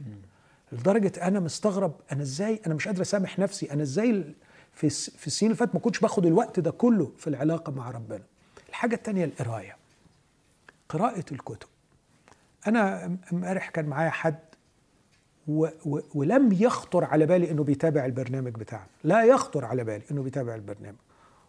لدرجة 0.71 1.27
أنا 1.27 1.39
مستغرب 1.39 1.93
أنا 2.11 2.21
إزاي؟ 2.21 2.61
أنا 2.65 2.73
مش 2.75 2.87
قادر 2.87 3.01
أسامح 3.01 3.39
نفسي. 3.39 3.71
أنا 3.71 3.81
إزاي 3.83 4.35
في 4.73 4.89
في 4.89 5.27
السنين 5.27 5.51
اللي 5.51 5.59
فاتت 5.59 5.73
ما 5.75 5.79
كنتش 5.81 5.99
باخد 5.99 6.25
الوقت 6.25 6.59
ده 6.59 6.71
كله 6.71 7.11
في 7.17 7.27
العلاقة 7.27 7.71
مع 7.71 7.91
ربنا. 7.91 8.23
الحاجة 8.69 8.95
التانية 8.95 9.25
القراية. 9.25 9.75
قراءة 10.89 11.25
الكتب. 11.31 11.67
أنا 12.67 13.05
ام- 13.05 13.17
امبارح 13.33 13.69
كان 13.69 13.85
معايا 13.85 14.09
حد 14.09 14.39
و 15.47 15.67
و 15.85 15.99
ولم 16.13 16.51
يخطر 16.51 17.03
على 17.03 17.25
بالي 17.25 17.51
إنه 17.51 17.63
بيتابع 17.63 18.05
البرنامج 18.05 18.53
بتاعنا. 18.53 18.87
لا 19.03 19.23
يخطر 19.23 19.65
على 19.65 19.83
بالي 19.83 20.03
إنه 20.11 20.23
بيتابع 20.23 20.55
البرنامج. 20.55 20.97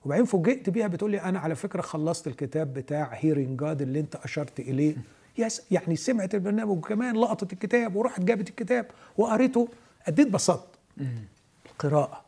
وبعدين 0.05 0.25
فوجئت 0.25 0.71
بيها 0.71 0.87
بتقول 0.87 1.11
لي 1.11 1.21
أنا 1.21 1.39
على 1.39 1.55
فكرة 1.55 1.81
خلصت 1.81 2.27
الكتاب 2.27 2.75
بتاع 2.75 3.09
Hearing 3.13 3.61
God 3.61 3.83
اللي 3.83 4.01
أنت 4.01 4.17
أشرت 4.17 4.61
إليه. 4.61 4.97
yes 5.39 5.63
يعني 5.71 5.97
سمعت 5.97 6.35
البرنامج 6.35 6.71
وكمان 6.79 7.17
لقطت 7.17 7.53
الكتاب 7.53 7.97
وراحت 7.97 8.21
جابت 8.21 8.49
الكتاب 8.49 8.87
وقريته. 9.19 9.69
أديت 10.07 10.29
بسطت. 10.29 10.69
القراءة. 11.67 12.25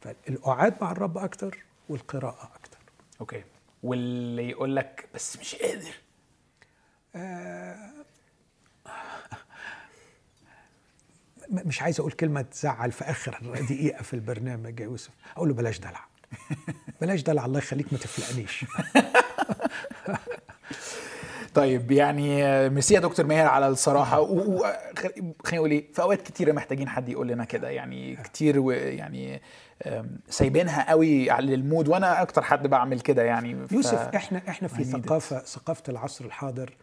فالقعاد 0.00 0.74
مع 0.80 0.92
الرب 0.92 1.18
أكتر 1.18 1.58
والقراءة 1.88 2.50
أكتر. 2.54 2.78
أوكي. 3.20 3.42
واللي 3.82 4.50
يقول 4.50 4.76
لك 4.76 5.08
بس 5.14 5.38
مش 5.38 5.54
قادر. 5.54 5.94
م- 7.14 8.04
مش 11.50 11.82
عايز 11.82 12.00
أقول 12.00 12.12
كلمة 12.12 12.42
تزعل 12.42 12.92
في 12.92 13.04
آخر 13.04 13.38
دقيقة 13.70 14.02
في 14.02 14.14
البرنامج 14.14 14.80
يا 14.80 14.84
يوسف. 14.84 15.10
أقول 15.36 15.48
له 15.48 15.54
بلاش 15.54 15.78
دلع. 15.78 16.04
بلاش 17.00 17.22
دلع. 17.22 17.46
الله 17.46 17.58
يخليك 17.58 17.92
ما 17.92 17.98
تفلقنيش. 17.98 18.64
طيب 21.54 21.90
يعني 21.90 22.36
ميرسي 22.70 22.94
يا 22.94 23.00
دكتور 23.00 23.26
ماهر 23.26 23.46
على 23.46 23.68
الصراحة. 23.68 24.20
و- 24.20 24.24
و- 24.56 24.62
خ- 24.98 25.02
خليني 25.44 25.58
أقول 25.58 25.70
إيه 25.70 25.92
في 25.92 26.02
أوقات 26.02 26.22
كتيرة 26.22 26.52
محتاجين 26.52 26.88
حد 26.88 27.08
يقول 27.08 27.28
لنا 27.28 27.44
كده. 27.44 27.70
يعني 27.70 28.16
كتير 28.16 28.72
يعني 28.72 29.42
سايبينها 30.28 30.90
قوي 30.90 31.30
على 31.30 31.54
المود 31.54 31.88
وأنا 31.88 32.22
أكتر 32.22 32.42
حد 32.42 32.66
بعمل 32.66 33.00
كده 33.00 33.22
يعني. 33.22 33.66
ف- 33.66 33.72
يوسف 33.72 33.94
إحنا 34.14 34.42
إحنا 34.48 34.68
في 34.68 34.84
it. 34.84 34.86
ثقافة 34.86 35.38
ثقافة 35.38 35.82
العصر 35.88 36.24
الحاضر 36.24 36.74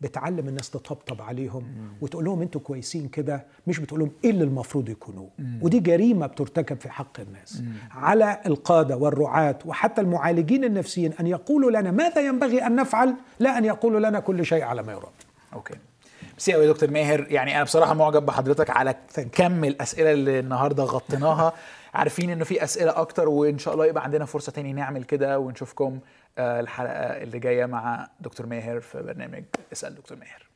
بتعلم 0.00 0.48
الناس 0.48 0.70
تطبطب 0.70 1.22
عليهم 1.22 1.64
وتقول 2.00 2.24
لهم 2.24 2.42
أنتوا 2.42 2.60
كويسين 2.60 3.08
كده 3.08 3.44
مش 3.66 3.78
بتقول 3.78 4.00
لهم 4.00 4.10
إيه 4.24 4.30
اللي 4.30 4.44
المفروض 4.44 4.88
يكونوه 4.88 5.28
ودي 5.62 5.80
جريمة 5.80 6.26
بترتكب 6.26 6.80
في 6.80 6.88
حق 6.90 7.20
الناس. 7.20 7.62
على 7.90 8.40
القادة 8.46 8.96
والرعاة 8.96 9.58
وحتى 9.66 10.00
المعالجين 10.00 10.64
النفسيين 10.64 11.12
أن 11.20 11.26
يقولوا 11.26 11.70
لنا 11.70 11.90
ماذا 11.90 12.20
ينبغي 12.26 12.66
أن 12.66 12.76
نفعل 12.76 13.14
لا 13.38 13.58
أن 13.58 13.64
يقولوا 13.64 14.00
لنا 14.00 14.20
كل 14.20 14.46
شيء 14.46 14.62
على 14.62 14.82
ما 14.82 14.92
يرام 14.92 15.12
أوكي. 15.52 15.74
ميرسي 16.32 16.52
قوي 16.52 16.64
يا 16.64 16.72
دكتور 16.72 16.90
ماهر. 16.90 17.26
يعني 17.30 17.54
أنا 17.56 17.64
بصراحة 17.64 17.94
معجب 17.94 18.26
بحضرتك 18.26 18.70
على. 18.70 18.94
كم 19.32 19.64
الأسئلة 19.64 20.12
اللي 20.12 20.38
النهارده 20.38 20.84
غطيناها. 20.84 21.52
عارفين 21.94 22.30
إنه 22.30 22.44
في 22.44 22.64
أسئلة 22.64 23.00
أكتر 23.00 23.28
وإن 23.28 23.58
شاء 23.58 23.74
الله 23.74 23.86
يبقى 23.86 24.04
عندنا 24.04 24.24
فرصة 24.24 24.52
تاني 24.52 24.72
نعمل 24.72 25.04
كده 25.04 25.38
ونشوفكم 25.38 25.98
الحلقة 26.38 27.22
اللي 27.22 27.38
جاية 27.38 27.66
مع 27.66 28.08
دكتور 28.20 28.46
ماهر 28.46 28.80
في 28.80 29.02
برنامج 29.02 29.44
اسأل 29.72 29.94
دكتور 29.94 30.18
ماهر. 30.18 30.47